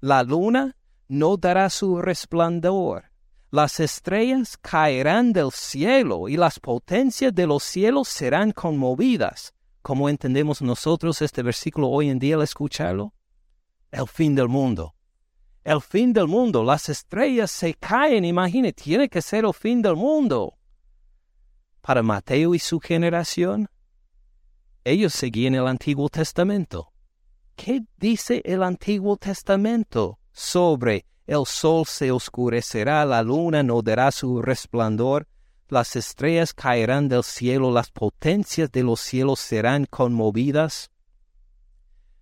La 0.00 0.22
luna 0.22 0.76
no 1.08 1.36
dará 1.36 1.68
su 1.68 2.00
resplandor 2.00 3.09
las 3.50 3.80
estrellas 3.80 4.56
caerán 4.56 5.32
del 5.32 5.50
cielo 5.50 6.28
y 6.28 6.36
las 6.36 6.60
potencias 6.60 7.34
de 7.34 7.46
los 7.46 7.64
cielos 7.64 8.08
serán 8.08 8.52
conmovidas. 8.52 9.52
¿Cómo 9.82 10.08
entendemos 10.08 10.62
nosotros 10.62 11.20
este 11.20 11.42
versículo 11.42 11.88
hoy 11.88 12.10
en 12.10 12.18
día 12.18 12.36
al 12.36 12.42
escucharlo? 12.42 13.12
El 13.90 14.06
fin 14.06 14.36
del 14.36 14.48
mundo. 14.48 14.94
El 15.64 15.80
fin 15.80 16.12
del 16.12 16.28
mundo. 16.28 16.62
Las 16.62 16.88
estrellas 16.88 17.50
se 17.50 17.74
caen, 17.74 18.24
imagine, 18.24 18.72
tiene 18.72 19.08
que 19.08 19.20
ser 19.20 19.44
el 19.44 19.54
fin 19.54 19.82
del 19.82 19.96
mundo. 19.96 20.56
Para 21.80 22.02
Mateo 22.02 22.54
y 22.54 22.60
su 22.60 22.78
generación, 22.78 23.68
ellos 24.84 25.12
seguían 25.12 25.56
el 25.56 25.66
Antiguo 25.66 26.08
Testamento. 26.08 26.92
¿Qué 27.56 27.82
dice 27.96 28.42
el 28.44 28.62
Antiguo 28.62 29.16
Testamento 29.16 30.20
sobre 30.30 31.04
el 31.30 31.46
sol 31.46 31.86
se 31.86 32.10
oscurecerá, 32.10 33.04
la 33.04 33.22
luna 33.22 33.62
no 33.62 33.82
dará 33.82 34.10
su 34.10 34.42
resplandor, 34.42 35.28
las 35.68 35.94
estrellas 35.94 36.52
caerán 36.52 37.08
del 37.08 37.22
cielo, 37.22 37.70
las 37.70 37.88
potencias 37.88 38.72
de 38.72 38.82
los 38.82 38.98
cielos 38.98 39.38
serán 39.38 39.86
conmovidas. 39.86 40.90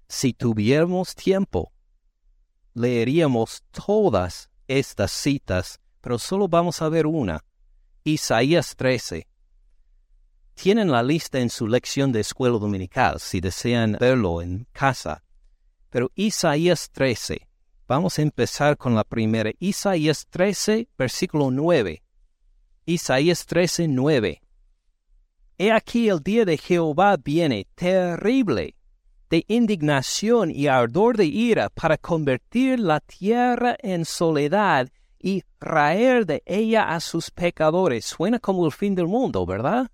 Si 0.08 0.34
tuviéramos 0.34 1.14
tiempo, 1.14 1.72
leeríamos 2.74 3.62
todas 3.70 4.50
estas 4.66 5.10
citas, 5.10 5.80
pero 6.02 6.18
solo 6.18 6.46
vamos 6.46 6.82
a 6.82 6.90
ver 6.90 7.06
una. 7.06 7.42
Isaías 8.04 8.76
13. 8.76 9.26
Tienen 10.52 10.90
la 10.90 11.02
lista 11.02 11.38
en 11.38 11.48
su 11.48 11.66
lección 11.66 12.12
de 12.12 12.20
escuela 12.20 12.58
dominical 12.58 13.20
si 13.20 13.40
desean 13.40 13.96
verlo 13.98 14.42
en 14.42 14.66
casa. 14.72 15.24
Pero 15.88 16.10
Isaías 16.14 16.90
13 16.90 17.47
Vamos 17.88 18.18
a 18.18 18.22
empezar 18.22 18.76
con 18.76 18.94
la 18.94 19.02
primera. 19.02 19.50
Isaías 19.58 20.26
13, 20.28 20.90
versículo 20.98 21.50
9. 21.50 22.02
Isaías 22.84 23.46
13, 23.46 23.88
9. 23.88 24.42
He 25.56 25.72
aquí 25.72 26.10
el 26.10 26.22
día 26.22 26.44
de 26.44 26.58
Jehová 26.58 27.16
viene 27.16 27.66
terrible, 27.74 28.76
de 29.30 29.42
indignación 29.48 30.50
y 30.50 30.66
ardor 30.66 31.16
de 31.16 31.24
ira, 31.24 31.70
para 31.70 31.96
convertir 31.96 32.78
la 32.78 33.00
tierra 33.00 33.74
en 33.80 34.04
soledad 34.04 34.90
y 35.18 35.42
raer 35.58 36.26
de 36.26 36.42
ella 36.44 36.94
a 36.94 37.00
sus 37.00 37.30
pecadores. 37.30 38.04
Suena 38.04 38.38
como 38.38 38.66
el 38.66 38.72
fin 38.72 38.94
del 38.94 39.06
mundo, 39.06 39.46
¿verdad? 39.46 39.90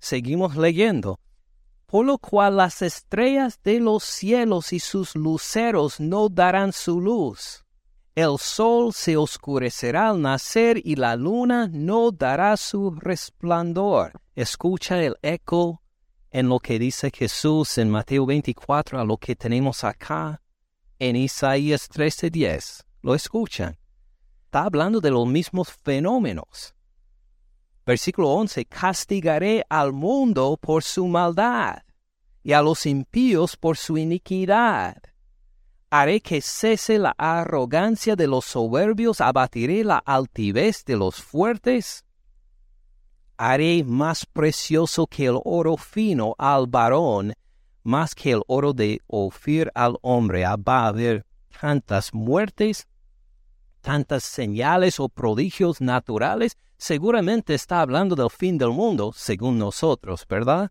Seguimos 0.00 0.56
leyendo 0.56 1.20
por 1.88 2.04
lo 2.04 2.18
cual 2.18 2.58
las 2.58 2.82
estrellas 2.82 3.58
de 3.64 3.80
los 3.80 4.04
cielos 4.04 4.74
y 4.74 4.78
sus 4.78 5.16
luceros 5.16 5.98
no 5.98 6.28
darán 6.28 6.74
su 6.74 7.00
luz. 7.00 7.64
El 8.14 8.38
sol 8.38 8.92
se 8.92 9.16
oscurecerá 9.16 10.10
al 10.10 10.20
nacer 10.20 10.82
y 10.84 10.96
la 10.96 11.16
luna 11.16 11.66
no 11.72 12.10
dará 12.10 12.58
su 12.58 12.90
resplandor. 12.90 14.20
Escucha 14.34 15.02
el 15.02 15.16
eco 15.22 15.82
en 16.30 16.50
lo 16.50 16.58
que 16.58 16.78
dice 16.78 17.10
Jesús 17.10 17.78
en 17.78 17.88
Mateo 17.88 18.26
24 18.26 19.00
a 19.00 19.04
lo 19.04 19.16
que 19.16 19.34
tenemos 19.34 19.82
acá 19.82 20.42
en 20.98 21.16
Isaías 21.16 21.88
13:10. 21.88 22.84
¿Lo 23.00 23.14
escuchan? 23.14 23.78
Está 24.44 24.64
hablando 24.64 25.00
de 25.00 25.10
los 25.10 25.26
mismos 25.26 25.72
fenómenos. 25.72 26.74
Versículo 27.88 28.28
11, 28.32 28.66
castigaré 28.66 29.64
al 29.70 29.94
mundo 29.94 30.58
por 30.60 30.82
su 30.82 31.06
maldad 31.08 31.78
y 32.42 32.52
a 32.52 32.60
los 32.60 32.84
impíos 32.84 33.56
por 33.56 33.78
su 33.78 33.96
iniquidad. 33.96 34.98
Haré 35.88 36.20
que 36.20 36.42
cese 36.42 36.98
la 36.98 37.14
arrogancia 37.16 38.14
de 38.14 38.26
los 38.26 38.44
soberbios, 38.44 39.22
abatiré 39.22 39.84
la 39.84 40.02
altivez 40.04 40.84
de 40.84 40.98
los 40.98 41.22
fuertes. 41.22 42.04
Haré 43.38 43.82
más 43.84 44.26
precioso 44.26 45.06
que 45.06 45.24
el 45.24 45.40
oro 45.42 45.78
fino 45.78 46.34
al 46.36 46.66
varón, 46.66 47.32
más 47.84 48.14
que 48.14 48.32
el 48.32 48.42
oro 48.48 48.74
de 48.74 49.00
Ofir 49.06 49.72
al 49.74 49.96
hombre. 50.02 50.44
Ah, 50.44 50.56
va 50.56 50.80
a 50.80 50.88
haber 50.88 51.24
tantas 51.58 52.12
muertes, 52.12 52.86
tantas 53.88 54.22
señales 54.22 55.00
o 55.00 55.08
prodigios 55.08 55.80
naturales 55.80 56.58
seguramente 56.76 57.54
está 57.54 57.80
hablando 57.80 58.14
del 58.14 58.28
fin 58.28 58.58
del 58.58 58.68
mundo, 58.68 59.14
según 59.16 59.58
nosotros, 59.58 60.26
¿verdad? 60.28 60.70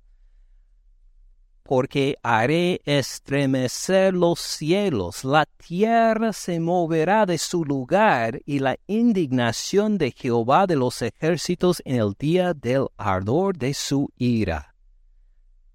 Porque 1.63 2.19
haré 2.21 2.79
estremecer 2.85 4.13
los 4.13 4.39
cielos, 4.39 5.23
la 5.23 5.47
tierra 5.47 6.31
se 6.31 6.59
moverá 6.59 7.25
de 7.25 7.39
su 7.39 7.65
lugar 7.65 8.39
y 8.45 8.59
la 8.59 8.77
indignación 8.85 9.97
de 9.97 10.11
Jehová 10.11 10.67
de 10.67 10.75
los 10.75 11.01
ejércitos 11.01 11.81
en 11.85 11.99
el 11.99 12.13
día 12.19 12.53
del 12.53 12.85
ardor 12.97 13.57
de 13.57 13.73
su 13.73 14.11
ira. 14.15 14.75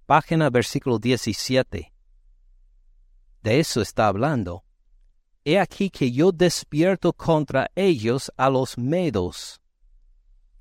Página 0.07 0.49
versículo 0.49 1.01
17. 1.01 1.93
De 3.43 3.59
eso 3.59 3.83
está 3.83 4.07
hablando. 4.07 4.63
He 5.45 5.59
aquí 5.59 5.91
que 5.91 6.13
yo 6.13 6.33
despierto 6.33 7.13
contra 7.13 7.71
ellos 7.75 8.33
a 8.37 8.49
los 8.49 8.79
medos 8.79 9.63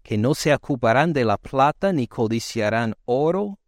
que 0.04 0.18
no 0.18 0.34
se 0.36 0.54
ocuparán 0.54 1.14
de 1.14 1.26
la 1.26 1.38
plata 1.38 1.94
ni 1.94 2.08
codiciarán 2.08 2.96
oro, 3.06 3.60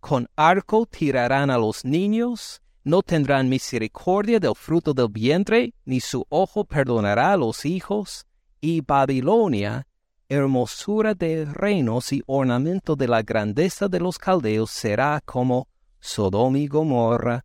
con 0.00 0.28
arco 0.36 0.86
tirarán 0.86 1.50
a 1.50 1.58
los 1.58 1.84
niños, 1.84 2.62
no 2.84 3.02
tendrán 3.02 3.48
misericordia 3.48 4.38
del 4.38 4.54
fruto 4.54 4.92
del 4.92 5.08
vientre, 5.08 5.74
ni 5.84 6.00
su 6.00 6.26
ojo 6.28 6.64
perdonará 6.64 7.32
a 7.32 7.36
los 7.36 7.64
hijos, 7.64 8.26
y 8.60 8.82
Babilonia, 8.82 9.86
hermosura 10.28 11.14
de 11.14 11.44
reinos 11.46 12.12
y 12.12 12.22
ornamento 12.26 12.96
de 12.96 13.08
la 13.08 13.22
grandeza 13.22 13.88
de 13.88 14.00
los 14.00 14.18
caldeos, 14.18 14.70
será 14.70 15.22
como 15.24 15.68
Sodoma 16.00 16.58
y 16.58 16.66
Gomorra, 16.66 17.44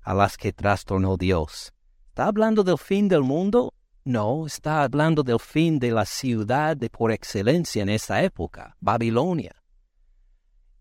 a 0.00 0.14
las 0.14 0.36
que 0.36 0.52
trastornó 0.52 1.16
Dios. 1.16 1.72
¿Está 2.16 2.28
hablando 2.28 2.64
del 2.64 2.78
fin 2.78 3.08
del 3.08 3.20
mundo? 3.20 3.74
No, 4.06 4.46
está 4.46 4.84
hablando 4.84 5.22
del 5.22 5.38
fin 5.38 5.78
de 5.78 5.90
la 5.90 6.06
ciudad 6.06 6.74
de 6.74 6.88
por 6.88 7.12
excelencia 7.12 7.82
en 7.82 7.90
esa 7.90 8.22
época, 8.22 8.74
Babilonia. 8.80 9.54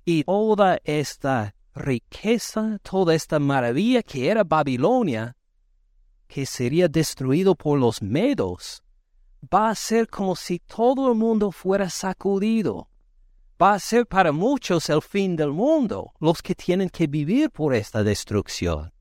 Y 0.06 0.24
toda 0.24 0.80
esta 0.86 1.54
riqueza, 1.74 2.80
toda 2.82 3.14
esta 3.14 3.38
maravilla 3.38 4.02
que 4.02 4.30
era 4.30 4.46
Babilonia, 4.46 5.36
que 6.26 6.46
sería 6.46 6.88
destruido 6.88 7.54
por 7.54 7.80
los 7.80 8.02
medos, 8.02 8.82
va 9.54 9.72
a 9.72 9.76
ser 9.76 10.08
como 10.08 10.38
si 10.38 10.60
todo 10.60 11.12
el 11.12 11.18
mundo 11.18 11.52
fuera 11.52 11.90
sacudido. 11.90 12.88
Va 13.62 13.74
a 13.74 13.80
ser 13.80 14.08
para 14.08 14.32
muchos 14.32 14.90
el 14.90 15.02
fin 15.02 15.36
del 15.36 15.52
mundo, 15.52 16.14
los 16.22 16.42
que 16.42 16.56
tienen 16.56 16.88
que 16.88 17.08
vivir 17.08 17.50
por 17.50 17.76
esta 17.76 18.04
destrucción. 18.06 18.95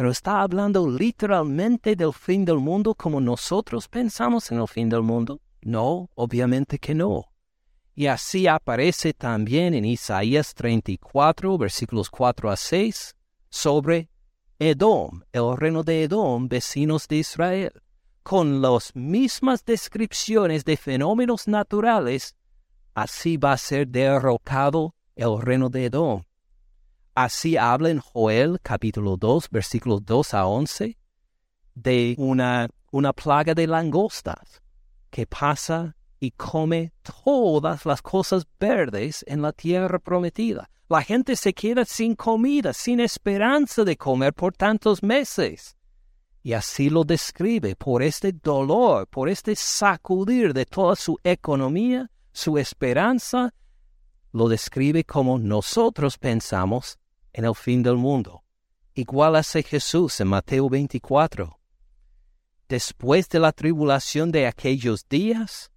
Pero 0.00 0.12
está 0.12 0.40
hablando 0.40 0.88
literalmente 0.88 1.94
del 1.94 2.14
fin 2.14 2.42
del 2.46 2.56
mundo 2.56 2.94
como 2.94 3.20
nosotros 3.20 3.86
pensamos 3.86 4.50
en 4.50 4.58
el 4.58 4.66
fin 4.66 4.88
del 4.88 5.02
mundo. 5.02 5.42
No, 5.60 6.08
obviamente 6.14 6.78
que 6.78 6.94
no. 6.94 7.26
Y 7.94 8.06
así 8.06 8.46
aparece 8.46 9.12
también 9.12 9.74
en 9.74 9.84
Isaías 9.84 10.54
34, 10.54 11.58
versículos 11.58 12.08
4 12.08 12.50
a 12.50 12.56
6, 12.56 13.14
sobre 13.50 14.08
Edom, 14.58 15.20
el 15.32 15.54
reino 15.58 15.82
de 15.82 16.04
Edom, 16.04 16.48
vecinos 16.48 17.06
de 17.06 17.16
Israel, 17.16 17.72
con 18.22 18.62
las 18.62 18.96
mismas 18.96 19.66
descripciones 19.66 20.64
de 20.64 20.78
fenómenos 20.78 21.46
naturales, 21.46 22.34
así 22.94 23.36
va 23.36 23.52
a 23.52 23.58
ser 23.58 23.86
derrocado 23.86 24.94
el 25.14 25.42
reino 25.42 25.68
de 25.68 25.84
Edom. 25.84 26.22
Así 27.14 27.56
habla 27.56 27.90
en 27.90 27.98
Joel 27.98 28.60
capítulo 28.62 29.16
2, 29.16 29.48
versículos 29.50 30.04
2 30.04 30.34
a 30.34 30.46
11, 30.46 30.96
de 31.74 32.14
una, 32.18 32.68
una 32.92 33.12
plaga 33.12 33.52
de 33.52 33.66
langostas 33.66 34.62
que 35.10 35.26
pasa 35.26 35.96
y 36.20 36.30
come 36.30 36.92
todas 37.24 37.84
las 37.84 38.00
cosas 38.00 38.46
verdes 38.60 39.24
en 39.26 39.42
la 39.42 39.52
tierra 39.52 39.98
prometida. 39.98 40.70
La 40.88 41.02
gente 41.02 41.34
se 41.34 41.52
queda 41.52 41.84
sin 41.84 42.14
comida, 42.14 42.72
sin 42.72 43.00
esperanza 43.00 43.82
de 43.84 43.96
comer 43.96 44.32
por 44.32 44.52
tantos 44.52 45.02
meses. 45.02 45.76
Y 46.42 46.52
así 46.52 46.90
lo 46.90 47.02
describe 47.04 47.74
por 47.74 48.02
este 48.02 48.32
dolor, 48.32 49.08
por 49.08 49.28
este 49.28 49.56
sacudir 49.56 50.54
de 50.54 50.64
toda 50.64 50.94
su 50.94 51.18
economía, 51.24 52.08
su 52.32 52.56
esperanza, 52.56 53.52
lo 54.32 54.48
describe 54.48 55.04
como 55.04 55.38
nosotros 55.38 56.18
pensamos 56.18 56.98
en 57.32 57.44
el 57.44 57.54
fin 57.54 57.82
del 57.82 57.96
mundo. 57.96 58.42
Igual 58.94 59.36
hace 59.36 59.62
Jesús 59.62 60.20
en 60.20 60.28
Mateo 60.28 60.68
24. 60.68 61.58
Después 62.68 63.28
de 63.28 63.40
la 63.40 63.52
tribulación 63.52 64.30
de 64.30 64.46
aquellos 64.46 65.08
días, 65.08 65.70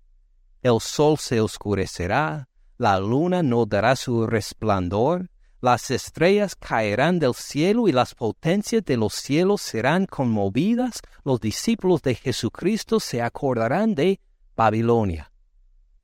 el 0.61 0.79
sol 0.79 1.17
se 1.17 1.41
oscurecerá, 1.41 2.47
la 2.77 2.99
luna 2.99 3.43
no 3.43 3.65
dará 3.65 3.95
su 3.95 4.27
resplandor, 4.27 5.29
las 5.61 5.91
estrellas 5.91 6.55
caerán 6.55 7.19
del 7.19 7.33
cielo 7.33 7.87
y 7.87 7.93
las 7.93 8.13
potencias 8.13 8.83
de 8.83 8.97
los 8.97 9.13
cielos 9.13 9.61
serán 9.61 10.05
conmovidas, 10.05 11.01
los 11.23 11.39
discípulos 11.39 12.01
de 12.01 12.15
Jesucristo 12.15 12.99
se 12.99 13.21
acordarán 13.21 13.95
de 13.95 14.19
Babilonia, 14.55 15.31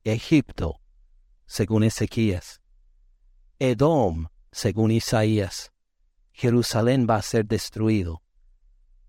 Egipto, 0.02 0.79
según 1.50 1.82
Ezequías, 1.82 2.60
Edom, 3.58 4.28
según 4.52 4.92
Isaías. 4.92 5.72
Jerusalén 6.32 7.08
va 7.10 7.16
a 7.16 7.22
ser 7.22 7.44
destruido. 7.44 8.22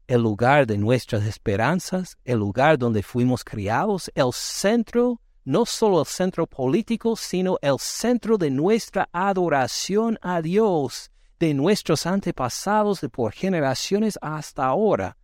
El 0.08 0.24
lugar 0.24 0.66
de 0.66 0.80
nuestras 0.80 1.24
esperanzas, 1.26 2.18
el 2.26 2.40
lugar 2.40 2.80
donde 2.80 3.04
fuimos 3.04 3.44
criados, 3.44 4.12
el 4.16 4.34
centro 4.34 5.22
no 5.46 5.68
solo 5.68 6.00
el 6.00 6.08
centro 6.08 6.48
político, 6.48 7.16
sino 7.16 7.60
el 7.62 7.78
centro 7.78 8.40
de 8.40 8.50
nuestra 8.50 9.08
adoración 9.12 10.18
a 10.24 10.42
Dios, 10.42 11.12
de 11.40 11.54
nuestros 11.54 12.08
antepasados 12.08 13.02
de 13.02 13.10
por 13.10 13.34
generaciones 13.34 14.18
hasta 14.20 14.66
ahora, 14.66 15.16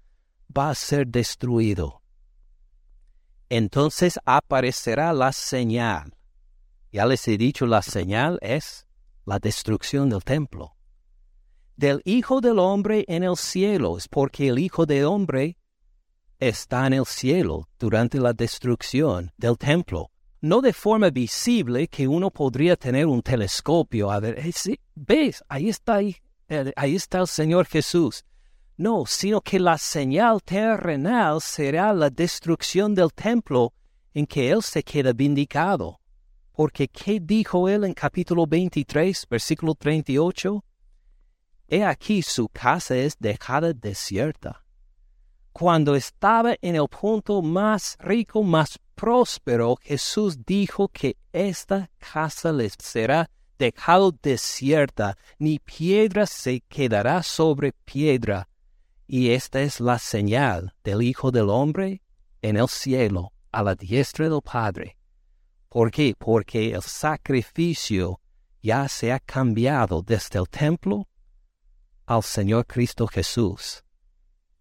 va 0.56 0.70
a 0.70 0.76
ser 0.76 1.08
destruido. 1.08 2.00
Entonces 3.50 4.20
aparecerá 4.24 5.14
la 5.14 5.34
señal. 5.34 6.17
Ya 6.98 7.06
les 7.06 7.28
he 7.28 7.38
dicho, 7.38 7.68
la 7.68 7.84
señal 7.84 8.40
es 8.42 8.88
la 9.24 9.38
destrucción 9.38 10.10
del 10.10 10.24
templo. 10.24 10.76
Del 11.76 12.02
Hijo 12.06 12.42
del 12.42 12.58
Hombre 12.58 13.06
en 13.08 13.24
el 13.24 13.38
cielo, 13.38 14.00
es 14.00 14.08
porque 14.08 14.48
el 14.48 14.58
Hijo 14.58 14.88
del 14.88 15.06
Hombre 15.06 15.60
está 16.40 16.88
en 16.88 16.94
el 16.94 17.06
cielo 17.06 17.70
durante 17.78 18.20
la 18.20 18.34
destrucción 18.34 19.32
del 19.38 19.60
templo. 19.60 20.10
No 20.42 20.60
de 20.60 20.74
forma 20.74 21.12
visible 21.12 21.88
que 21.88 22.08
uno 22.08 22.32
podría 22.32 22.76
tener 22.76 23.06
un 23.06 23.22
telescopio 23.22 24.10
a 24.10 24.20
ver, 24.20 24.44
ves, 24.96 25.44
ahí 25.50 25.70
está, 25.70 25.98
ahí, 25.98 26.16
ahí 26.76 26.96
está 26.96 27.20
el 27.20 27.28
Señor 27.28 27.68
Jesús. 27.68 28.26
No, 28.76 29.06
sino 29.06 29.42
que 29.42 29.60
la 29.60 29.78
señal 29.78 30.42
terrenal 30.42 31.42
será 31.42 31.94
la 31.94 32.10
destrucción 32.10 32.96
del 32.96 33.14
templo 33.14 33.72
en 34.16 34.26
que 34.26 34.50
Él 34.50 34.64
se 34.64 34.82
queda 34.82 35.14
vindicado. 35.14 36.00
Porque 36.58 36.90
¿qué 36.90 37.20
dijo 37.22 37.70
Él 37.70 37.86
en 37.86 37.94
capítulo 37.94 38.46
23, 38.46 39.28
versículo 39.30 39.76
38? 39.76 40.66
He 41.70 41.86
aquí 41.86 42.22
su 42.22 42.50
casa 42.50 42.98
es 42.98 43.16
dejada 43.20 43.74
desierta 43.74 44.66
cuando 45.58 45.96
estaba 45.96 46.56
en 46.62 46.76
el 46.76 46.88
punto 46.88 47.42
más 47.42 47.98
rico, 48.00 48.44
más 48.44 48.78
próspero, 48.94 49.76
Jesús 49.82 50.46
dijo 50.46 50.88
que 50.88 51.18
esta 51.34 51.90
casa 51.98 52.52
les 52.52 52.76
será 52.78 53.28
dejado 53.58 54.12
desierta, 54.22 55.18
ni 55.40 55.58
piedra 55.58 56.28
se 56.28 56.62
quedará 56.62 57.24
sobre 57.24 57.72
piedra. 57.72 58.48
Y 59.08 59.32
esta 59.32 59.62
es 59.62 59.80
la 59.80 59.98
señal 59.98 60.76
del 60.84 61.02
Hijo 61.02 61.32
del 61.32 61.50
Hombre 61.50 62.04
en 62.44 62.58
el 62.58 62.68
cielo, 62.68 63.34
a 63.52 63.64
la 63.64 63.74
diestra 63.74 64.30
del 64.30 64.42
Padre. 64.44 64.97
¿Por 65.70 65.92
qué? 65.92 66.16
Porque 66.18 66.72
el 66.72 66.82
sacrificio 66.82 68.20
ya 68.62 68.88
se 68.88 69.12
ha 69.12 69.20
cambiado 69.20 70.02
desde 70.02 70.40
el 70.40 70.50
templo 70.50 71.08
al 72.06 72.24
Señor 72.24 72.66
Cristo 72.66 73.08
Jesús 73.08 73.84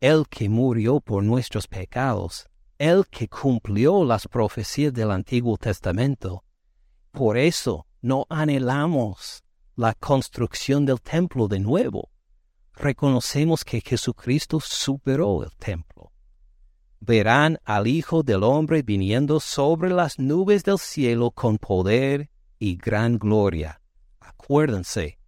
el 0.01 0.29
que 0.29 0.49
murió 0.49 1.01
por 1.01 1.23
nuestros 1.23 1.67
pecados, 1.67 2.47
el 2.79 3.07
que 3.07 3.29
cumplió 3.29 4.05
las 4.05 4.29
profecías 4.29 4.93
del 4.93 5.11
Antiguo 5.11 5.57
Testamento. 5.57 6.45
Por 7.11 7.39
eso 7.39 7.87
no 8.03 8.27
anhelamos 8.29 9.43
la 9.75 9.95
construcción 9.95 10.85
del 10.85 11.01
templo 11.01 11.49
de 11.49 11.61
nuevo. 11.61 12.11
Reconocemos 12.75 13.65
que 13.65 13.81
Jesucristo 13.81 14.61
superó 14.61 15.43
el 15.43 15.51
templo. 15.57 16.13
Verán 17.07 17.61
al 17.65 17.87
Hijo 17.87 18.25
del 18.25 18.43
Hombre 18.43 18.83
viniendo 18.83 19.39
sobre 19.39 19.91
las 19.91 20.19
nubes 20.19 20.65
del 20.65 20.77
cielo 20.77 21.31
con 21.31 21.57
poder 21.57 22.31
y 22.59 22.77
gran 22.77 23.17
gloria. 23.17 23.81
Acuérdense, 24.19 25.21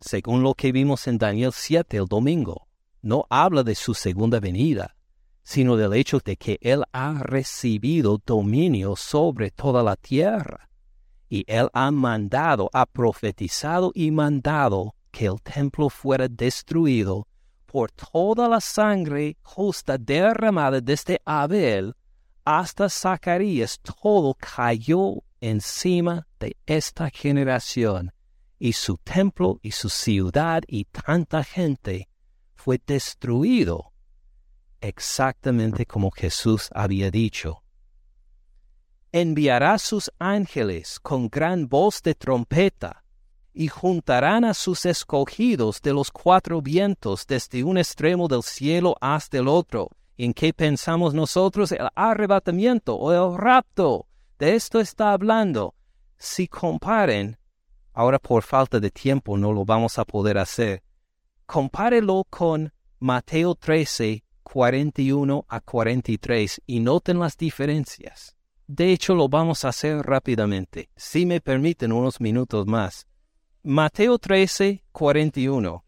según 0.00 0.42
lo 0.42 0.54
que 0.54 0.72
vimos 0.72 1.06
en 1.06 1.18
Daniel 1.18 1.52
7 1.54 1.98
el 1.98 2.06
domingo, 2.06 2.66
no 3.00 3.26
habla 3.30 3.62
de 3.62 3.76
su 3.76 3.94
segunda 3.94 4.40
venida, 4.40 4.96
sino 5.44 5.76
del 5.76 5.94
hecho 5.94 6.18
de 6.18 6.36
que 6.36 6.58
Él 6.60 6.82
ha 6.92 7.20
recibido 7.22 8.20
dominio 8.26 8.96
sobre 8.96 9.52
toda 9.52 9.84
la 9.84 9.94
tierra. 9.94 10.68
Y 11.28 11.44
Él 11.46 11.68
ha 11.72 11.92
mandado, 11.92 12.68
ha 12.72 12.86
profetizado 12.86 13.92
y 13.94 14.10
mandado 14.10 14.96
que 15.12 15.26
el 15.26 15.40
templo 15.40 15.90
fuera 15.90 16.26
destruido 16.26 17.28
por 17.70 17.92
toda 17.92 18.48
la 18.48 18.60
sangre 18.60 19.36
justa 19.42 19.96
derramada 19.96 20.80
desde 20.80 21.20
Abel 21.24 21.94
hasta 22.44 22.88
Zacarías. 22.88 23.78
Todo 23.78 24.34
cayó 24.34 25.22
encima 25.40 26.26
de 26.40 26.56
esta 26.66 27.10
generación, 27.10 28.12
y 28.58 28.72
su 28.72 28.96
templo 28.96 29.60
y 29.62 29.70
su 29.70 29.88
ciudad 29.88 30.62
y 30.66 30.86
tanta 30.86 31.44
gente 31.44 32.08
fue 32.56 32.80
destruido 32.84 33.92
exactamente 34.80 35.86
como 35.86 36.10
Jesús 36.10 36.70
había 36.74 37.08
dicho. 37.12 37.62
Enviará 39.12 39.78
sus 39.78 40.10
ángeles 40.18 40.98
con 40.98 41.28
gran 41.28 41.68
voz 41.68 42.02
de 42.02 42.16
trompeta, 42.16 43.04
y 43.52 43.68
juntarán 43.68 44.44
a 44.44 44.54
sus 44.54 44.86
escogidos 44.86 45.80
de 45.82 45.92
los 45.92 46.10
cuatro 46.10 46.62
vientos 46.62 47.26
desde 47.26 47.64
un 47.64 47.78
extremo 47.78 48.28
del 48.28 48.42
cielo 48.42 48.96
hasta 49.00 49.38
el 49.38 49.48
otro. 49.48 49.90
¿En 50.16 50.34
qué 50.34 50.52
pensamos 50.52 51.14
nosotros? 51.14 51.72
El 51.72 51.88
arrebatamiento 51.94 52.94
o 52.94 53.12
el 53.12 53.38
rapto. 53.38 54.06
De 54.38 54.54
esto 54.54 54.80
está 54.80 55.12
hablando. 55.12 55.74
Si 56.16 56.46
comparen, 56.46 57.38
ahora 57.92 58.18
por 58.18 58.42
falta 58.42 58.78
de 58.78 58.90
tiempo 58.90 59.36
no 59.36 59.52
lo 59.52 59.64
vamos 59.64 59.98
a 59.98 60.04
poder 60.04 60.38
hacer, 60.38 60.82
compárelo 61.46 62.24
con 62.28 62.72
Mateo 62.98 63.54
13, 63.54 64.22
41 64.42 65.44
a 65.48 65.60
43 65.60 66.60
y 66.66 66.80
noten 66.80 67.18
las 67.18 67.36
diferencias. 67.36 68.36
De 68.66 68.92
hecho, 68.92 69.14
lo 69.14 69.28
vamos 69.28 69.64
a 69.64 69.70
hacer 69.70 69.98
rápidamente, 70.02 70.90
si 70.94 71.26
me 71.26 71.40
permiten 71.40 71.92
unos 71.92 72.20
minutos 72.20 72.66
más. 72.66 73.06
Mateo 73.62 74.18
13, 74.18 74.84
41. 74.90 75.84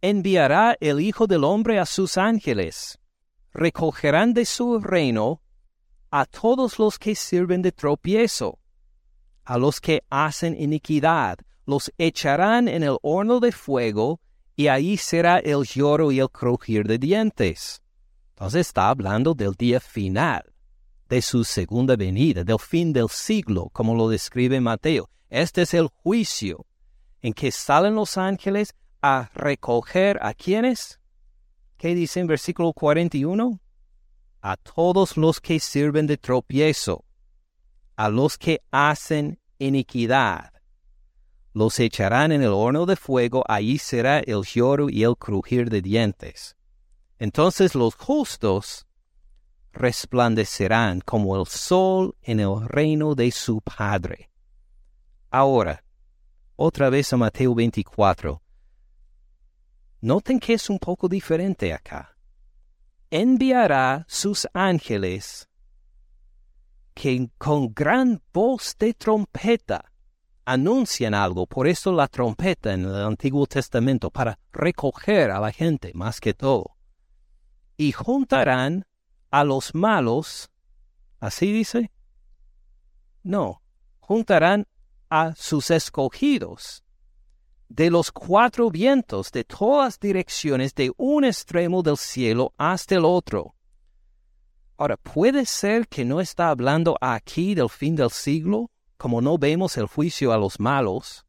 Enviará 0.00 0.76
el 0.80 0.98
Hijo 0.98 1.28
del 1.28 1.44
Hombre 1.44 1.78
a 1.78 1.86
sus 1.86 2.18
ángeles. 2.18 2.98
Recogerán 3.52 4.34
de 4.34 4.44
su 4.44 4.80
reino 4.80 5.40
a 6.10 6.24
todos 6.24 6.80
los 6.80 6.98
que 6.98 7.14
sirven 7.14 7.62
de 7.62 7.70
tropiezo, 7.70 8.58
a 9.44 9.56
los 9.56 9.80
que 9.80 10.02
hacen 10.10 10.60
iniquidad, 10.60 11.38
los 11.64 11.92
echarán 11.96 12.66
en 12.66 12.82
el 12.82 12.96
horno 13.02 13.38
de 13.38 13.52
fuego, 13.52 14.20
y 14.56 14.66
ahí 14.66 14.96
será 14.96 15.38
el 15.38 15.62
lloro 15.62 16.10
y 16.10 16.18
el 16.18 16.28
crujir 16.28 16.88
de 16.88 16.98
dientes. 16.98 17.84
Entonces 18.30 18.66
está 18.66 18.88
hablando 18.88 19.34
del 19.34 19.52
día 19.52 19.78
final, 19.78 20.42
de 21.08 21.22
su 21.22 21.44
segunda 21.44 21.94
venida, 21.94 22.42
del 22.42 22.58
fin 22.58 22.92
del 22.92 23.08
siglo, 23.10 23.70
como 23.72 23.94
lo 23.94 24.08
describe 24.08 24.60
Mateo. 24.60 25.08
Este 25.32 25.62
es 25.62 25.72
el 25.72 25.88
juicio 25.88 26.66
en 27.22 27.32
que 27.32 27.50
salen 27.52 27.94
los 27.94 28.18
ángeles 28.18 28.74
a 29.00 29.30
recoger 29.32 30.18
a 30.20 30.34
quienes. 30.34 31.00
¿Qué 31.78 31.94
dice 31.94 32.20
en 32.20 32.26
versículo 32.26 32.74
41? 32.74 33.58
A 34.42 34.56
todos 34.58 35.16
los 35.16 35.40
que 35.40 35.58
sirven 35.58 36.06
de 36.06 36.18
tropiezo, 36.18 37.06
a 37.96 38.10
los 38.10 38.36
que 38.36 38.60
hacen 38.70 39.40
iniquidad. 39.58 40.52
Los 41.54 41.80
echarán 41.80 42.30
en 42.32 42.42
el 42.42 42.52
horno 42.52 42.84
de 42.84 42.96
fuego, 42.96 43.42
allí 43.48 43.78
será 43.78 44.18
el 44.18 44.42
lloro 44.42 44.90
y 44.90 45.02
el 45.02 45.16
crujir 45.16 45.70
de 45.70 45.80
dientes. 45.80 46.58
Entonces 47.18 47.74
los 47.74 47.94
justos 47.94 48.86
resplandecerán 49.72 51.00
como 51.00 51.40
el 51.40 51.46
sol 51.46 52.14
en 52.20 52.38
el 52.38 52.68
reino 52.68 53.14
de 53.14 53.30
su 53.30 53.62
Padre. 53.62 54.28
Ahora, 55.34 55.82
otra 56.56 56.90
vez 56.90 57.10
a 57.14 57.16
Mateo 57.16 57.54
24. 57.54 58.42
Noten 60.02 60.38
que 60.38 60.52
es 60.52 60.68
un 60.68 60.78
poco 60.78 61.08
diferente 61.08 61.72
acá. 61.72 62.14
Enviará 63.10 64.04
sus 64.08 64.46
ángeles 64.52 65.48
que 66.92 67.30
con 67.38 67.72
gran 67.72 68.20
voz 68.30 68.76
de 68.78 68.92
trompeta 68.92 69.90
anuncian 70.44 71.14
algo, 71.14 71.46
por 71.46 71.66
eso 71.66 71.92
la 71.92 72.08
trompeta 72.08 72.74
en 72.74 72.84
el 72.84 72.96
Antiguo 72.96 73.46
Testamento, 73.46 74.10
para 74.10 74.38
recoger 74.52 75.30
a 75.30 75.40
la 75.40 75.50
gente 75.50 75.92
más 75.94 76.20
que 76.20 76.34
todo. 76.34 76.76
Y 77.78 77.92
juntarán 77.92 78.84
a 79.30 79.44
los 79.44 79.74
malos, 79.74 80.50
¿así 81.20 81.50
dice? 81.50 81.90
No, 83.22 83.62
juntarán 84.00 84.66
a 85.14 85.34
sus 85.36 85.70
escogidos 85.70 86.82
de 87.68 87.90
los 87.90 88.10
cuatro 88.10 88.70
vientos 88.70 89.30
de 89.30 89.44
todas 89.44 90.00
direcciones 90.00 90.74
de 90.74 90.90
un 90.96 91.26
extremo 91.26 91.82
del 91.82 91.98
cielo 91.98 92.54
hasta 92.56 92.94
el 92.94 93.04
otro. 93.04 93.54
Ahora, 94.78 94.96
¿puede 94.96 95.44
ser 95.44 95.86
que 95.86 96.06
no 96.06 96.22
está 96.22 96.48
hablando 96.48 96.96
aquí 96.98 97.54
del 97.54 97.68
fin 97.68 97.94
del 97.94 98.10
siglo, 98.10 98.70
como 98.96 99.20
no 99.20 99.36
vemos 99.36 99.76
el 99.76 99.86
juicio 99.86 100.32
a 100.32 100.38
los 100.38 100.58
malos? 100.58 101.26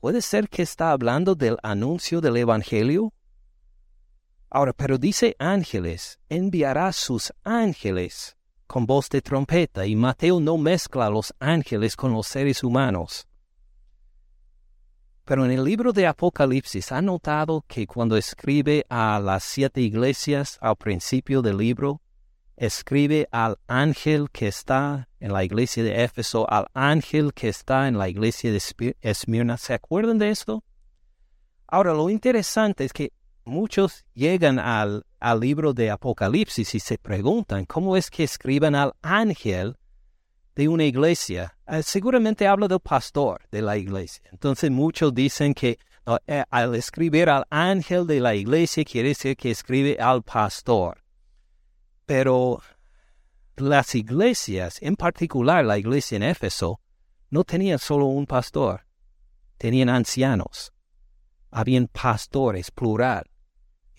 ¿Puede 0.00 0.22
ser 0.22 0.48
que 0.48 0.62
está 0.62 0.90
hablando 0.90 1.34
del 1.34 1.58
anuncio 1.62 2.22
del 2.22 2.38
Evangelio? 2.38 3.12
Ahora, 4.48 4.72
pero 4.72 4.96
dice 4.96 5.36
ángeles, 5.38 6.18
enviará 6.30 6.94
sus 6.94 7.30
ángeles 7.44 8.38
con 8.70 8.86
voz 8.86 9.08
de 9.08 9.20
trompeta 9.20 9.84
y 9.84 9.96
Mateo 9.96 10.38
no 10.38 10.56
mezcla 10.56 11.06
a 11.06 11.10
los 11.10 11.34
ángeles 11.40 11.96
con 11.96 12.12
los 12.12 12.28
seres 12.28 12.62
humanos. 12.62 13.26
Pero 15.24 15.44
en 15.44 15.50
el 15.50 15.64
libro 15.64 15.92
de 15.92 16.06
Apocalipsis 16.06 16.92
ha 16.92 17.02
notado 17.02 17.64
que 17.66 17.88
cuando 17.88 18.16
escribe 18.16 18.86
a 18.88 19.18
las 19.18 19.42
siete 19.42 19.80
iglesias 19.80 20.56
al 20.60 20.76
principio 20.76 21.42
del 21.42 21.56
libro, 21.56 22.00
escribe 22.56 23.26
al 23.32 23.58
ángel 23.66 24.30
que 24.30 24.46
está 24.46 25.08
en 25.18 25.32
la 25.32 25.42
iglesia 25.42 25.82
de 25.82 26.04
Éfeso, 26.04 26.48
al 26.48 26.68
ángel 26.72 27.34
que 27.34 27.48
está 27.48 27.88
en 27.88 27.98
la 27.98 28.08
iglesia 28.08 28.52
de 28.52 28.94
Esmirna. 29.00 29.56
¿Se 29.56 29.74
acuerdan 29.74 30.18
de 30.18 30.30
esto? 30.30 30.62
Ahora, 31.66 31.92
lo 31.92 32.08
interesante 32.08 32.84
es 32.84 32.92
que 32.92 33.12
muchos 33.44 34.04
llegan 34.14 34.60
al, 34.60 35.06
al 35.20 35.40
libro 35.40 35.74
de 35.74 35.90
Apocalipsis 35.90 36.74
y 36.74 36.80
se 36.80 36.98
preguntan 36.98 37.66
cómo 37.66 37.96
es 37.96 38.10
que 38.10 38.24
escriben 38.24 38.74
al 38.74 38.94
ángel 39.02 39.76
de 40.56 40.68
una 40.68 40.84
iglesia. 40.84 41.56
Eh, 41.66 41.82
seguramente 41.82 42.46
habla 42.46 42.66
del 42.66 42.80
pastor 42.80 43.42
de 43.50 43.62
la 43.62 43.76
iglesia. 43.76 44.22
Entonces 44.32 44.70
muchos 44.70 45.14
dicen 45.14 45.54
que 45.54 45.78
eh, 46.26 46.44
al 46.50 46.74
escribir 46.74 47.28
al 47.28 47.44
ángel 47.50 48.06
de 48.06 48.20
la 48.20 48.34
iglesia 48.34 48.84
quiere 48.84 49.10
decir 49.10 49.36
que 49.36 49.50
escribe 49.50 49.98
al 50.00 50.22
pastor. 50.22 51.04
Pero 52.06 52.60
las 53.56 53.94
iglesias, 53.94 54.78
en 54.80 54.96
particular 54.96 55.64
la 55.64 55.78
iglesia 55.78 56.16
en 56.16 56.22
Éfeso, 56.22 56.80
no 57.28 57.44
tenían 57.44 57.78
solo 57.78 58.06
un 58.06 58.26
pastor, 58.26 58.86
tenían 59.58 59.88
ancianos, 59.88 60.72
habían 61.50 61.86
pastores, 61.86 62.70
plural 62.72 63.29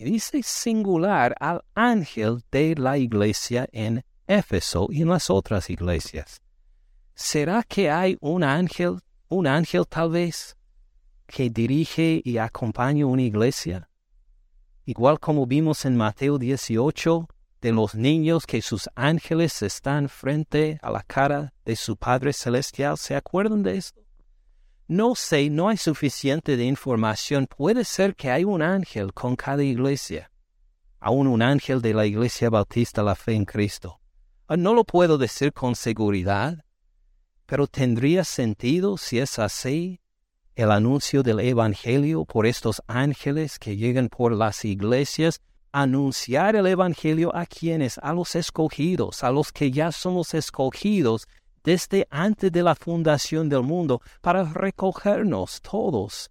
dice 0.04 0.42
singular 0.42 1.34
al 1.40 1.64
ángel 1.74 2.42
de 2.50 2.74
la 2.76 2.98
iglesia 2.98 3.68
en 3.72 4.04
Éfeso 4.26 4.88
y 4.90 5.02
en 5.02 5.08
las 5.08 5.30
otras 5.30 5.70
iglesias. 5.70 6.40
¿Será 7.14 7.62
que 7.62 7.90
hay 7.90 8.16
un 8.20 8.42
ángel, 8.42 9.00
un 9.28 9.46
ángel 9.46 9.86
tal 9.86 10.10
vez, 10.10 10.56
que 11.26 11.50
dirige 11.50 12.20
y 12.24 12.38
acompaña 12.38 13.06
una 13.06 13.22
iglesia? 13.22 13.88
Igual 14.84 15.20
como 15.20 15.46
vimos 15.46 15.84
en 15.84 15.96
Mateo 15.96 16.38
18, 16.38 17.28
de 17.62 17.72
los 17.72 17.94
niños 17.94 18.44
que 18.44 18.60
sus 18.60 18.90
ángeles 18.96 19.62
están 19.62 20.08
frente 20.08 20.78
a 20.82 20.90
la 20.90 21.02
cara 21.04 21.54
de 21.64 21.76
su 21.76 21.96
Padre 21.96 22.32
Celestial. 22.32 22.98
¿Se 22.98 23.14
acuerdan 23.14 23.62
de 23.62 23.76
esto? 23.76 24.01
No 24.88 25.14
sé, 25.14 25.48
no 25.48 25.68
hay 25.68 25.76
suficiente 25.76 26.56
de 26.56 26.64
información. 26.64 27.46
Puede 27.46 27.84
ser 27.84 28.14
que 28.14 28.30
hay 28.30 28.44
un 28.44 28.62
ángel 28.62 29.12
con 29.12 29.36
cada 29.36 29.62
iglesia. 29.62 30.30
Aún 30.98 31.26
un 31.26 31.42
ángel 31.42 31.80
de 31.82 31.94
la 31.94 32.06
Iglesia 32.06 32.50
Bautista 32.50 33.02
La 33.02 33.14
Fe 33.14 33.34
en 33.34 33.44
Cristo. 33.44 34.00
Ah, 34.46 34.56
no 34.56 34.74
lo 34.74 34.84
puedo 34.84 35.18
decir 35.18 35.52
con 35.52 35.74
seguridad, 35.74 36.64
pero 37.46 37.66
tendría 37.66 38.24
sentido 38.24 38.96
si 38.96 39.18
es 39.18 39.38
así 39.38 40.00
el 40.54 40.70
anuncio 40.70 41.22
del 41.22 41.40
Evangelio 41.40 42.24
por 42.24 42.46
estos 42.46 42.82
ángeles 42.86 43.58
que 43.58 43.76
llegan 43.76 44.08
por 44.08 44.32
las 44.32 44.64
iglesias, 44.64 45.40
anunciar 45.72 46.56
el 46.56 46.66
Evangelio 46.66 47.34
a 47.34 47.46
quienes, 47.46 47.98
a 47.98 48.12
los 48.12 48.34
escogidos, 48.34 49.24
a 49.24 49.30
los 49.30 49.52
que 49.52 49.70
ya 49.70 49.90
somos 49.90 50.34
escogidos 50.34 51.26
desde 51.64 52.06
antes 52.10 52.50
de 52.50 52.62
la 52.62 52.74
fundación 52.74 53.48
del 53.48 53.62
mundo 53.62 54.00
para 54.20 54.44
recogernos 54.44 55.60
todos 55.60 56.30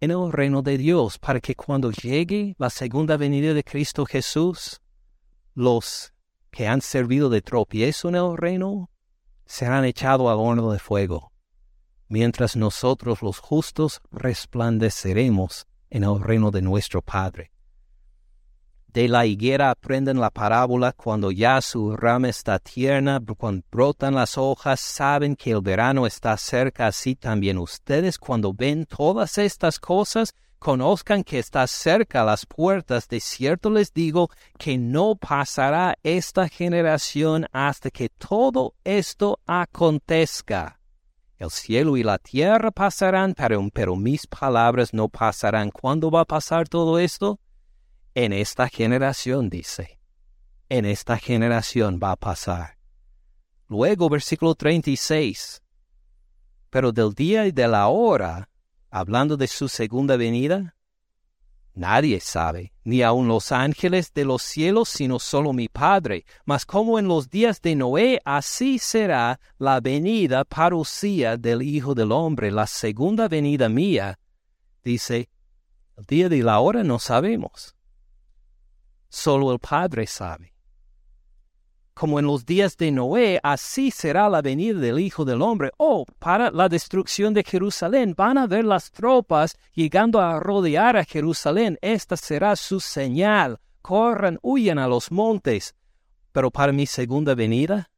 en 0.00 0.10
el 0.10 0.32
reino 0.32 0.62
de 0.62 0.78
Dios, 0.78 1.18
para 1.18 1.40
que 1.40 1.54
cuando 1.54 1.90
llegue 1.90 2.54
la 2.58 2.70
segunda 2.70 3.16
venida 3.16 3.52
de 3.52 3.62
Cristo 3.62 4.06
Jesús, 4.06 4.80
los 5.54 6.12
que 6.50 6.66
han 6.66 6.80
servido 6.80 7.28
de 7.28 7.42
tropiezo 7.42 8.08
en 8.08 8.14
el 8.14 8.36
reino 8.36 8.90
serán 9.44 9.84
echados 9.84 10.30
al 10.30 10.38
horno 10.38 10.72
de 10.72 10.78
fuego, 10.78 11.32
mientras 12.08 12.56
nosotros 12.56 13.20
los 13.20 13.38
justos 13.38 14.00
resplandeceremos 14.10 15.66
en 15.90 16.04
el 16.04 16.20
reino 16.20 16.50
de 16.50 16.62
nuestro 16.62 17.02
Padre. 17.02 17.49
De 18.92 19.06
la 19.06 19.24
higuera 19.24 19.70
aprenden 19.70 20.18
la 20.18 20.30
parábola 20.30 20.92
cuando 20.92 21.30
ya 21.30 21.60
su 21.60 21.94
rama 21.96 22.28
está 22.28 22.58
tierna, 22.58 23.20
cuando 23.38 23.62
brotan 23.70 24.16
las 24.16 24.36
hojas, 24.36 24.80
saben 24.80 25.36
que 25.36 25.52
el 25.52 25.60
verano 25.60 26.06
está 26.06 26.36
cerca, 26.36 26.88
así 26.88 27.14
también 27.14 27.58
ustedes 27.58 28.18
cuando 28.18 28.52
ven 28.52 28.86
todas 28.86 29.38
estas 29.38 29.78
cosas, 29.78 30.34
conozcan 30.58 31.22
que 31.22 31.38
está 31.38 31.68
cerca 31.68 32.24
las 32.24 32.44
puertas, 32.46 33.06
de 33.06 33.20
cierto 33.20 33.70
les 33.70 33.94
digo 33.94 34.28
que 34.58 34.76
no 34.76 35.14
pasará 35.14 35.96
esta 36.02 36.48
generación 36.48 37.46
hasta 37.52 37.90
que 37.90 38.08
todo 38.08 38.74
esto 38.82 39.38
acontezca. 39.46 40.80
El 41.38 41.50
cielo 41.50 41.96
y 41.96 42.02
la 42.02 42.18
tierra 42.18 42.72
pasarán, 42.72 43.34
pero, 43.34 43.64
pero 43.72 43.94
mis 43.94 44.26
palabras 44.26 44.92
no 44.92 45.08
pasarán. 45.08 45.70
¿Cuándo 45.70 46.10
va 46.10 46.22
a 46.22 46.24
pasar 46.24 46.68
todo 46.68 46.98
esto? 46.98 47.38
En 48.14 48.32
esta 48.32 48.68
generación, 48.68 49.48
dice, 49.50 49.98
en 50.68 50.84
esta 50.84 51.16
generación 51.16 52.00
va 52.02 52.12
a 52.12 52.16
pasar. 52.16 52.76
Luego, 53.68 54.08
versículo 54.08 54.54
36, 54.54 55.62
pero 56.70 56.92
del 56.92 57.14
día 57.14 57.46
y 57.46 57.52
de 57.52 57.68
la 57.68 57.88
hora, 57.88 58.48
hablando 58.90 59.36
de 59.36 59.46
su 59.46 59.68
segunda 59.68 60.16
venida, 60.16 60.74
Nadie 61.74 62.20
sabe, 62.20 62.72
ni 62.84 63.02
aun 63.02 63.28
los 63.28 63.52
ángeles 63.52 64.12
de 64.12 64.24
los 64.24 64.42
cielos, 64.42 64.88
sino 64.88 65.18
solo 65.18 65.52
mi 65.52 65.68
Padre. 65.68 66.24
Mas 66.44 66.66
como 66.66 66.98
en 66.98 67.06
los 67.06 67.30
días 67.30 67.62
de 67.62 67.76
Noé, 67.76 68.20
así 68.24 68.78
será 68.78 69.40
la 69.56 69.80
venida 69.80 70.44
parucía 70.44 71.36
del 71.36 71.62
Hijo 71.62 71.94
del 71.94 72.10
Hombre, 72.12 72.50
la 72.50 72.66
segunda 72.66 73.28
venida 73.28 73.68
mía. 73.68 74.18
Dice, 74.82 75.30
el 75.96 76.04
día 76.06 76.28
de 76.28 76.42
la 76.42 76.58
hora 76.58 76.82
no 76.82 76.98
sabemos. 76.98 77.76
Solo 79.10 79.52
el 79.52 79.58
Padre 79.58 80.06
sabe 80.06 80.54
como 82.00 82.18
en 82.18 82.24
los 82.24 82.46
días 82.46 82.78
de 82.78 82.90
Noé, 82.90 83.38
así 83.42 83.90
será 83.90 84.30
la 84.30 84.40
venida 84.40 84.80
del 84.80 84.98
Hijo 84.98 85.26
del 85.26 85.42
Hombre. 85.42 85.70
Oh, 85.76 86.06
para 86.18 86.50
la 86.50 86.66
destrucción 86.70 87.34
de 87.34 87.44
Jerusalén 87.44 88.14
van 88.16 88.38
a 88.38 88.46
ver 88.46 88.64
las 88.64 88.90
tropas 88.90 89.58
llegando 89.74 90.18
a 90.18 90.40
rodear 90.40 90.96
a 90.96 91.04
Jerusalén. 91.04 91.78
Esta 91.82 92.16
será 92.16 92.56
su 92.56 92.80
señal. 92.80 93.60
Corran, 93.82 94.38
huyan 94.40 94.78
a 94.78 94.88
los 94.88 95.12
montes. 95.12 95.74
Pero 96.32 96.50
para 96.50 96.72
mi 96.72 96.86
segunda 96.86 97.34
venida 97.34 97.90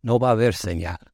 no 0.00 0.18
va 0.18 0.30
a 0.30 0.32
haber 0.32 0.54
señal. 0.54 1.11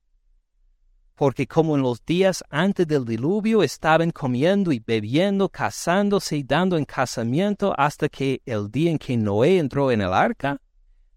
Porque 1.18 1.48
como 1.48 1.74
en 1.74 1.82
los 1.82 2.04
días 2.06 2.44
antes 2.48 2.86
del 2.86 3.04
diluvio 3.04 3.64
estaban 3.64 4.12
comiendo 4.12 4.70
y 4.70 4.78
bebiendo, 4.78 5.48
casándose 5.48 6.36
y 6.36 6.44
dando 6.44 6.78
en 6.78 6.84
casamiento 6.84 7.74
hasta 7.76 8.08
que 8.08 8.40
el 8.46 8.70
día 8.70 8.92
en 8.92 8.98
que 8.98 9.16
Noé 9.16 9.58
entró 9.58 9.90
en 9.90 10.00
el 10.00 10.12
arca, 10.12 10.60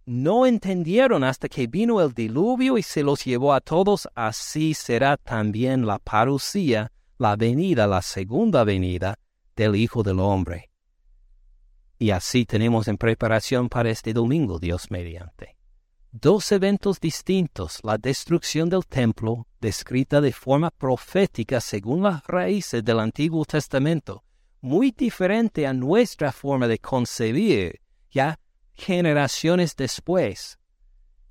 no 0.07 0.47
entendieron 0.47 1.23
hasta 1.23 1.47
que 1.47 1.67
vino 1.67 2.01
el 2.01 2.15
diluvio 2.15 2.79
y 2.79 2.81
se 2.81 3.03
los 3.03 3.23
llevó 3.23 3.53
a 3.53 3.61
todos, 3.61 4.09
así 4.15 4.73
será 4.73 5.17
también 5.17 5.85
la 5.85 5.99
parucía, 5.99 6.91
la 7.19 7.35
venida, 7.35 7.85
la 7.85 8.01
segunda 8.01 8.63
venida 8.63 9.19
del 9.55 9.75
Hijo 9.75 10.01
del 10.01 10.19
Hombre. 10.19 10.71
Y 11.99 12.09
así 12.09 12.47
tenemos 12.47 12.87
en 12.87 12.97
preparación 12.97 13.69
para 13.69 13.91
este 13.91 14.13
domingo, 14.13 14.57
Dios 14.57 14.89
mediante. 14.89 15.60
Dos 16.13 16.51
eventos 16.51 16.99
distintos, 16.99 17.79
la 17.83 17.97
destrucción 17.97 18.69
del 18.69 18.85
templo, 18.85 19.47
descrita 19.61 20.19
de 20.19 20.33
forma 20.33 20.69
profética 20.69 21.61
según 21.61 22.03
las 22.03 22.21
raíces 22.27 22.83
del 22.83 22.99
Antiguo 22.99 23.45
Testamento, 23.45 24.25
muy 24.59 24.91
diferente 24.91 25.65
a 25.65 25.71
nuestra 25.71 26.33
forma 26.33 26.67
de 26.67 26.79
concebir, 26.79 27.79
ya 28.09 28.37
generaciones 28.73 29.73
después, 29.77 30.59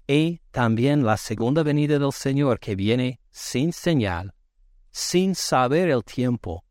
y 0.07 0.41
también 0.51 1.05
la 1.05 1.19
segunda 1.19 1.63
venida 1.63 1.99
del 1.99 2.13
Señor 2.13 2.59
que 2.59 2.75
viene 2.75 3.21
sin 3.31 3.75
señal, 3.75 4.35
sin 4.91 5.35
saber 5.35 5.91
el 5.91 6.03
tiempo. 6.03 6.65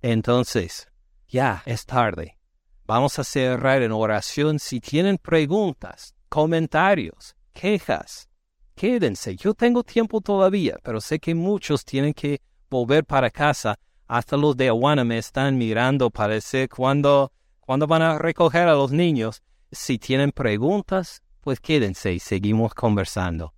Entonces, 0.00 0.88
ya 1.28 1.62
es 1.66 1.86
tarde. 1.86 2.36
Vamos 2.84 3.20
a 3.20 3.24
cerrar 3.24 3.80
en 3.82 3.92
oración. 3.92 4.58
Si 4.58 4.80
tienen 4.80 5.18
preguntas, 5.18 6.16
comentarios, 6.32 7.36
quejas, 7.52 8.26
quédense. 8.74 9.36
Yo 9.36 9.52
tengo 9.52 9.82
tiempo 9.82 10.22
todavía, 10.22 10.78
pero 10.82 10.98
sé 10.98 11.18
que 11.18 11.34
muchos 11.34 11.84
tienen 11.84 12.14
que 12.14 12.40
volver 12.70 13.04
para 13.04 13.30
casa. 13.30 13.78
Hasta 14.06 14.38
los 14.38 14.56
de 14.56 14.68
Aguana 14.68 15.04
me 15.04 15.18
están 15.18 15.58
mirando 15.58 16.08
para 16.08 16.32
decir 16.32 16.70
cuándo, 16.70 17.32
cuándo 17.60 17.86
van 17.86 18.00
a 18.00 18.18
recoger 18.18 18.66
a 18.66 18.72
los 18.72 18.92
niños. 18.92 19.42
Si 19.70 19.98
tienen 19.98 20.32
preguntas, 20.32 21.20
pues 21.42 21.60
quédense 21.60 22.14
y 22.14 22.18
seguimos 22.18 22.72
conversando. 22.72 23.52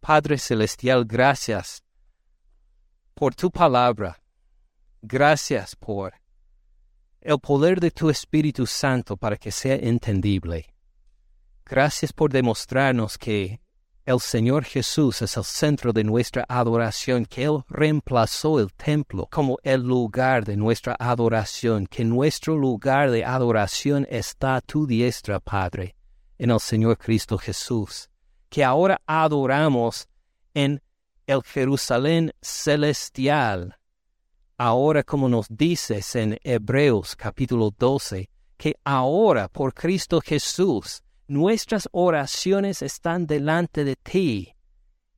Padre 0.00 0.38
Celestial, 0.38 1.04
gracias 1.04 1.84
por 3.12 3.34
tu 3.34 3.50
palabra. 3.50 4.18
Gracias 5.02 5.76
por 5.76 6.14
el 7.20 7.38
poder 7.38 7.80
de 7.80 7.90
tu 7.90 8.08
Espíritu 8.08 8.64
Santo 8.64 9.18
para 9.18 9.36
que 9.36 9.52
sea 9.52 9.74
entendible. 9.74 10.77
Gracias 11.70 12.14
por 12.14 12.32
demostrarnos 12.32 13.18
que 13.18 13.60
el 14.06 14.20
Señor 14.20 14.64
Jesús 14.64 15.20
es 15.20 15.36
el 15.36 15.44
centro 15.44 15.92
de 15.92 16.02
nuestra 16.02 16.46
adoración, 16.48 17.26
que 17.26 17.44
Él 17.44 17.62
reemplazó 17.68 18.58
el 18.58 18.72
templo 18.72 19.28
como 19.30 19.58
el 19.62 19.82
lugar 19.82 20.46
de 20.46 20.56
nuestra 20.56 20.96
adoración, 20.98 21.86
que 21.86 22.06
nuestro 22.06 22.56
lugar 22.56 23.10
de 23.10 23.22
adoración 23.22 24.06
está 24.08 24.56
a 24.56 24.60
tu 24.62 24.86
diestra, 24.86 25.40
Padre, 25.40 25.94
en 26.38 26.52
el 26.52 26.58
Señor 26.58 26.96
Cristo 26.96 27.36
Jesús, 27.36 28.08
que 28.48 28.64
ahora 28.64 29.02
adoramos 29.06 30.08
en 30.54 30.80
el 31.26 31.42
Jerusalén 31.42 32.32
celestial. 32.40 33.76
Ahora, 34.56 35.02
como 35.02 35.28
nos 35.28 35.46
dices 35.50 36.16
en 36.16 36.38
Hebreos 36.42 37.14
capítulo 37.14 37.70
12, 37.78 38.30
que 38.56 38.74
ahora 38.84 39.48
por 39.48 39.74
Cristo 39.74 40.22
Jesús, 40.24 41.02
nuestras 41.28 41.88
oraciones 41.92 42.80
están 42.80 43.26
delante 43.26 43.84
de 43.84 43.96
ti 43.96 44.54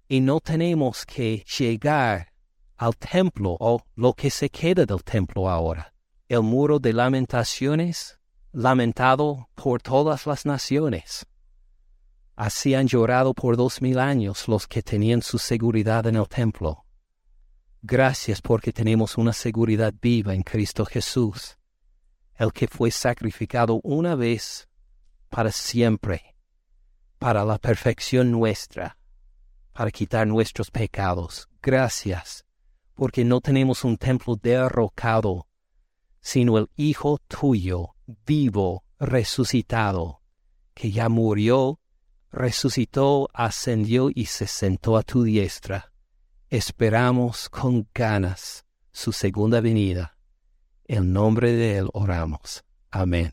y 0.08 0.20
no 0.20 0.40
tenemos 0.40 1.06
que 1.06 1.44
llegar 1.58 2.32
al 2.76 2.96
templo 2.96 3.56
o 3.60 3.80
lo 3.94 4.12
que 4.12 4.28
se 4.28 4.50
queda 4.50 4.84
del 4.84 5.04
templo 5.04 5.48
ahora. 5.48 5.94
El 6.28 6.42
muro 6.42 6.80
de 6.80 6.92
lamentaciones, 6.92 8.18
lamentado 8.52 9.48
por 9.54 9.80
todas 9.80 10.26
las 10.26 10.44
naciones. 10.46 11.26
Así 12.34 12.74
han 12.74 12.88
llorado 12.88 13.32
por 13.32 13.56
dos 13.56 13.80
mil 13.80 13.98
años 13.98 14.48
los 14.48 14.66
que 14.66 14.82
tenían 14.82 15.22
su 15.22 15.38
seguridad 15.38 16.06
en 16.06 16.16
el 16.16 16.26
templo. 16.26 16.84
Gracias 17.82 18.42
porque 18.42 18.72
tenemos 18.72 19.16
una 19.16 19.32
seguridad 19.32 19.94
viva 20.00 20.34
en 20.34 20.42
Cristo 20.42 20.84
Jesús, 20.84 21.56
el 22.34 22.52
que 22.52 22.66
fue 22.66 22.90
sacrificado 22.90 23.80
una 23.84 24.14
vez 24.16 24.69
para 25.30 25.52
siempre, 25.52 26.36
para 27.18 27.44
la 27.44 27.58
perfección 27.58 28.30
nuestra, 28.30 28.98
para 29.72 29.90
quitar 29.90 30.26
nuestros 30.26 30.70
pecados. 30.70 31.48
Gracias, 31.62 32.44
porque 32.94 33.24
no 33.24 33.40
tenemos 33.40 33.84
un 33.84 33.96
templo 33.96 34.36
derrocado, 34.36 35.46
sino 36.20 36.58
el 36.58 36.68
Hijo 36.76 37.18
tuyo, 37.28 37.94
vivo, 38.26 38.84
resucitado, 38.98 40.20
que 40.74 40.90
ya 40.90 41.08
murió, 41.08 41.80
resucitó, 42.30 43.28
ascendió 43.32 44.10
y 44.14 44.26
se 44.26 44.46
sentó 44.46 44.96
a 44.96 45.02
tu 45.02 45.22
diestra. 45.22 45.92
Esperamos 46.48 47.48
con 47.48 47.88
ganas 47.94 48.66
su 48.92 49.12
segunda 49.12 49.60
venida. 49.60 50.16
En 50.84 51.12
nombre 51.12 51.52
de 51.52 51.78
Él 51.78 51.88
oramos. 51.92 52.64
Amén. 52.90 53.32